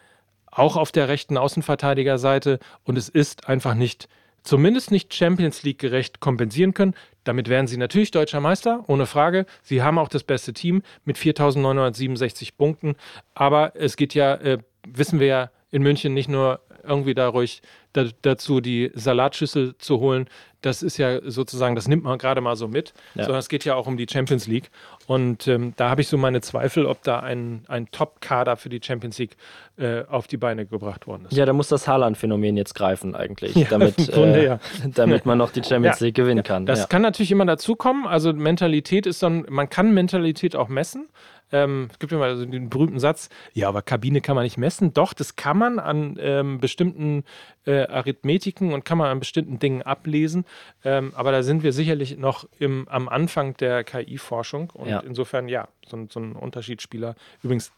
auch 0.50 0.76
auf 0.76 0.90
der 0.90 1.08
rechten 1.08 1.38
Außenverteidigerseite 1.38 2.58
und 2.84 2.98
es 2.98 3.08
ist 3.08 3.48
einfach 3.48 3.74
nicht 3.74 4.08
zumindest 4.42 4.90
nicht 4.90 5.14
Champions 5.14 5.62
League 5.62 5.78
gerecht 5.78 6.20
kompensieren 6.20 6.74
können. 6.74 6.94
Damit 7.24 7.48
wären 7.48 7.66
sie 7.66 7.76
natürlich 7.76 8.10
deutscher 8.10 8.40
Meister, 8.40 8.84
ohne 8.86 9.06
Frage. 9.06 9.46
Sie 9.62 9.82
haben 9.82 9.98
auch 9.98 10.08
das 10.08 10.24
beste 10.24 10.52
Team 10.52 10.82
mit 11.04 11.18
4.967 11.18 12.56
Punkten. 12.56 12.96
Aber 13.34 13.72
es 13.76 13.96
geht 13.96 14.14
ja, 14.14 14.34
äh, 14.34 14.58
wissen 14.86 15.20
wir 15.20 15.26
ja, 15.26 15.50
in 15.70 15.82
München 15.82 16.14
nicht 16.14 16.28
nur 16.28 16.60
irgendwie 16.82 17.14
dadurch 17.14 17.62
da, 17.92 18.04
dazu, 18.22 18.60
die 18.60 18.90
Salatschüssel 18.94 19.76
zu 19.78 20.00
holen. 20.00 20.28
Das 20.62 20.82
ist 20.82 20.98
ja 20.98 21.20
sozusagen, 21.24 21.74
das 21.74 21.88
nimmt 21.88 22.04
man 22.04 22.18
gerade 22.18 22.42
mal 22.42 22.54
so 22.54 22.68
mit, 22.68 22.92
ja. 23.14 23.24
sondern 23.24 23.38
es 23.38 23.48
geht 23.48 23.64
ja 23.64 23.74
auch 23.74 23.86
um 23.86 23.96
die 23.96 24.06
Champions 24.10 24.46
League. 24.46 24.70
Und 25.06 25.48
ähm, 25.48 25.72
da 25.76 25.88
habe 25.88 26.02
ich 26.02 26.08
so 26.08 26.18
meine 26.18 26.42
Zweifel, 26.42 26.84
ob 26.84 27.02
da 27.02 27.20
ein, 27.20 27.64
ein 27.66 27.90
Top-Kader 27.90 28.56
für 28.56 28.68
die 28.68 28.80
Champions 28.82 29.18
League 29.18 29.36
äh, 29.78 30.04
auf 30.04 30.26
die 30.26 30.36
Beine 30.36 30.66
gebracht 30.66 31.06
worden 31.06 31.26
ist. 31.30 31.36
Ja, 31.36 31.46
da 31.46 31.54
muss 31.54 31.68
das 31.68 31.88
Haaland-Phänomen 31.88 32.58
jetzt 32.58 32.74
greifen 32.74 33.14
eigentlich, 33.14 33.54
ja, 33.56 33.68
damit, 33.70 33.96
Grunde, 33.96 34.40
äh, 34.40 34.44
ja. 34.44 34.60
damit 34.94 35.24
man 35.24 35.38
noch 35.38 35.50
die 35.50 35.64
Champions 35.64 36.00
League 36.00 36.14
gewinnen 36.14 36.44
kann. 36.44 36.66
Das 36.66 36.88
kann 36.90 37.00
natürlich 37.00 37.32
immer 37.32 37.46
dazukommen. 37.46 38.06
Also 38.06 38.32
Mentalität 38.34 39.06
ist 39.06 39.22
dann, 39.22 39.46
man 39.48 39.70
kann 39.70 39.94
Mentalität 39.94 40.56
auch 40.56 40.68
messen. 40.68 41.08
Ähm, 41.52 41.88
es 41.92 41.98
gibt 41.98 42.12
immer 42.12 42.34
den 42.34 42.70
berühmten 42.70 43.00
Satz, 43.00 43.28
ja, 43.54 43.68
aber 43.68 43.82
Kabine 43.82 44.20
kann 44.20 44.36
man 44.36 44.44
nicht 44.44 44.58
messen. 44.58 44.92
Doch, 44.92 45.12
das 45.12 45.36
kann 45.36 45.58
man 45.58 45.78
an 45.78 46.16
ähm, 46.20 46.60
bestimmten 46.60 47.24
äh, 47.66 47.79
Arithmetiken 47.88 48.72
und 48.72 48.84
kann 48.84 48.98
man 48.98 49.08
an 49.08 49.18
bestimmten 49.18 49.58
Dingen 49.58 49.82
ablesen. 49.82 50.44
Ähm, 50.84 51.12
aber 51.14 51.32
da 51.32 51.42
sind 51.42 51.62
wir 51.62 51.72
sicherlich 51.72 52.18
noch 52.18 52.46
im, 52.58 52.86
am 52.88 53.08
Anfang 53.08 53.56
der 53.56 53.84
KI-Forschung. 53.84 54.70
Und 54.74 54.88
ja. 54.88 55.00
insofern, 55.00 55.48
ja, 55.48 55.68
so, 55.86 56.06
so, 56.10 56.20
ein 56.20 56.32
Unterschiedsspieler. 56.32 57.14
Übrigens, 57.42 57.72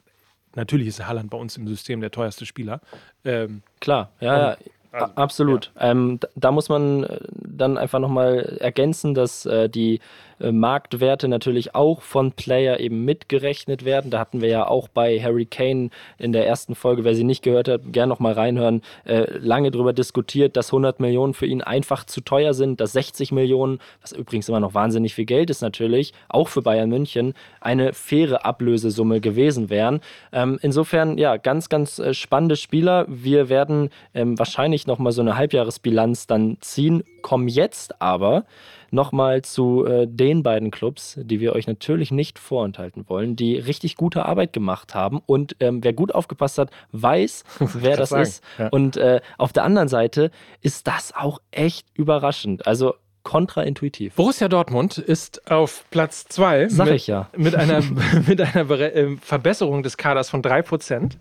natürlich 0.55 0.89
ist 0.89 1.07
Haaland 1.07 1.31
bei 1.31 1.39
uns 1.39 1.57
im 1.57 1.69
System 1.69 2.01
der 2.01 2.11
teuerste 2.11 2.47
Spieler. 2.47 2.81
Ähm, 3.25 3.63
Klar, 3.81 4.11
ja. 4.21 4.57
Also, 4.93 5.15
Absolut. 5.15 5.73
Ja. 5.77 5.91
Ähm, 5.91 6.21
da 6.35 6.53
muss 6.53 6.69
man 6.69 7.05
äh, 7.05 7.19
dann 7.33 7.79
einfach 7.79 7.99
nochmal 7.99 8.59
ergänzen, 8.61 9.15
dass 9.15 9.47
äh, 9.47 9.71
die 9.71 10.01
äh, 10.41 10.53
Marktwerte 10.53 11.29
natürlich 11.29 11.75
auch 11.75 12.03
von 12.03 12.33
Player 12.33 12.81
eben 12.81 13.05
mitgerechnet 13.05 13.85
werden. 13.85 14.11
Da 14.11 14.19
hatten 14.19 14.41
wir 14.41 14.49
ja 14.49 14.67
auch 14.67 14.89
bei 14.89 15.21
Harry 15.21 15.47
Kane 15.47 15.91
in 16.19 16.33
der 16.33 16.47
ersten 16.47 16.75
Folge, 16.75 17.05
wer 17.05 17.15
sie 17.15 17.25
nicht 17.25 17.43
gehört 17.43 17.69
hat, 17.69 17.93
gerne 17.93 18.11
nochmal 18.11 18.35
reinhören, 18.35 18.83
äh, 19.05 19.27
lange 19.39 19.71
darüber 19.71 19.93
diskutiert, 19.93 20.57
dass 20.57 20.73
100 20.73 21.01
Millionen 21.01 21.35
für 21.35 21.47
ihn 21.47 21.63
einfach 21.63 22.05
zu 22.05 22.21
teuer 22.21 22.55
sind, 22.55 22.81
dass 22.81 22.93
60 22.93 23.33
Millionen, 23.33 23.79
was 24.01 24.13
übrigens 24.13 24.49
immer 24.49 24.61
noch 24.61 24.75
wahnsinnig 24.75 25.15
viel 25.15 25.25
Geld 25.25 25.51
ist 25.51 25.63
natürlich, 25.63 26.13
auch 26.29 26.49
für 26.49 26.63
Bayern 26.63 26.89
München, 26.89 27.35
eine 27.61 27.93
faire 27.93 28.45
Ablösesumme 28.45 29.21
gewesen 29.21 29.71
wären. 29.71 30.01
Ähm, 30.33 30.59
insofern, 30.63 31.19
ja, 31.19 31.37
ganz, 31.37 31.69
ganz 31.69 31.99
äh, 31.99 32.15
spannende 32.15 32.57
Spieler. 32.57 33.07
Wir 33.09 33.49
werden 33.49 33.91
ähm, 34.15 34.39
wahrscheinlich 34.39 34.87
nochmal 34.87 35.13
so 35.13 35.23
eine 35.23 35.37
Halbjahresbilanz 35.37 36.27
dann 36.27 36.57
ziehen, 36.61 37.03
kommen 37.23 37.49
jetzt 37.49 38.01
aber 38.01 38.45
nochmal 38.93 39.43
zu 39.43 39.85
äh, 39.87 40.07
den 40.07 40.43
beiden 40.43 40.71
Clubs, 40.71 41.19
die 41.21 41.41
wir 41.41 41.55
euch 41.55 41.67
natürlich 41.67 42.11
nicht 42.11 42.39
vorenthalten 42.39 43.09
wollen, 43.09 43.37
die 43.37 43.57
richtig 43.57 43.97
gute 43.97 44.27
Arbeit 44.27 44.53
gemacht 44.53 44.95
haben. 44.95 45.21
Und 45.25 45.57
ähm, 45.61 45.83
wer 45.83 45.93
gut 45.93 46.15
aufgepasst 46.15 46.59
hat, 46.59 46.71
weiß, 46.93 47.45
wer 47.59 47.97
das 47.97 48.11
sagen. 48.11 48.23
ist. 48.23 48.45
Ja. 48.59 48.69
Und 48.69 48.97
äh, 48.97 49.21
auf 49.39 49.53
der 49.53 49.65
anderen 49.65 49.89
Seite 49.89 50.31
ist 50.61 50.87
das 50.87 51.15
auch 51.15 51.41
echt 51.51 51.87
überraschend. 51.95 52.67
Also 52.67 52.95
kontraintuitiv. 53.23 54.15
Borussia 54.15 54.49
Dortmund 54.49 54.99
ist 54.99 55.51
auf 55.51 55.85
Platz 55.91 56.27
2. 56.29 56.69
Sag 56.69 56.87
mit, 56.87 56.97
ich 56.97 57.07
ja. 57.07 57.29
Mit 57.37 57.55
einer, 57.55 57.81
mit 58.27 58.41
einer 58.41 58.71
äh, 58.71 59.17
Verbesserung 59.17 59.83
des 59.83 59.97
Kaders 59.97 60.29
von 60.29 60.43
3%. 60.43 61.13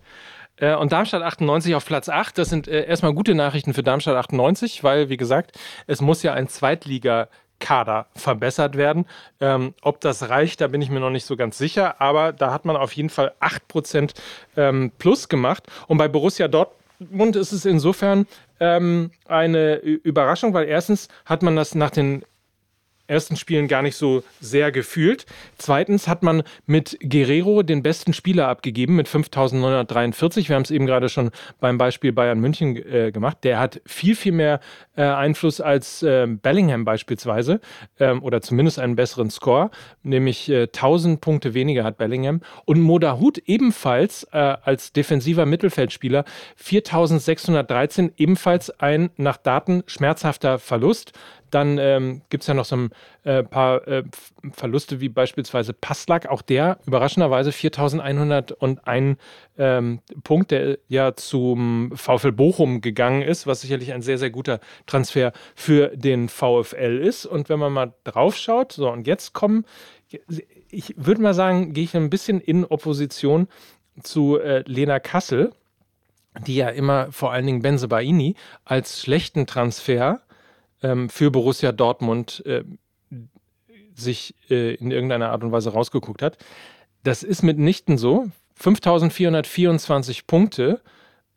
Äh, 0.56 0.74
und 0.74 0.92
Darmstadt 0.92 1.22
98 1.22 1.74
auf 1.74 1.86
Platz 1.86 2.08
8. 2.08 2.36
Das 2.36 2.50
sind 2.50 2.68
äh, 2.68 2.84
erstmal 2.84 3.14
gute 3.14 3.34
Nachrichten 3.34 3.72
für 3.72 3.82
Darmstadt 3.82 4.16
98, 4.16 4.84
weil, 4.84 5.08
wie 5.08 5.16
gesagt, 5.16 5.58
es 5.86 6.00
muss 6.00 6.22
ja 6.22 6.34
ein 6.34 6.48
Zweitliga- 6.48 7.28
Kader 7.58 8.06
verbessert 8.14 8.76
werden. 8.76 9.06
Ähm, 9.40 9.74
ob 9.82 10.00
das 10.00 10.28
reicht, 10.28 10.60
da 10.60 10.68
bin 10.68 10.82
ich 10.82 10.90
mir 10.90 11.00
noch 11.00 11.10
nicht 11.10 11.26
so 11.26 11.36
ganz 11.36 11.58
sicher, 11.58 12.00
aber 12.00 12.32
da 12.32 12.52
hat 12.52 12.64
man 12.64 12.76
auf 12.76 12.92
jeden 12.92 13.10
Fall 13.10 13.32
8% 13.40 14.12
ähm, 14.56 14.92
plus 14.98 15.28
gemacht. 15.28 15.64
Und 15.86 15.98
bei 15.98 16.08
Borussia 16.08 16.48
Dortmund 16.48 17.36
ist 17.36 17.52
es 17.52 17.64
insofern 17.64 18.26
ähm, 18.60 19.10
eine 19.26 19.76
Überraschung, 19.76 20.54
weil 20.54 20.68
erstens 20.68 21.08
hat 21.24 21.42
man 21.42 21.56
das 21.56 21.74
nach 21.74 21.90
den 21.90 22.24
ersten 23.06 23.36
Spielen 23.36 23.68
gar 23.68 23.82
nicht 23.82 23.96
so 23.96 24.22
sehr 24.40 24.72
gefühlt. 24.72 25.26
Zweitens 25.58 26.08
hat 26.08 26.22
man 26.22 26.42
mit 26.66 26.98
Guerrero 27.00 27.62
den 27.62 27.82
besten 27.82 28.12
Spieler 28.12 28.48
abgegeben 28.48 28.96
mit 28.96 29.08
5943. 29.08 30.48
Wir 30.48 30.56
haben 30.56 30.62
es 30.62 30.70
eben 30.70 30.86
gerade 30.86 31.08
schon 31.08 31.30
beim 31.60 31.78
Beispiel 31.78 32.12
Bayern 32.12 32.40
München 32.40 32.76
äh, 32.76 33.12
gemacht. 33.12 33.38
Der 33.42 33.58
hat 33.58 33.80
viel, 33.86 34.16
viel 34.16 34.32
mehr 34.32 34.60
äh, 34.96 35.02
Einfluss 35.02 35.60
als 35.60 36.02
äh, 36.02 36.26
Bellingham 36.26 36.84
beispielsweise 36.84 37.60
ähm, 37.98 38.22
oder 38.22 38.40
zumindest 38.40 38.78
einen 38.78 38.96
besseren 38.96 39.30
Score, 39.30 39.70
nämlich 40.02 40.52
1000 40.52 41.14
äh, 41.14 41.20
Punkte 41.20 41.54
weniger 41.54 41.84
hat 41.84 41.98
Bellingham. 41.98 42.40
Und 42.64 42.80
Modahut 42.80 43.38
ebenfalls 43.46 44.24
äh, 44.32 44.38
als 44.38 44.92
defensiver 44.92 45.46
Mittelfeldspieler 45.46 46.24
4613, 46.56 48.12
ebenfalls 48.16 48.70
ein 48.80 49.10
nach 49.16 49.36
Daten 49.36 49.82
schmerzhafter 49.86 50.58
Verlust. 50.58 51.12
Dann 51.54 51.78
ähm, 51.78 52.22
gibt 52.30 52.42
es 52.42 52.48
ja 52.48 52.54
noch 52.54 52.64
so 52.64 52.76
ein 52.76 52.90
äh, 53.24 53.42
paar 53.42 53.86
äh, 53.86 54.04
Verluste 54.52 55.00
wie 55.00 55.08
beispielsweise 55.08 55.72
Passlack. 55.72 56.26
Auch 56.26 56.42
der 56.42 56.78
überraschenderweise 56.86 57.52
4101 57.52 59.16
ähm, 59.58 60.00
Punkt, 60.24 60.50
der 60.50 60.78
ja 60.88 61.14
zum 61.14 61.92
VfL 61.94 62.32
Bochum 62.32 62.80
gegangen 62.80 63.22
ist, 63.22 63.46
was 63.46 63.60
sicherlich 63.60 63.92
ein 63.92 64.02
sehr, 64.02 64.18
sehr 64.18 64.30
guter 64.30 64.60
Transfer 64.86 65.32
für 65.54 65.88
den 65.94 66.28
VfL 66.28 66.98
ist. 66.98 67.26
Und 67.26 67.48
wenn 67.48 67.58
man 67.58 67.72
mal 67.72 67.94
drauf 68.04 68.36
schaut, 68.36 68.72
so 68.72 68.90
und 68.90 69.06
jetzt 69.06 69.32
kommen, 69.32 69.64
ich 70.70 70.94
würde 70.96 71.22
mal 71.22 71.34
sagen, 71.34 71.72
gehe 71.72 71.84
ich 71.84 71.96
ein 71.96 72.10
bisschen 72.10 72.40
in 72.40 72.64
Opposition 72.64 73.48
zu 74.02 74.38
äh, 74.38 74.64
Lena 74.66 75.00
Kassel 75.00 75.52
die 76.46 76.56
ja 76.56 76.68
immer 76.68 77.12
vor 77.12 77.32
allen 77.32 77.46
Dingen 77.46 77.62
Benze 77.62 77.88
Baini 77.88 78.36
als 78.64 79.02
schlechten 79.02 79.46
Transfer 79.46 80.22
ähm, 80.82 81.08
für 81.08 81.30
Borussia 81.30 81.72
Dortmund 81.72 82.42
äh, 82.46 82.64
sich 83.94 84.34
äh, 84.50 84.74
in 84.74 84.90
irgendeiner 84.90 85.30
Art 85.30 85.44
und 85.44 85.52
Weise 85.52 85.72
rausgeguckt 85.72 86.22
hat. 86.22 86.38
Das 87.02 87.22
ist 87.22 87.42
mitnichten 87.42 87.98
so. 87.98 88.28
5424 88.54 90.26
Punkte 90.26 90.80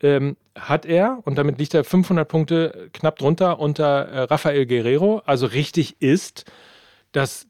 ähm, 0.02 0.38
hat 0.56 0.86
er 0.86 1.20
und 1.24 1.38
damit 1.38 1.58
liegt 1.60 1.74
er 1.74 1.84
500 1.84 2.28
Punkte 2.28 2.90
knapp 2.94 3.18
drunter 3.18 3.60
unter 3.60 4.08
äh, 4.08 4.20
Rafael 4.24 4.66
Guerrero. 4.66 5.22
Also 5.26 5.48
richtig 5.48 6.02
ist, 6.02 6.46
dass 7.12 7.48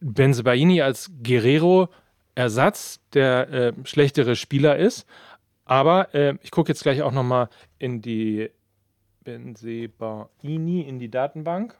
Benzebaini 0.00 0.82
als 0.82 1.10
Guerrero 1.22 1.88
Ersatz 2.34 3.00
der 3.12 3.50
äh, 3.50 3.72
schlechtere 3.84 4.36
Spieler 4.36 4.76
ist. 4.76 5.06
Aber 5.64 6.14
äh, 6.14 6.34
ich 6.42 6.50
gucke 6.50 6.70
jetzt 6.70 6.82
gleich 6.82 7.02
auch 7.02 7.12
nochmal 7.12 7.48
in 7.78 8.02
die 8.02 8.50
Benzebaini 9.24 10.82
in 10.82 10.98
die 10.98 11.10
Datenbank, 11.10 11.76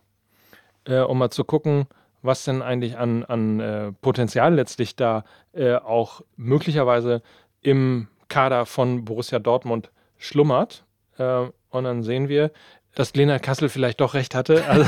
äh, 0.86 1.01
um 1.01 1.18
mal 1.18 1.30
zu 1.30 1.45
gucken, 1.45 1.86
was 2.22 2.45
denn 2.45 2.62
eigentlich 2.62 2.97
an, 2.97 3.24
an 3.24 3.61
äh, 3.61 3.92
Potenzial 3.92 4.55
letztlich 4.55 4.97
da 4.97 5.24
äh, 5.53 5.74
auch 5.74 6.22
möglicherweise 6.36 7.22
im 7.61 8.09
Kader 8.28 8.66
von 8.66 9.05
Borussia 9.05 9.38
Dortmund 9.38 9.90
schlummert. 10.16 10.84
Äh, 11.18 11.47
und 11.70 11.84
dann 11.84 12.03
sehen 12.03 12.28
wir, 12.28 12.51
dass 12.95 13.14
Lena 13.14 13.38
Kassel 13.38 13.68
vielleicht 13.68 14.01
doch 14.01 14.14
recht 14.14 14.34
hatte. 14.34 14.64
Also, 14.66 14.84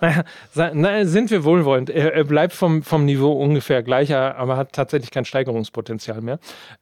naja, 0.74 1.06
sind 1.06 1.30
wir 1.30 1.44
wohlwollend. 1.44 1.90
Er, 1.90 2.14
er, 2.14 2.24
bleibt 2.24 2.52
vom, 2.52 2.82
vom 2.82 3.04
Niveau 3.04 3.32
ungefähr 3.32 3.82
gleicher, 3.82 4.36
aber 4.36 4.56
hat 4.56 4.72
tatsächlich 4.72 5.10
kein 5.10 5.24
Steigerungspotenzial 5.24 6.20
mehr. 6.20 6.38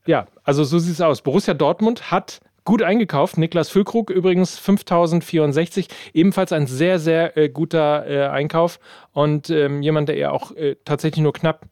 Ja, 0.07 0.27
also 0.43 0.65
so 0.65 0.79
sieht 0.79 0.95
es 0.95 1.01
aus. 1.01 1.23
Borussia 1.23 1.55
Dortmund 1.55 2.11
hat 2.11 2.41
Gut 2.65 2.83
eingekauft. 2.83 3.37
Niklas 3.37 3.69
Füllkrug 3.69 4.09
übrigens 4.09 4.59
5064. 4.59 5.89
Ebenfalls 6.15 6.51
ein 6.53 6.67
sehr, 6.67 6.99
sehr 6.99 7.37
äh, 7.37 7.51
guter 7.51 8.07
äh, 8.09 8.27
Einkauf 8.29 8.81
und 9.13 9.51
ähm, 9.51 9.83
jemand, 9.83 10.09
der 10.09 10.17
ja 10.17 10.31
auch 10.31 10.53
äh, 10.53 10.77
tatsächlich 10.85 11.23
nur 11.23 11.35
knapp 11.35 11.67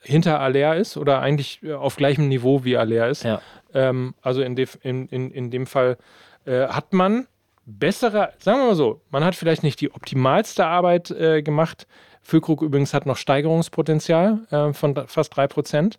hinter 0.00 0.40
Aller 0.40 0.76
ist 0.76 0.96
oder 0.96 1.20
eigentlich 1.20 1.62
äh, 1.62 1.74
auf 1.74 1.94
gleichem 1.94 2.28
Niveau 2.28 2.64
wie 2.64 2.76
Aller 2.76 3.08
ist. 3.08 3.22
Ja. 3.22 3.40
Ähm, 3.72 4.14
also 4.20 4.42
in, 4.42 4.56
in, 4.56 5.06
in, 5.06 5.30
in 5.30 5.50
dem 5.52 5.66
Fall 5.66 5.96
äh, 6.44 6.66
hat 6.66 6.92
man 6.92 7.28
bessere, 7.64 8.32
sagen 8.40 8.58
wir 8.58 8.66
mal 8.66 8.74
so, 8.74 9.00
man 9.10 9.24
hat 9.24 9.36
vielleicht 9.36 9.62
nicht 9.62 9.80
die 9.80 9.94
optimalste 9.94 10.66
Arbeit 10.66 11.12
äh, 11.12 11.42
gemacht. 11.42 11.86
Füllkrug 12.20 12.62
übrigens 12.62 12.94
hat 12.94 13.06
noch 13.06 13.16
Steigerungspotenzial 13.16 14.72
von 14.74 14.94
fast 15.08 15.36
3%. 15.36 15.96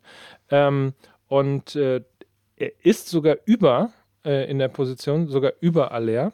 Ähm, 0.51 0.93
und 1.27 1.75
er 1.75 2.05
ist 2.81 3.09
sogar 3.09 3.35
über 3.43 3.91
äh, 4.25 4.49
in 4.49 4.59
der 4.59 4.67
Position, 4.67 5.27
sogar 5.27 5.53
über 5.59 5.91
Aller. 5.91 6.31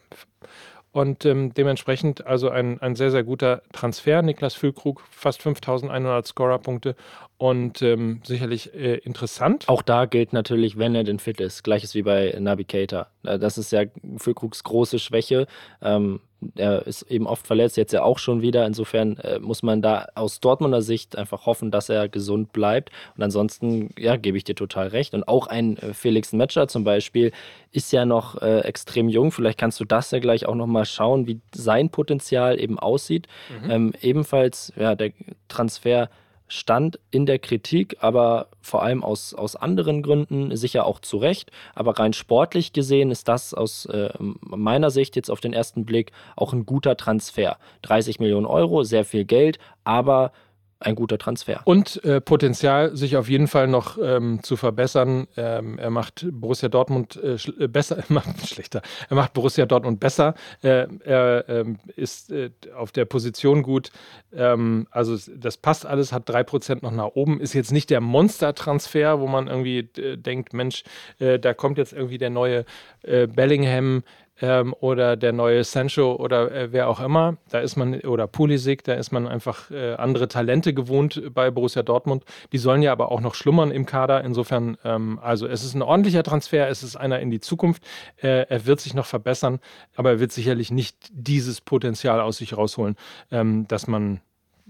Und 0.92 1.24
ähm, 1.26 1.54
dementsprechend 1.54 2.26
also 2.26 2.50
ein, 2.50 2.82
ein 2.82 2.96
sehr, 2.96 3.12
sehr 3.12 3.24
guter 3.24 3.62
Transfer. 3.74 4.24
Niklas 4.24 4.56
Füllkrug, 4.56 5.04
fast 5.12 5.42
5100 5.44 6.26
Scorerpunkte 6.26 6.96
und 7.38 7.84
ähm, 7.84 8.22
sicherlich 8.24 8.74
äh, 8.74 8.96
interessant. 8.96 9.70
Auch 9.70 9.84
da 9.84 10.06
gilt 10.06 10.34
natürlich, 10.34 10.80
wenn 10.80 10.96
er 10.96 11.04
denn 11.04 11.20
fit 11.20 11.40
ist. 11.42 11.64
Gleiches 11.64 11.94
wie 11.94 12.02
bei 12.02 12.36
Navigator. 12.40 13.08
Äh, 13.24 13.38
das 13.38 13.60
ist 13.60 13.72
ja 13.72 13.84
Füllkrugs 14.18 14.64
große 14.64 14.98
Schwäche. 14.98 15.46
Ähm, 15.82 16.22
er 16.56 16.86
ist 16.88 17.04
eben 17.04 17.28
oft 17.28 17.46
verletzt, 17.46 17.78
jetzt 17.78 17.92
ja 17.92 18.04
auch 18.04 18.20
schon 18.20 18.42
wieder. 18.42 18.66
Insofern 18.66 19.18
äh, 19.18 19.40
muss 19.40 19.64
man 19.64 19.82
da 19.82 20.08
aus 20.16 20.40
Dortmunder 20.40 20.82
Sicht 20.82 21.18
einfach 21.18 21.46
hoffen, 21.46 21.72
dass 21.72 21.90
er 21.90 22.08
gesund 22.08 22.54
bleibt. 22.54 22.92
Und 23.16 23.24
ansonsten, 23.24 23.90
ja, 23.98 24.16
gebe 24.16 24.38
ich 24.38 24.44
dir 24.44 24.56
total 24.56 24.88
recht. 24.88 25.14
Und 25.14 25.28
auch 25.28 25.48
ein 25.48 25.78
äh, 25.78 25.94
Felix 25.94 26.32
Metscher 26.34 26.68
zum 26.68 26.84
Beispiel 26.84 27.32
ist 27.72 27.92
ja 27.92 28.06
noch 28.06 28.42
äh, 28.42 28.60
extrem 28.62 29.10
jung. 29.10 29.32
Vielleicht 29.32 29.60
kannst 29.60 29.80
du 29.80 29.86
das 29.86 30.12
ja 30.12 30.20
gleich 30.20 30.46
auch 30.46 30.56
nochmal 30.56 30.86
schauen, 30.86 31.28
wie 31.28 31.40
sein 31.54 31.90
Potenzial 31.90 32.60
eben 32.60 32.80
aussieht. 32.80 33.28
Mhm. 33.64 33.72
Ähm, 33.72 33.94
ebenfalls, 34.02 34.74
ja, 34.76 34.96
der 34.96 35.12
Transfer 35.48 36.10
stand 36.50 37.00
in 37.12 37.26
der 37.26 37.40
Kritik, 37.40 37.98
aber 38.02 38.48
vor 38.62 38.84
allem 38.84 39.04
aus, 39.04 39.34
aus 39.34 39.56
anderen 39.56 40.04
Gründen, 40.04 40.56
sicher 40.58 40.86
auch 40.86 41.00
zu 41.00 41.18
Recht. 41.18 41.52
Aber 41.76 41.98
rein 41.98 42.14
sportlich 42.14 42.74
gesehen 42.74 43.12
ist 43.12 43.28
das 43.28 43.54
aus 43.54 43.86
äh, 43.86 44.10
meiner 44.20 44.90
Sicht 44.90 45.16
jetzt 45.16 45.30
auf 45.30 45.40
den 45.40 45.54
ersten 45.54 45.86
Blick 45.86 46.12
auch 46.36 46.52
ein 46.52 46.66
guter 46.66 46.98
Transfer. 46.98 47.58
30 47.84 48.20
Millionen 48.20 48.48
Euro, 48.48 48.84
sehr 48.84 49.06
viel 49.06 49.26
Geld, 49.26 49.60
aber 49.84 50.32
ein 50.80 50.96
guter 50.96 51.18
Transfer. 51.18 51.62
Und 51.66 52.04
äh, 52.06 52.22
Potenzial, 52.22 52.96
sich 52.96 53.18
auf 53.18 53.30
jeden 53.30 53.48
Fall 53.48 53.68
noch 53.68 53.98
ähm, 54.02 54.40
zu 54.44 54.56
verbessern. 54.56 55.28
Ähm, 55.36 55.78
er 55.78 55.90
macht 55.90 56.26
Borussia 56.32 56.70
Dortmund 56.70 57.20
äh, 57.22 57.36
äh 57.64 57.68
besser, 57.68 57.98
er 58.00 58.06
macht 58.08 58.48
schlechter. 58.48 58.82
Er 59.10 59.16
macht 59.16 59.34
Borussia 59.34 59.66
Dortmund 59.66 60.00
besser. 60.00 60.36
Äh, 60.62 60.88
er 61.04 61.50
ähm, 61.50 61.80
ist 61.96 62.32
äh, 62.32 62.52
auf 62.76 62.92
der 62.92 63.06
Position 63.06 63.62
gut. 63.62 63.92
Ähm, 64.34 64.88
also 64.92 65.18
das 65.36 65.58
passt 65.58 65.86
alles, 65.86 66.14
hat 66.14 66.30
drei 66.30 66.44
Prozent 66.44 66.82
noch 66.82 66.92
nach 66.92 67.08
oben. 67.08 67.42
Ist 67.42 67.54
jetzt 67.54 67.72
nicht 67.72 67.90
der 67.90 68.00
Monster-Transfer, 68.00 69.20
wo 69.20 69.28
man 69.28 69.48
irgendwie 69.48 69.80
äh, 69.80 70.18
denkt, 70.18 70.54
Mensch, 70.54 70.84
da 71.20 71.54
kommt 71.54 71.78
jetzt 71.78 71.94
irgendwie 71.94 72.18
der 72.18 72.30
neue 72.30 72.66
Bellingham 73.04 74.04
ähm, 74.42 74.76
oder 74.80 75.18
der 75.18 75.34
neue 75.34 75.64
Sancho 75.64 76.16
oder 76.16 76.52
äh, 76.52 76.72
wer 76.72 76.90
auch 76.90 77.00
immer. 77.00 77.38
Da 77.50 77.60
ist 77.60 77.76
man, 77.76 78.00
oder 78.02 78.28
Pulisic, 78.28 78.84
da 78.84 78.94
ist 78.94 79.12
man 79.12 79.28
einfach 79.28 79.72
äh, 79.72 79.94
andere 79.94 80.28
Talente 80.28 80.74
gewohnt 80.74 81.22
bei 81.34 81.52
Borussia 81.52 81.84
Dortmund. 81.84 82.24
Die 82.52 82.58
sollen 82.58 82.82
ja 82.82 82.92
aber 82.92 83.12
auch 83.12 83.22
noch 83.22 83.36
schlummern 83.36 83.72
im 83.72 83.86
Kader. 83.86 84.24
Insofern, 84.24 84.78
ähm, 84.84 85.20
also 85.22 85.48
es 85.48 85.64
ist 85.64 85.76
ein 85.76 85.82
ordentlicher 85.82 86.24
Transfer, 86.24 86.68
es 86.70 86.84
ist 86.84 86.96
einer 86.96 87.20
in 87.20 87.32
die 87.32 87.40
Zukunft. 87.40 87.84
Äh, 88.18 88.46
er 88.50 88.66
wird 88.66 88.80
sich 88.80 88.94
noch 88.94 89.06
verbessern, 89.06 89.60
aber 89.96 90.12
er 90.12 90.20
wird 90.20 90.32
sicherlich 90.32 90.72
nicht 90.72 90.96
dieses 91.12 91.62
Potenzial 91.62 92.22
aus 92.22 92.38
sich 92.38 92.56
rausholen, 92.56 92.96
ähm, 93.32 93.68
dass 93.68 93.88
man 93.88 94.22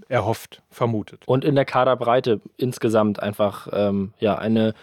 erhofft, 0.08 0.62
vermutet. 0.70 1.22
Und 1.26 1.44
in 1.44 1.54
der 1.54 1.64
Kaderbreite 1.64 2.40
insgesamt 2.56 3.22
einfach 3.22 3.68
ähm, 3.72 4.12
ja, 4.18 4.36
eine 4.36 4.74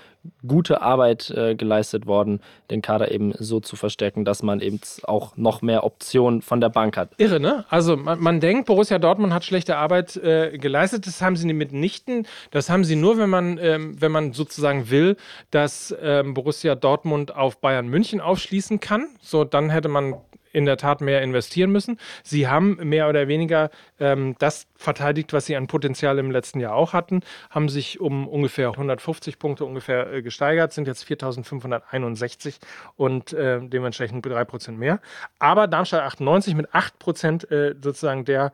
gute 0.45 0.82
Arbeit 0.82 1.30
äh, 1.32 1.55
geleistet 1.55 2.05
worden, 2.05 2.41
den 2.70 2.82
Kader 2.82 3.11
eben 3.11 3.34
so 3.38 3.59
zu 3.59 3.76
verstärken, 3.76 4.26
dass 4.26 4.43
man 4.43 4.59
eben 4.59 4.80
auch 5.03 5.38
noch 5.38 5.61
mehr 5.61 5.84
Optionen 5.84 6.41
von 6.41 6.61
der 6.61 6.70
Bank 6.70 6.97
hat. 6.97 7.11
Irre, 7.18 7.39
ne? 7.39 7.65
Also 7.70 7.97
man, 7.97 8.20
man 8.20 8.39
denkt, 8.39 8.65
Borussia 8.68 8.99
Dortmund 8.99 9.34
hat 9.34 9.45
schlechte 9.45 9.78
Arbeit 9.78 10.15
äh, 10.18 10.57
geleistet. 10.57 11.07
Das 11.07 11.22
haben 11.22 11.36
sie 11.36 11.51
mitnichten. 11.51 12.28
Das 12.51 12.70
haben 12.70 12.84
sie 12.84 12.95
nur, 12.95 13.18
wenn 13.18 13.30
man, 13.30 13.57
ähm, 13.57 14.01
wenn 14.01 14.11
man 14.11 14.34
sozusagen 14.34 14.89
will, 14.89 15.18
dass 15.51 15.95
ähm, 16.01 16.34
Borussia 16.34 16.76
Dortmund 16.76 17.36
auf 17.36 17.59
Bayern 17.59 17.88
München 17.88 18.22
aufschließen 18.22 18.80
kann. 18.80 19.07
So, 19.22 19.43
dann 19.43 19.70
hätte 19.70 19.89
man 19.89 20.15
in 20.57 20.65
der 20.65 20.77
Tat 20.77 21.01
mehr 21.01 21.21
investieren 21.21 21.71
müssen. 21.71 21.99
Sie 22.23 22.47
haben 22.47 22.77
mehr 22.81 23.07
oder 23.09 23.27
weniger 23.27 23.69
ähm, 23.99 24.35
das 24.39 24.65
verteidigt, 24.75 25.31
was 25.31 25.45
sie 25.45 25.55
an 25.55 25.67
Potenzial 25.67 26.17
im 26.17 26.31
letzten 26.31 26.59
Jahr 26.59 26.73
auch 26.73 26.93
hatten, 26.93 27.21
haben 27.51 27.69
sich 27.69 27.99
um 27.99 28.27
ungefähr 28.27 28.69
150 28.69 29.37
Punkte 29.37 29.65
ungefähr 29.65 30.11
äh, 30.11 30.23
gesteigert, 30.23 30.73
sind 30.73 30.87
jetzt 30.87 31.05
4.561 31.05 32.55
und 32.95 33.33
äh, 33.33 33.59
dementsprechend 33.61 34.25
3% 34.25 34.71
mehr. 34.71 34.99
Aber 35.37 35.67
Darmstadt 35.67 36.01
98 36.01 36.55
mit 36.55 36.69
8% 36.71 37.51
äh, 37.51 37.75
sozusagen 37.79 38.25
der 38.25 38.51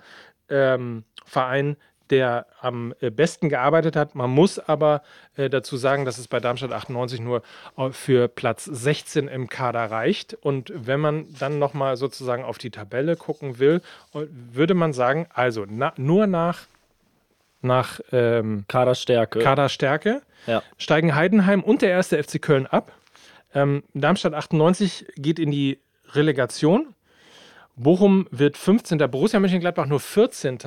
ähm, 0.49 1.05
Verein, 1.25 1.77
der 2.13 2.45
am 2.61 2.93
äh, 3.01 3.09
besten 3.09 3.49
gearbeitet 3.49 3.95
hat. 3.95 4.13
Man 4.13 4.29
muss 4.29 4.59
aber 4.59 5.01
äh, 5.35 5.49
dazu 5.49 5.77
sagen, 5.77 6.05
dass 6.05 6.19
es 6.19 6.27
bei 6.27 6.39
Darmstadt 6.39 6.71
98 6.71 7.19
nur 7.19 7.41
äh, 7.75 7.89
für 7.89 8.27
Platz 8.27 8.65
16 8.65 9.27
im 9.27 9.49
Kader 9.49 9.89
reicht. 9.89 10.35
Und 10.35 10.71
wenn 10.75 10.99
man 10.99 11.25
dann 11.39 11.57
nochmal 11.57 11.97
sozusagen 11.97 12.43
auf 12.43 12.59
die 12.59 12.69
Tabelle 12.69 13.15
gucken 13.15 13.57
will, 13.57 13.81
würde 14.13 14.75
man 14.75 14.93
sagen, 14.93 15.25
also 15.33 15.65
na, 15.67 15.91
nur 15.97 16.27
nach, 16.27 16.67
nach 17.63 17.99
ähm, 18.11 18.65
Kaderstärke, 18.67 19.39
Kaderstärke 19.39 20.21
ja. 20.45 20.61
steigen 20.77 21.15
Heidenheim 21.15 21.63
und 21.63 21.81
der 21.81 21.89
erste 21.89 22.21
FC 22.23 22.39
Köln 22.39 22.67
ab. 22.67 22.91
Ähm, 23.55 23.81
Darmstadt 23.95 24.35
98 24.35 25.07
geht 25.15 25.39
in 25.39 25.49
die 25.49 25.79
Relegation. 26.11 26.93
Bochum 27.75 28.27
wird 28.29 28.55
15. 28.55 28.99
Borussia 29.09 29.39
Mönchengladbach 29.39 29.87
nur 29.87 29.99
14. 29.99 30.59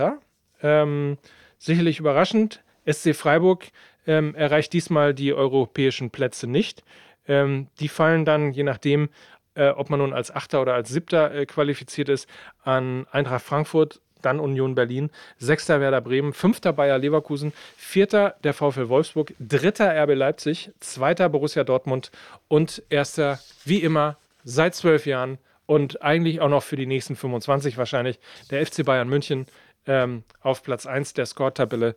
Ähm, 0.62 1.18
sicherlich 1.58 2.00
überraschend. 2.00 2.62
SC 2.90 3.14
Freiburg 3.14 3.66
ähm, 4.06 4.34
erreicht 4.34 4.72
diesmal 4.72 5.14
die 5.14 5.32
europäischen 5.32 6.10
Plätze 6.10 6.46
nicht. 6.46 6.82
Ähm, 7.26 7.68
die 7.80 7.88
fallen 7.88 8.24
dann, 8.24 8.52
je 8.52 8.62
nachdem, 8.62 9.08
äh, 9.54 9.68
ob 9.70 9.90
man 9.90 10.00
nun 10.00 10.12
als 10.12 10.34
Achter 10.34 10.62
oder 10.62 10.74
als 10.74 10.90
Siebter 10.90 11.34
äh, 11.34 11.46
qualifiziert 11.46 12.08
ist, 12.08 12.28
an 12.62 13.06
Eintracht 13.10 13.44
Frankfurt, 13.44 14.00
dann 14.22 14.40
Union 14.40 14.74
Berlin, 14.74 15.10
Sechster 15.38 15.80
Werder 15.80 16.00
Bremen, 16.00 16.32
Fünfter 16.32 16.72
Bayer 16.72 16.98
Leverkusen, 16.98 17.52
Vierter 17.76 18.36
der 18.44 18.54
VfL 18.54 18.88
Wolfsburg, 18.88 19.34
Dritter 19.38 19.90
RB 20.02 20.14
Leipzig, 20.14 20.70
Zweiter 20.80 21.28
Borussia 21.28 21.64
Dortmund 21.64 22.10
und 22.48 22.82
Erster, 22.88 23.38
wie 23.64 23.78
immer, 23.82 24.16
seit 24.44 24.74
zwölf 24.74 25.06
Jahren 25.06 25.38
und 25.66 26.02
eigentlich 26.02 26.40
auch 26.40 26.48
noch 26.48 26.62
für 26.62 26.76
die 26.76 26.86
nächsten 26.86 27.16
25 27.16 27.76
wahrscheinlich, 27.76 28.18
der 28.50 28.64
FC 28.64 28.84
Bayern 28.84 29.08
München 29.08 29.46
ähm, 29.86 30.24
auf 30.42 30.62
Platz 30.62 30.86
1 30.86 31.14
der 31.14 31.26
Score-Tabelle 31.26 31.94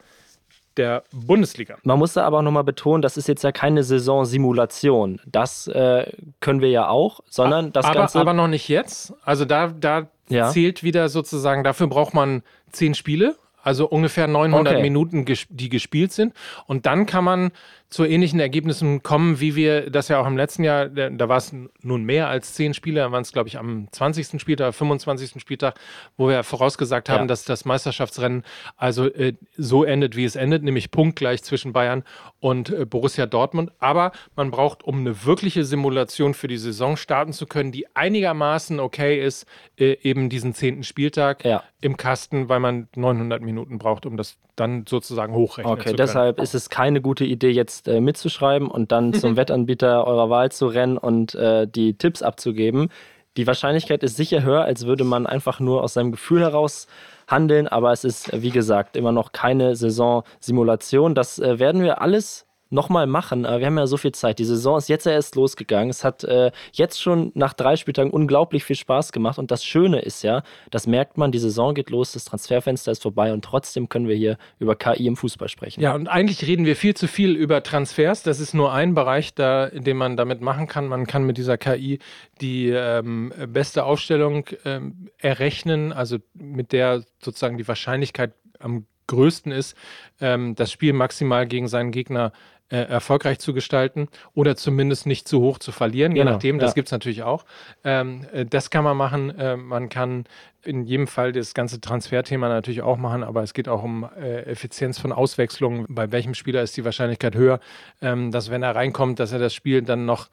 der 0.77 1.03
Bundesliga. 1.11 1.77
Man 1.83 1.99
muss 1.99 2.13
da 2.13 2.23
aber 2.23 2.39
auch 2.39 2.41
nochmal 2.41 2.63
betonen, 2.63 3.01
das 3.01 3.17
ist 3.17 3.27
jetzt 3.27 3.43
ja 3.43 3.51
keine 3.51 3.83
Saisonsimulation. 3.83 5.19
Das 5.25 5.67
äh, 5.67 6.11
können 6.39 6.61
wir 6.61 6.69
ja 6.69 6.87
auch, 6.87 7.19
sondern 7.29 7.73
das 7.73 7.85
aber, 7.85 7.95
Ganze. 7.95 8.19
Aber 8.19 8.33
noch 8.33 8.47
nicht 8.47 8.69
jetzt. 8.69 9.13
Also 9.23 9.45
da, 9.45 9.67
da 9.67 10.07
ja. 10.29 10.49
zählt 10.49 10.81
wieder 10.83 11.09
sozusagen, 11.09 11.63
dafür 11.63 11.87
braucht 11.87 12.13
man 12.13 12.43
zehn 12.71 12.93
Spiele, 12.93 13.35
also 13.61 13.87
ungefähr 13.87 14.27
900 14.27 14.73
okay. 14.73 14.81
Minuten, 14.81 15.25
die 15.49 15.69
gespielt 15.69 16.13
sind. 16.13 16.33
Und 16.65 16.85
dann 16.85 17.05
kann 17.05 17.23
man 17.23 17.51
zu 17.89 18.05
ähnlichen 18.05 18.39
Ergebnissen 18.39 19.01
kommen, 19.01 19.39
wie 19.39 19.55
wir 19.55 19.89
das 19.89 20.09
ja 20.09 20.21
auch 20.21 20.27
im 20.27 20.37
letzten 20.37 20.63
Jahr, 20.63 20.87
da 20.87 21.27
war 21.27 21.37
es 21.37 21.55
nun 21.81 22.03
mehr 22.03 22.27
als 22.27 22.53
zehn 22.53 22.75
Spiele, 22.75 23.01
da 23.01 23.11
waren 23.11 23.23
es, 23.23 23.31
glaube 23.31 23.49
ich, 23.49 23.57
am 23.57 23.87
20. 23.91 24.39
Spieltag, 24.39 24.75
25. 24.75 25.41
Spieltag, 25.41 25.79
wo 26.15 26.29
wir 26.29 26.43
vorausgesagt 26.43 27.09
haben, 27.09 27.21
ja. 27.21 27.27
dass 27.27 27.45
das 27.45 27.65
Meisterschaftsrennen 27.65 28.43
also 28.77 29.07
äh, 29.07 29.33
so 29.57 29.83
endet, 29.83 30.15
wie 30.15 30.23
es 30.23 30.35
endet, 30.35 30.61
nämlich 30.61 30.91
punktgleich 30.91 31.41
zwischen 31.41 31.73
Bayern 31.73 32.03
und 32.39 32.69
äh, 32.69 32.85
Borussia 32.85 33.25
Dortmund. 33.25 33.71
Aber 33.79 34.11
man 34.35 34.51
braucht, 34.51 34.83
um 34.83 34.99
eine 34.99 35.25
wirkliche 35.25 35.65
Simulation 35.65 36.35
für 36.35 36.47
die 36.47 36.57
Saison 36.57 36.95
starten 36.95 37.33
zu 37.33 37.47
können, 37.47 37.71
die 37.71 37.87
einigermaßen 37.95 38.79
okay 38.79 39.19
ist, 39.19 39.47
äh, 39.79 39.97
eben 40.03 40.29
diesen 40.29 40.53
zehnten 40.53 40.83
Spieltag 40.83 41.43
ja. 41.43 41.63
im 41.81 41.97
Kasten, 41.97 42.49
weil 42.49 42.59
man 42.59 42.87
900 42.95 43.41
Minuten 43.41 43.79
braucht, 43.79 44.05
um 44.05 44.15
das 44.15 44.37
dann 44.59 44.85
sozusagen 44.87 45.33
hochrechnen 45.33 45.73
okay, 45.73 45.79
zu 45.79 45.83
können. 45.85 45.95
Okay, 45.95 46.03
deshalb 46.03 46.39
ist 46.39 46.53
es 46.53 46.69
keine 46.69 47.01
gute 47.01 47.25
Idee, 47.25 47.49
jetzt 47.49 47.78
äh, 47.87 48.01
mitzuschreiben 48.01 48.69
und 48.69 48.91
dann 48.91 49.13
zum 49.13 49.37
Wettanbieter 49.37 50.05
eurer 50.05 50.29
Wahl 50.29 50.51
zu 50.51 50.67
rennen 50.67 50.97
und 50.97 51.35
äh, 51.35 51.67
die 51.67 51.93
Tipps 51.95 52.21
abzugeben. 52.21 52.89
Die 53.37 53.47
Wahrscheinlichkeit 53.47 54.03
ist 54.03 54.17
sicher 54.17 54.43
höher, 54.43 54.63
als 54.63 54.85
würde 54.85 55.03
man 55.03 55.25
einfach 55.25 55.59
nur 55.59 55.83
aus 55.83 55.93
seinem 55.93 56.11
Gefühl 56.11 56.41
heraus 56.41 56.87
handeln, 57.27 57.67
aber 57.67 57.91
es 57.91 58.03
ist, 58.03 58.41
wie 58.41 58.49
gesagt, 58.49 58.97
immer 58.97 59.11
noch 59.11 59.31
keine 59.31 59.75
Saisonsimulation. 59.75 61.15
Das 61.15 61.39
äh, 61.39 61.59
werden 61.59 61.83
wir 61.83 62.01
alles 62.01 62.48
nochmal 62.69 63.07
machen. 63.07 63.43
wir 63.43 63.65
haben 63.65 63.77
ja 63.77 63.87
so 63.87 63.97
viel 63.97 64.11
Zeit. 64.11 64.39
Die 64.39 64.45
Saison 64.45 64.77
ist 64.77 64.89
jetzt 64.89 65.07
erst 65.07 65.35
losgegangen. 65.35 65.89
Es 65.89 66.03
hat 66.03 66.23
äh, 66.23 66.51
jetzt 66.71 67.01
schon 67.01 67.31
nach 67.33 67.53
drei 67.53 67.75
Spieltagen 67.75 68.11
unglaublich 68.11 68.63
viel 68.63 68.75
Spaß 68.75 69.11
gemacht. 69.11 69.39
Und 69.39 69.51
das 69.51 69.65
Schöne 69.65 69.99
ist 69.99 70.23
ja, 70.23 70.43
das 70.71 70.87
merkt 70.87 71.17
man, 71.17 71.31
die 71.31 71.39
Saison 71.39 71.73
geht 71.73 71.89
los, 71.89 72.11
das 72.11 72.25
Transferfenster 72.25 72.91
ist 72.91 73.01
vorbei 73.01 73.33
und 73.33 73.43
trotzdem 73.43 73.89
können 73.89 74.07
wir 74.07 74.15
hier 74.15 74.37
über 74.59 74.75
KI 74.75 75.07
im 75.07 75.15
Fußball 75.15 75.49
sprechen. 75.49 75.81
Ja, 75.81 75.95
und 75.95 76.07
eigentlich 76.07 76.45
reden 76.45 76.65
wir 76.65 76.75
viel 76.75 76.95
zu 76.95 77.07
viel 77.07 77.35
über 77.35 77.63
Transfers. 77.63 78.23
Das 78.23 78.39
ist 78.39 78.53
nur 78.53 78.71
ein 78.71 78.93
Bereich, 78.93 79.33
da, 79.33 79.65
in 79.65 79.83
dem 79.83 79.97
man 79.97 80.17
damit 80.17 80.41
machen 80.41 80.67
kann. 80.67 80.87
Man 80.87 81.07
kann 81.07 81.23
mit 81.23 81.37
dieser 81.37 81.57
KI 81.57 81.99
die 82.41 82.69
ähm, 82.69 83.33
beste 83.47 83.83
Aufstellung 83.83 84.45
ähm, 84.65 85.09
errechnen, 85.17 85.91
also 85.91 86.17
mit 86.33 86.71
der 86.71 87.03
sozusagen 87.21 87.57
die 87.57 87.67
Wahrscheinlichkeit 87.67 88.33
am 88.59 88.85
größten 89.07 89.51
ist, 89.51 89.75
ähm, 90.21 90.55
das 90.55 90.71
Spiel 90.71 90.93
maximal 90.93 91.47
gegen 91.47 91.67
seinen 91.67 91.91
Gegner 91.91 92.31
äh, 92.69 92.77
erfolgreich 92.77 93.39
zu 93.39 93.53
gestalten 93.53 94.07
oder 94.33 94.55
zumindest 94.55 95.05
nicht 95.05 95.27
zu 95.27 95.41
hoch 95.41 95.59
zu 95.59 95.71
verlieren, 95.71 96.15
je 96.15 96.19
Genau, 96.19 96.33
nachdem, 96.33 96.59
das 96.59 96.71
ja. 96.71 96.75
gibt 96.75 96.87
es 96.87 96.91
natürlich 96.91 97.23
auch. 97.23 97.45
Ähm, 97.83 98.25
äh, 98.31 98.45
das 98.45 98.69
kann 98.69 98.83
man 98.83 98.95
machen. 98.95 99.37
Äh, 99.37 99.57
man 99.57 99.89
kann 99.89 100.25
in 100.63 100.83
jedem 100.83 101.07
Fall 101.07 101.31
das 101.31 101.53
ganze 101.53 101.81
Transferthema 101.81 102.49
natürlich 102.49 102.81
auch 102.81 102.97
machen, 102.97 103.23
aber 103.23 103.43
es 103.43 103.53
geht 103.53 103.69
auch 103.69 103.83
um 103.83 104.07
äh, 104.19 104.41
Effizienz 104.43 104.99
von 104.99 105.11
Auswechslungen. 105.11 105.85
Bei 105.89 106.11
welchem 106.11 106.33
Spieler 106.33 106.61
ist 106.61 106.75
die 106.77 106.85
Wahrscheinlichkeit 106.85 107.35
höher, 107.35 107.59
ähm, 108.01 108.31
dass 108.31 108.51
wenn 108.51 108.61
er 108.63 108.75
reinkommt, 108.75 109.19
dass 109.19 109.31
er 109.31 109.39
das 109.39 109.53
Spiel 109.53 109.81
dann 109.81 110.05
noch 110.05 110.29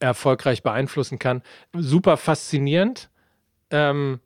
erfolgreich 0.00 0.62
beeinflussen 0.62 1.18
kann. 1.18 1.42
Super 1.72 2.16
faszinierend. 2.16 3.10
Ähm, 3.70 4.20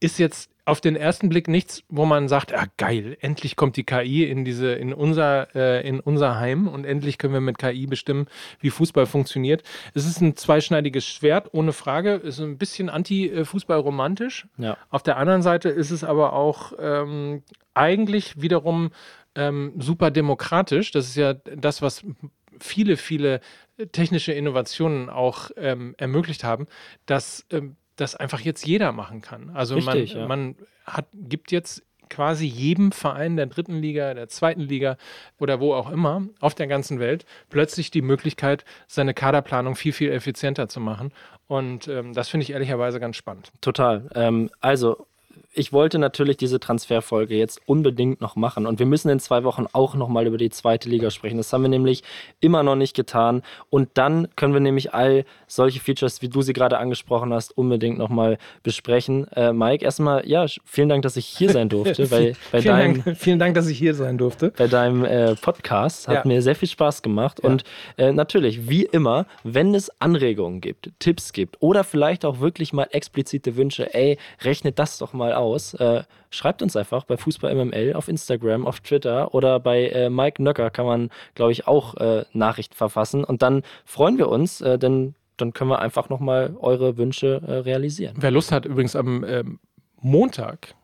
ist 0.00 0.18
jetzt 0.18 0.50
auf 0.66 0.80
den 0.80 0.96
ersten 0.96 1.28
Blick 1.28 1.46
nichts, 1.46 1.84
wo 1.88 2.04
man 2.04 2.28
sagt, 2.28 2.52
ah 2.52 2.66
geil, 2.76 3.16
endlich 3.20 3.54
kommt 3.54 3.76
die 3.76 3.84
KI 3.84 4.24
in 4.24 4.44
diese, 4.44 4.72
in 4.72 4.92
unser, 4.92 5.54
äh, 5.54 5.88
in 5.88 6.00
unser 6.00 6.40
Heim 6.40 6.66
und 6.66 6.84
endlich 6.84 7.18
können 7.18 7.32
wir 7.32 7.40
mit 7.40 7.56
KI 7.56 7.86
bestimmen, 7.86 8.26
wie 8.58 8.70
Fußball 8.70 9.06
funktioniert. 9.06 9.62
Es 9.94 10.06
ist 10.06 10.20
ein 10.20 10.36
zweischneidiges 10.36 11.06
Schwert, 11.06 11.54
ohne 11.54 11.72
Frage. 11.72 12.16
Es 12.16 12.38
ist 12.38 12.40
ein 12.40 12.58
bisschen 12.58 12.90
anti-Fußball 12.90 13.78
romantisch. 13.78 14.48
Ja. 14.58 14.76
Auf 14.90 15.04
der 15.04 15.18
anderen 15.18 15.42
Seite 15.42 15.68
ist 15.68 15.92
es 15.92 16.02
aber 16.02 16.32
auch 16.32 16.72
ähm, 16.80 17.44
eigentlich 17.74 18.42
wiederum 18.42 18.90
ähm, 19.36 19.72
super 19.78 20.10
demokratisch. 20.10 20.90
Das 20.90 21.06
ist 21.06 21.16
ja 21.16 21.34
das, 21.34 21.80
was 21.80 22.04
viele, 22.58 22.96
viele 22.96 23.40
technische 23.92 24.32
Innovationen 24.32 25.10
auch 25.10 25.50
ähm, 25.56 25.94
ermöglicht 25.96 26.42
haben, 26.42 26.66
dass 27.04 27.46
ähm, 27.52 27.76
das 27.96 28.14
einfach 28.14 28.40
jetzt 28.40 28.66
jeder 28.66 28.92
machen 28.92 29.20
kann. 29.20 29.50
Also 29.54 29.74
Richtig, 29.74 30.14
man, 30.14 30.20
ja. 30.22 30.28
man 30.28 30.56
hat, 30.84 31.06
gibt 31.12 31.50
jetzt 31.52 31.82
quasi 32.08 32.46
jedem 32.46 32.92
Verein 32.92 33.36
der 33.36 33.46
dritten 33.46 33.80
Liga, 33.80 34.14
der 34.14 34.28
zweiten 34.28 34.60
Liga 34.60 34.96
oder 35.38 35.60
wo 35.60 35.74
auch 35.74 35.90
immer 35.90 36.22
auf 36.40 36.54
der 36.54 36.66
ganzen 36.66 37.00
Welt 37.00 37.24
plötzlich 37.50 37.90
die 37.90 38.02
Möglichkeit, 38.02 38.64
seine 38.86 39.14
Kaderplanung 39.14 39.76
viel, 39.76 39.92
viel 39.92 40.12
effizienter 40.12 40.68
zu 40.68 40.80
machen. 40.80 41.12
Und 41.48 41.88
ähm, 41.88 42.12
das 42.12 42.28
finde 42.28 42.44
ich 42.44 42.50
ehrlicherweise 42.50 43.00
ganz 43.00 43.16
spannend. 43.16 43.52
Total. 43.60 44.08
Ähm, 44.14 44.50
also, 44.60 45.06
ich 45.56 45.72
wollte 45.72 45.98
natürlich 45.98 46.36
diese 46.36 46.60
Transferfolge 46.60 47.34
jetzt 47.34 47.60
unbedingt 47.66 48.20
noch 48.20 48.36
machen 48.36 48.66
und 48.66 48.78
wir 48.78 48.86
müssen 48.86 49.08
in 49.08 49.18
zwei 49.20 49.42
Wochen 49.44 49.64
auch 49.72 49.94
nochmal 49.94 50.26
über 50.26 50.36
die 50.36 50.50
zweite 50.50 50.88
Liga 50.88 51.10
sprechen. 51.10 51.38
Das 51.38 51.52
haben 51.52 51.62
wir 51.62 51.68
nämlich 51.70 52.02
immer 52.40 52.62
noch 52.62 52.76
nicht 52.76 52.94
getan 52.94 53.42
und 53.70 53.88
dann 53.94 54.28
können 54.36 54.52
wir 54.52 54.60
nämlich 54.60 54.92
all 54.94 55.24
solche 55.46 55.80
Features, 55.80 56.20
wie 56.22 56.28
du 56.28 56.42
sie 56.42 56.52
gerade 56.52 56.78
angesprochen 56.78 57.32
hast, 57.32 57.56
unbedingt 57.56 57.96
nochmal 57.98 58.38
besprechen. 58.62 59.26
Äh, 59.32 59.52
Mike, 59.52 59.84
erstmal, 59.84 60.28
ja, 60.28 60.44
vielen 60.64 60.88
Dank, 60.88 61.02
dass 61.02 61.16
ich 61.16 61.26
hier 61.26 61.50
sein 61.50 61.68
durfte 61.68 62.06
bei, 62.08 62.34
bei 62.52 62.60
vielen, 62.62 62.76
deinem 62.76 63.04
Dank, 63.04 63.16
vielen 63.18 63.38
Dank, 63.38 63.54
dass 63.54 63.66
ich 63.68 63.78
hier 63.78 63.94
sein 63.94 64.18
durfte. 64.18 64.52
bei 64.56 64.66
deinem 64.66 65.04
äh, 65.04 65.34
Podcast. 65.36 66.08
Hat 66.08 66.16
Ja. 66.16 66.22
mir 66.26 66.42
sehr 66.42 66.54
viel 66.54 66.68
Spaß 66.68 67.00
gemacht. 67.02 67.40
Ja. 67.42 67.48
Und 67.48 67.64
äh, 67.96 68.12
natürlich, 68.12 68.68
wie 68.68 68.82
immer, 68.84 69.26
wenn 69.42 69.74
es 69.74 69.90
Anregungen 70.00 70.60
gibt, 70.60 70.90
Tipps 70.98 71.32
gibt 71.32 71.56
oder 71.60 71.82
vielleicht 71.84 72.24
auch 72.24 72.40
wirklich 72.40 72.72
mal 72.72 72.88
explizite 72.90 73.56
Wünsche, 73.56 73.94
ey, 73.94 74.18
rechnet 74.42 74.78
das 74.78 74.98
doch 74.98 75.12
mal 75.12 75.32
aus. 75.46 75.74
Äh, 75.74 76.02
schreibt 76.30 76.62
uns 76.62 76.76
einfach 76.76 77.04
bei 77.04 77.16
Fußball 77.16 77.54
MML 77.54 77.94
auf 77.94 78.08
Instagram, 78.08 78.66
auf 78.66 78.80
Twitter 78.80 79.34
oder 79.34 79.60
bei 79.60 79.88
äh, 79.88 80.10
Mike 80.10 80.42
Nöcker 80.42 80.70
kann 80.70 80.86
man, 80.86 81.10
glaube 81.34 81.52
ich, 81.52 81.66
auch 81.66 81.94
äh, 81.96 82.24
Nachrichten 82.32 82.74
verfassen. 82.74 83.24
Und 83.24 83.42
dann 83.42 83.62
freuen 83.84 84.18
wir 84.18 84.28
uns, 84.28 84.60
äh, 84.60 84.78
denn 84.78 85.14
dann 85.36 85.52
können 85.52 85.70
wir 85.70 85.80
einfach 85.80 86.08
nochmal 86.08 86.56
eure 86.60 86.96
Wünsche 86.96 87.42
äh, 87.46 87.52
realisieren. 87.52 88.16
Wer 88.18 88.30
Lust 88.30 88.52
hat, 88.52 88.64
übrigens 88.64 88.96
am 88.96 89.24
ähm, 89.24 89.58
Montag 90.00 90.74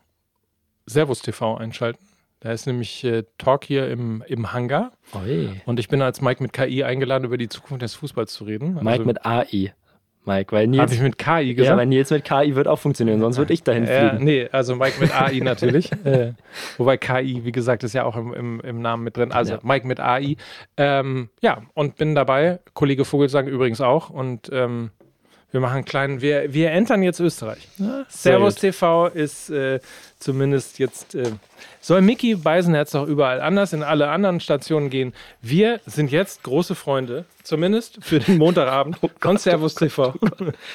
Servus 0.85 1.21
TV 1.21 1.57
einschalten. 1.57 2.05
Da 2.39 2.51
ist 2.51 2.67
nämlich 2.67 3.03
äh, 3.05 3.23
Talk 3.37 3.63
hier 3.63 3.89
im, 3.89 4.21
im 4.27 4.51
Hangar. 4.51 4.91
Oi. 5.13 5.49
Und 5.65 5.79
ich 5.79 5.87
bin 5.87 6.01
als 6.01 6.19
Mike 6.19 6.43
mit 6.43 6.51
KI 6.51 6.83
eingeladen, 6.83 7.23
über 7.23 7.37
die 7.37 7.47
Zukunft 7.47 7.81
des 7.81 7.95
Fußballs 7.95 8.33
zu 8.33 8.43
reden. 8.43 8.77
Mike 8.83 9.05
mit 9.05 9.25
AI. 9.25 9.73
Mike, 10.25 10.51
weil 10.55 10.67
Nils, 10.67 10.81
Habe 10.81 10.93
ich 10.93 11.01
mit 11.01 11.17
KI 11.17 11.41
ja, 11.41 11.53
gesagt? 11.53 11.77
weil 11.77 11.85
Nils 11.85 12.09
mit 12.11 12.23
KI 12.23 12.55
wird 12.55 12.67
auch 12.67 12.79
funktionieren, 12.79 13.19
sonst 13.19 13.37
würde 13.37 13.53
ich 13.53 13.63
dahin 13.63 13.85
Ja, 13.85 14.09
fliegen. 14.09 14.23
nee, 14.23 14.47
also 14.51 14.75
Mike 14.75 14.99
mit 14.99 15.11
AI 15.13 15.39
natürlich. 15.43 15.91
äh, 16.05 16.33
wobei 16.77 16.97
KI, 16.97 17.41
wie 17.43 17.51
gesagt, 17.51 17.83
ist 17.83 17.93
ja 17.93 18.03
auch 18.05 18.15
im, 18.15 18.33
im, 18.33 18.59
im 18.61 18.81
Namen 18.81 19.03
mit 19.03 19.17
drin. 19.17 19.31
Also 19.31 19.53
Ja. 19.55 19.59
Mike 19.63 19.85
mit 19.87 19.99
AI. 19.99 20.35
Ähm, 20.77 21.29
ja, 21.41 21.61
und 21.73 21.97
bin 21.97 22.15
dabei. 22.15 22.59
Kollege 22.73 23.05
Vogelsang 23.05 23.47
übrigens 23.47 23.81
auch. 23.81 24.09
Und 24.09 24.49
ähm, 24.53 24.91
wir 25.53 25.59
machen 25.61 25.75
einen 25.75 25.85
kleinen, 25.85 26.19
wir, 26.21 26.51
wir 26.53 26.71
entern 26.71 27.01
jetzt 27.03 27.19
Österreich. 27.21 27.67
Servus 28.09 28.55
gut. 28.55 28.61
TV 28.61 29.07
ist 29.07 29.49
äh, 29.51 29.79
zumindest 30.19 30.79
jetzt, 30.79 31.13
äh, 31.15 31.31
soll 31.79 32.01
Mickey 32.01 32.33
Beisenherz 32.35 32.95
auch 32.95 33.05
überall 33.07 33.39
anders 33.39 33.71
in 33.71 33.83
alle 33.83 34.09
anderen 34.09 34.39
Stationen 34.39 34.89
gehen. 34.89 35.13
Wir 35.41 35.79
sind 35.85 36.11
jetzt 36.11 36.41
große 36.43 36.73
Freunde, 36.73 37.25
zumindest 37.43 38.03
für 38.03 38.19
den 38.19 38.39
Montagabend 38.39 38.97
von 39.19 39.37
Servus 39.37 39.75
TV. 39.75 40.15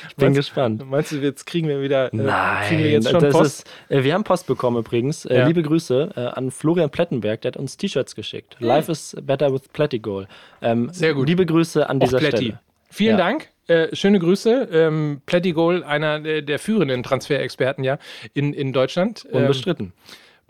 Ich 0.08 0.16
bin 0.16 0.26
Meinst- 0.28 0.36
gespannt. 0.36 0.88
Meinst 0.88 1.10
du, 1.12 1.16
jetzt 1.16 1.44
kriegen 1.46 1.66
wir 1.66 1.82
wieder, 1.82 2.12
äh, 2.12 2.16
Nein, 2.16 2.78
wir 2.78 2.90
jetzt 2.90 3.10
schon 3.10 3.20
das 3.20 3.32
Post? 3.32 3.66
Ist, 3.88 3.90
äh, 3.90 4.04
wir 4.04 4.14
haben 4.14 4.22
Post 4.24 4.46
bekommen 4.46 4.78
übrigens. 4.78 5.24
Äh, 5.24 5.38
Ja. 5.38 5.46
Liebe 5.48 5.62
Grüße 5.62 6.10
äh, 6.14 6.20
an 6.20 6.50
Florian 6.52 6.90
Plettenberg, 6.90 7.40
der 7.40 7.50
hat 7.52 7.56
uns 7.56 7.76
T-Shirts 7.76 8.14
geschickt. 8.14 8.56
Life 8.60 8.92
is 8.92 9.16
better 9.22 9.52
with 9.52 9.62
Plettigol. 9.72 10.28
Ähm, 10.62 10.88
Sehr 10.92 11.14
gut. 11.14 11.26
Liebe 11.28 11.44
Grüße 11.46 11.88
an 11.88 11.98
dieser. 11.98 12.20
Stelle. 12.20 12.60
Vielen 12.90 13.18
Ja. 13.18 13.24
Dank. 13.24 13.48
Äh, 13.68 13.94
schöne 13.94 14.18
Grüße. 14.18 14.68
Ähm, 14.72 15.22
Plettigol, 15.26 15.84
einer 15.84 16.20
der, 16.20 16.42
der 16.42 16.58
führenden 16.58 17.02
Transferexperten 17.02 17.84
ja 17.84 17.98
in, 18.34 18.52
in 18.52 18.72
Deutschland. 18.72 19.26
Ähm, 19.30 19.42
Unbestritten. 19.42 19.92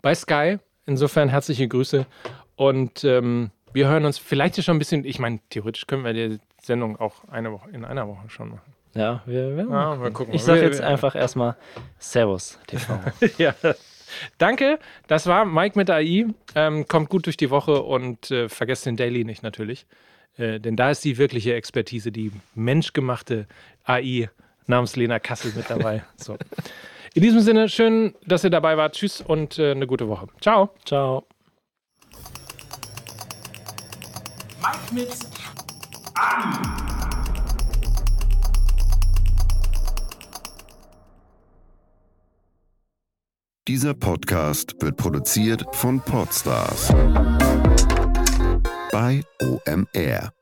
bei 0.01 0.15
Sky. 0.15 0.57
Insofern 0.85 1.29
herzliche 1.29 1.67
Grüße. 1.67 2.05
Und 2.55 3.03
ähm, 3.03 3.51
wir 3.73 3.87
hören 3.87 4.05
uns 4.05 4.17
vielleicht 4.17 4.57
ja 4.57 4.63
schon 4.63 4.77
ein 4.77 4.79
bisschen, 4.79 5.05
ich 5.05 5.19
meine, 5.19 5.39
theoretisch 5.49 5.85
können 5.85 6.03
wir 6.03 6.13
die 6.13 6.39
Sendung 6.61 6.97
auch 6.99 7.25
eine 7.29 7.51
Woche, 7.51 7.69
in 7.71 7.85
einer 7.85 8.07
Woche 8.07 8.27
schon 8.29 8.49
machen. 8.49 8.73
Ja, 8.95 9.21
wir, 9.27 9.55
wir 9.55 9.63
Ja, 9.65 9.95
mal 9.95 10.11
gucken. 10.11 10.33
Ich 10.33 10.43
sage 10.43 10.61
jetzt 10.63 10.79
wir- 10.79 10.87
einfach 10.87 11.15
erstmal 11.15 11.55
Servus 11.99 12.57
TV. 12.67 12.99
ja. 13.37 13.53
Danke, 14.39 14.79
das 15.07 15.27
war 15.27 15.45
Mike 15.45 15.77
mit 15.77 15.89
AI. 15.91 16.25
Ähm, 16.55 16.87
kommt 16.87 17.09
gut 17.09 17.27
durch 17.27 17.37
die 17.37 17.51
Woche 17.51 17.83
und 17.83 18.31
äh, 18.31 18.49
vergesst 18.49 18.87
den 18.87 18.97
Daily 18.97 19.23
nicht 19.23 19.43
natürlich. 19.43 19.85
Äh, 20.39 20.59
denn 20.59 20.75
da 20.75 20.89
ist 20.89 21.03
die 21.03 21.17
wirkliche 21.17 21.53
Expertise, 21.53 22.11
die 22.11 22.31
menschgemachte 22.55 23.45
AI 23.83 24.29
namens 24.67 24.95
Lena 24.95 25.19
Kassel 25.19 25.51
mit 25.55 25.69
dabei. 25.69 26.03
So. 26.17 26.37
In 27.13 27.23
diesem 27.23 27.41
Sinne, 27.41 27.69
schön, 27.69 28.13
dass 28.25 28.43
ihr 28.43 28.49
dabei 28.49 28.77
wart. 28.77 28.95
Tschüss 28.95 29.21
und 29.21 29.57
äh, 29.59 29.71
eine 29.71 29.87
gute 29.87 30.07
Woche. 30.07 30.27
Ciao. 30.41 30.69
Ciao. 30.85 31.25
Mike 34.61 34.93
mit 34.93 35.09
Dieser 43.67 43.93
Podcast 43.93 44.75
wird 44.81 44.97
produziert 44.97 45.63
von 45.73 46.01
Podstars 46.01 46.91
bei 48.91 49.23
OMR. 49.41 50.38